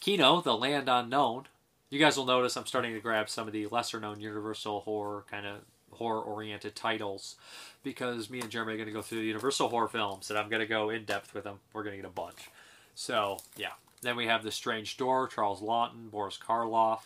[0.00, 1.44] Kino, The Land Unknown.
[1.90, 5.46] You guys will notice I'm starting to grab some of the lesser-known Universal horror kind
[5.46, 5.60] of
[5.92, 7.36] horror-oriented titles
[7.82, 10.48] because me and Jeremy are going to go through the Universal horror films, and I'm
[10.50, 11.60] going to go in depth with them.
[11.72, 12.50] We're going to get a bunch.
[12.94, 13.72] So yeah.
[14.00, 17.00] Then we have The Strange Door, Charles Laughton, Boris Karloff.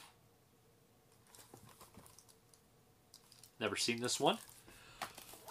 [3.63, 4.39] Never seen this one.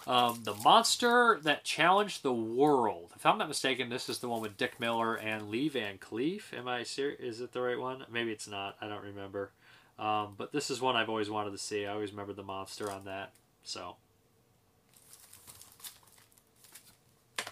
[0.06, 3.10] Um, the monster that challenged the world.
[3.16, 6.52] If I'm not mistaken, this is the one with Dick Miller and Lee Van Cleef.
[6.52, 7.20] Am I serious?
[7.20, 8.04] Is it the right one?
[8.12, 8.76] Maybe it's not.
[8.82, 9.52] I don't remember.
[9.98, 11.86] Um, but this is one I've always wanted to see.
[11.86, 13.32] I always remember the monster on that.
[13.64, 13.96] So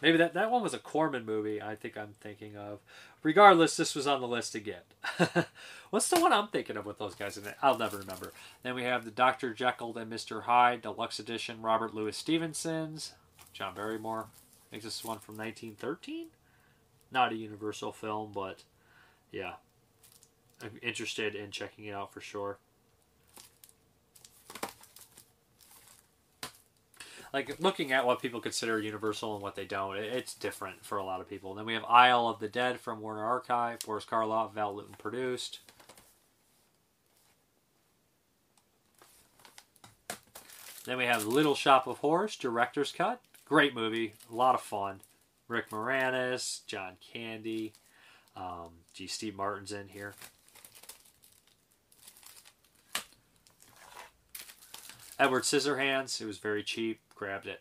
[0.03, 1.63] maybe that that one was a Corman movie.
[1.63, 2.81] I think I'm thinking of.
[3.23, 4.81] Regardless, this was on the list again.
[5.91, 7.57] What's the one I'm thinking of with those guys in it?
[7.61, 8.33] I'll never remember.
[8.63, 9.53] Then we have the Dr.
[9.53, 10.45] Jekyll and Mr.
[10.45, 13.13] Hyde Deluxe Edition, Robert Louis Stevenson's,
[13.53, 14.29] John Barrymore.
[14.31, 16.29] I think this is one from 1913.
[17.11, 18.63] Not a Universal film, but
[19.33, 19.55] yeah,
[20.63, 22.59] I'm interested in checking it out for sure.
[27.33, 31.05] Like looking at what people consider universal and what they don't, it's different for a
[31.05, 31.51] lot of people.
[31.51, 34.97] And then we have Isle of the Dead from Warner Archive, Boris Karloff, Val Lewton
[34.99, 35.61] produced.
[40.85, 43.21] Then we have Little Shop of Horrors, director's cut.
[43.45, 45.01] Great movie, a lot of fun.
[45.47, 47.73] Rick Moranis, John Candy,
[48.37, 50.15] um, gee, Steve Martin's in here.
[55.19, 57.61] Edward Scissorhands, it was very cheap, grabbed it.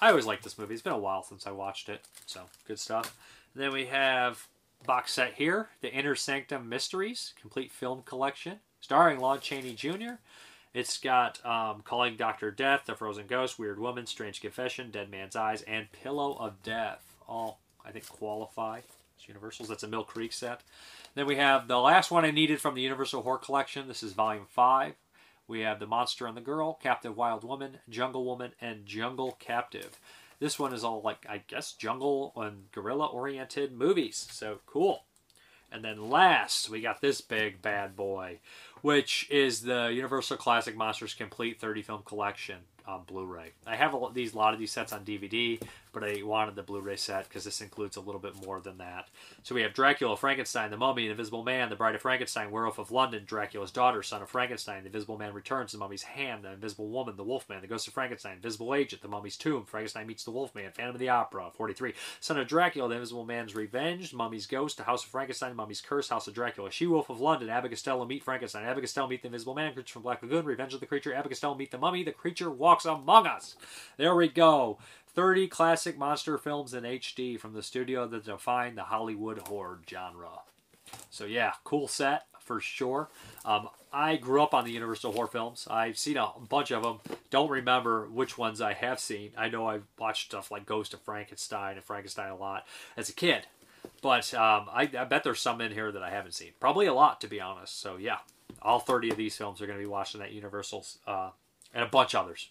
[0.00, 0.72] I always liked this movie.
[0.72, 3.14] It's been a while since I watched it, so good stuff.
[3.52, 4.48] And then we have
[4.86, 10.14] box set here, The Inner Sanctum Mysteries, complete film collection, starring Lon Chaney Jr.
[10.72, 12.50] It's got um, Calling Dr.
[12.50, 17.14] Death, The Frozen Ghost, Weird Woman, Strange Confession, Dead Man's Eyes, and Pillow of Death.
[17.28, 19.68] All, I think, qualify as Universals.
[19.68, 20.62] That's a Mill Creek set.
[21.14, 23.86] Then we have the last one I needed from the Universal Horror Collection.
[23.86, 24.94] This is Volume 5.
[25.48, 29.98] We have The Monster and the Girl, Captive Wild Woman, Jungle Woman, and Jungle Captive.
[30.40, 34.28] This one is all like, I guess, jungle and gorilla oriented movies.
[34.30, 35.04] So cool.
[35.72, 38.38] And then last, we got this big bad boy,
[38.82, 43.52] which is the Universal Classic Monsters Complete 30 film collection on Blu-ray.
[43.66, 45.60] I have a, these a lot of these sets on DVD,
[45.98, 49.08] but I wanted the Blu-ray set because this includes a little bit more than that.
[49.42, 52.78] So we have Dracula, Frankenstein, The Mummy, The Invisible Man, The Bride of Frankenstein, Werewolf
[52.78, 56.52] of London, Dracula's Daughter, Son of Frankenstein, The Invisible Man Returns, The Mummy's Hand, The
[56.52, 60.24] Invisible Woman, The Wolfman, The Ghost of Frankenstein, Invisible Agent, The Mummy's Tomb, Frankenstein Meets
[60.24, 64.46] the Wolfman, Phantom of the Opera, 43, Son of Dracula, The Invisible Man's Revenge, Mummy's
[64.46, 68.22] Ghost, The House of Frankenstein, Mummy's Curse, House of Dracula, She-Wolf of London, Costello Meet
[68.22, 71.54] Frankenstein, Costello Meet the Invisible Man, Creature from Black Lagoon, Revenge of the Creature, Costello
[71.54, 73.56] Meet the Mummy, The Creature Walks Among Us.
[73.96, 74.78] There we go.
[75.18, 80.42] 30 classic monster films in HD from the studio that defined the Hollywood horror genre.
[81.10, 83.08] So, yeah, cool set for sure.
[83.44, 85.66] Um, I grew up on the Universal horror films.
[85.68, 87.00] I've seen a bunch of them.
[87.30, 89.32] Don't remember which ones I have seen.
[89.36, 92.64] I know I've watched stuff like Ghost of Frankenstein and Frankenstein a lot
[92.96, 93.48] as a kid.
[94.00, 96.52] But um, I, I bet there's some in here that I haven't seen.
[96.60, 97.80] Probably a lot, to be honest.
[97.80, 98.18] So, yeah,
[98.62, 101.30] all 30 of these films are going to be watched in that Universal uh,
[101.74, 102.50] and a bunch others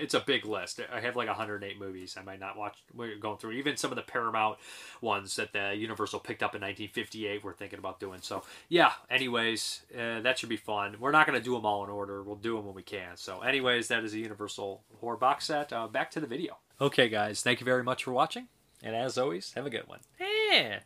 [0.00, 0.80] it's a big list.
[0.92, 2.16] I have like 108 movies.
[2.18, 2.76] I might not watch.
[2.94, 4.58] We're going through even some of the Paramount
[5.00, 7.44] ones that the Universal picked up in 1958.
[7.44, 8.20] We're thinking about doing.
[8.22, 8.92] So yeah.
[9.10, 10.96] Anyways, uh, that should be fun.
[11.00, 12.22] We're not going to do them all in order.
[12.22, 13.16] We'll do them when we can.
[13.16, 15.72] So anyways, that is a Universal horror box set.
[15.72, 16.58] Uh, back to the video.
[16.80, 17.42] Okay, guys.
[17.42, 18.48] Thank you very much for watching.
[18.82, 20.00] And as always, have a good one.
[20.20, 20.80] Yeah.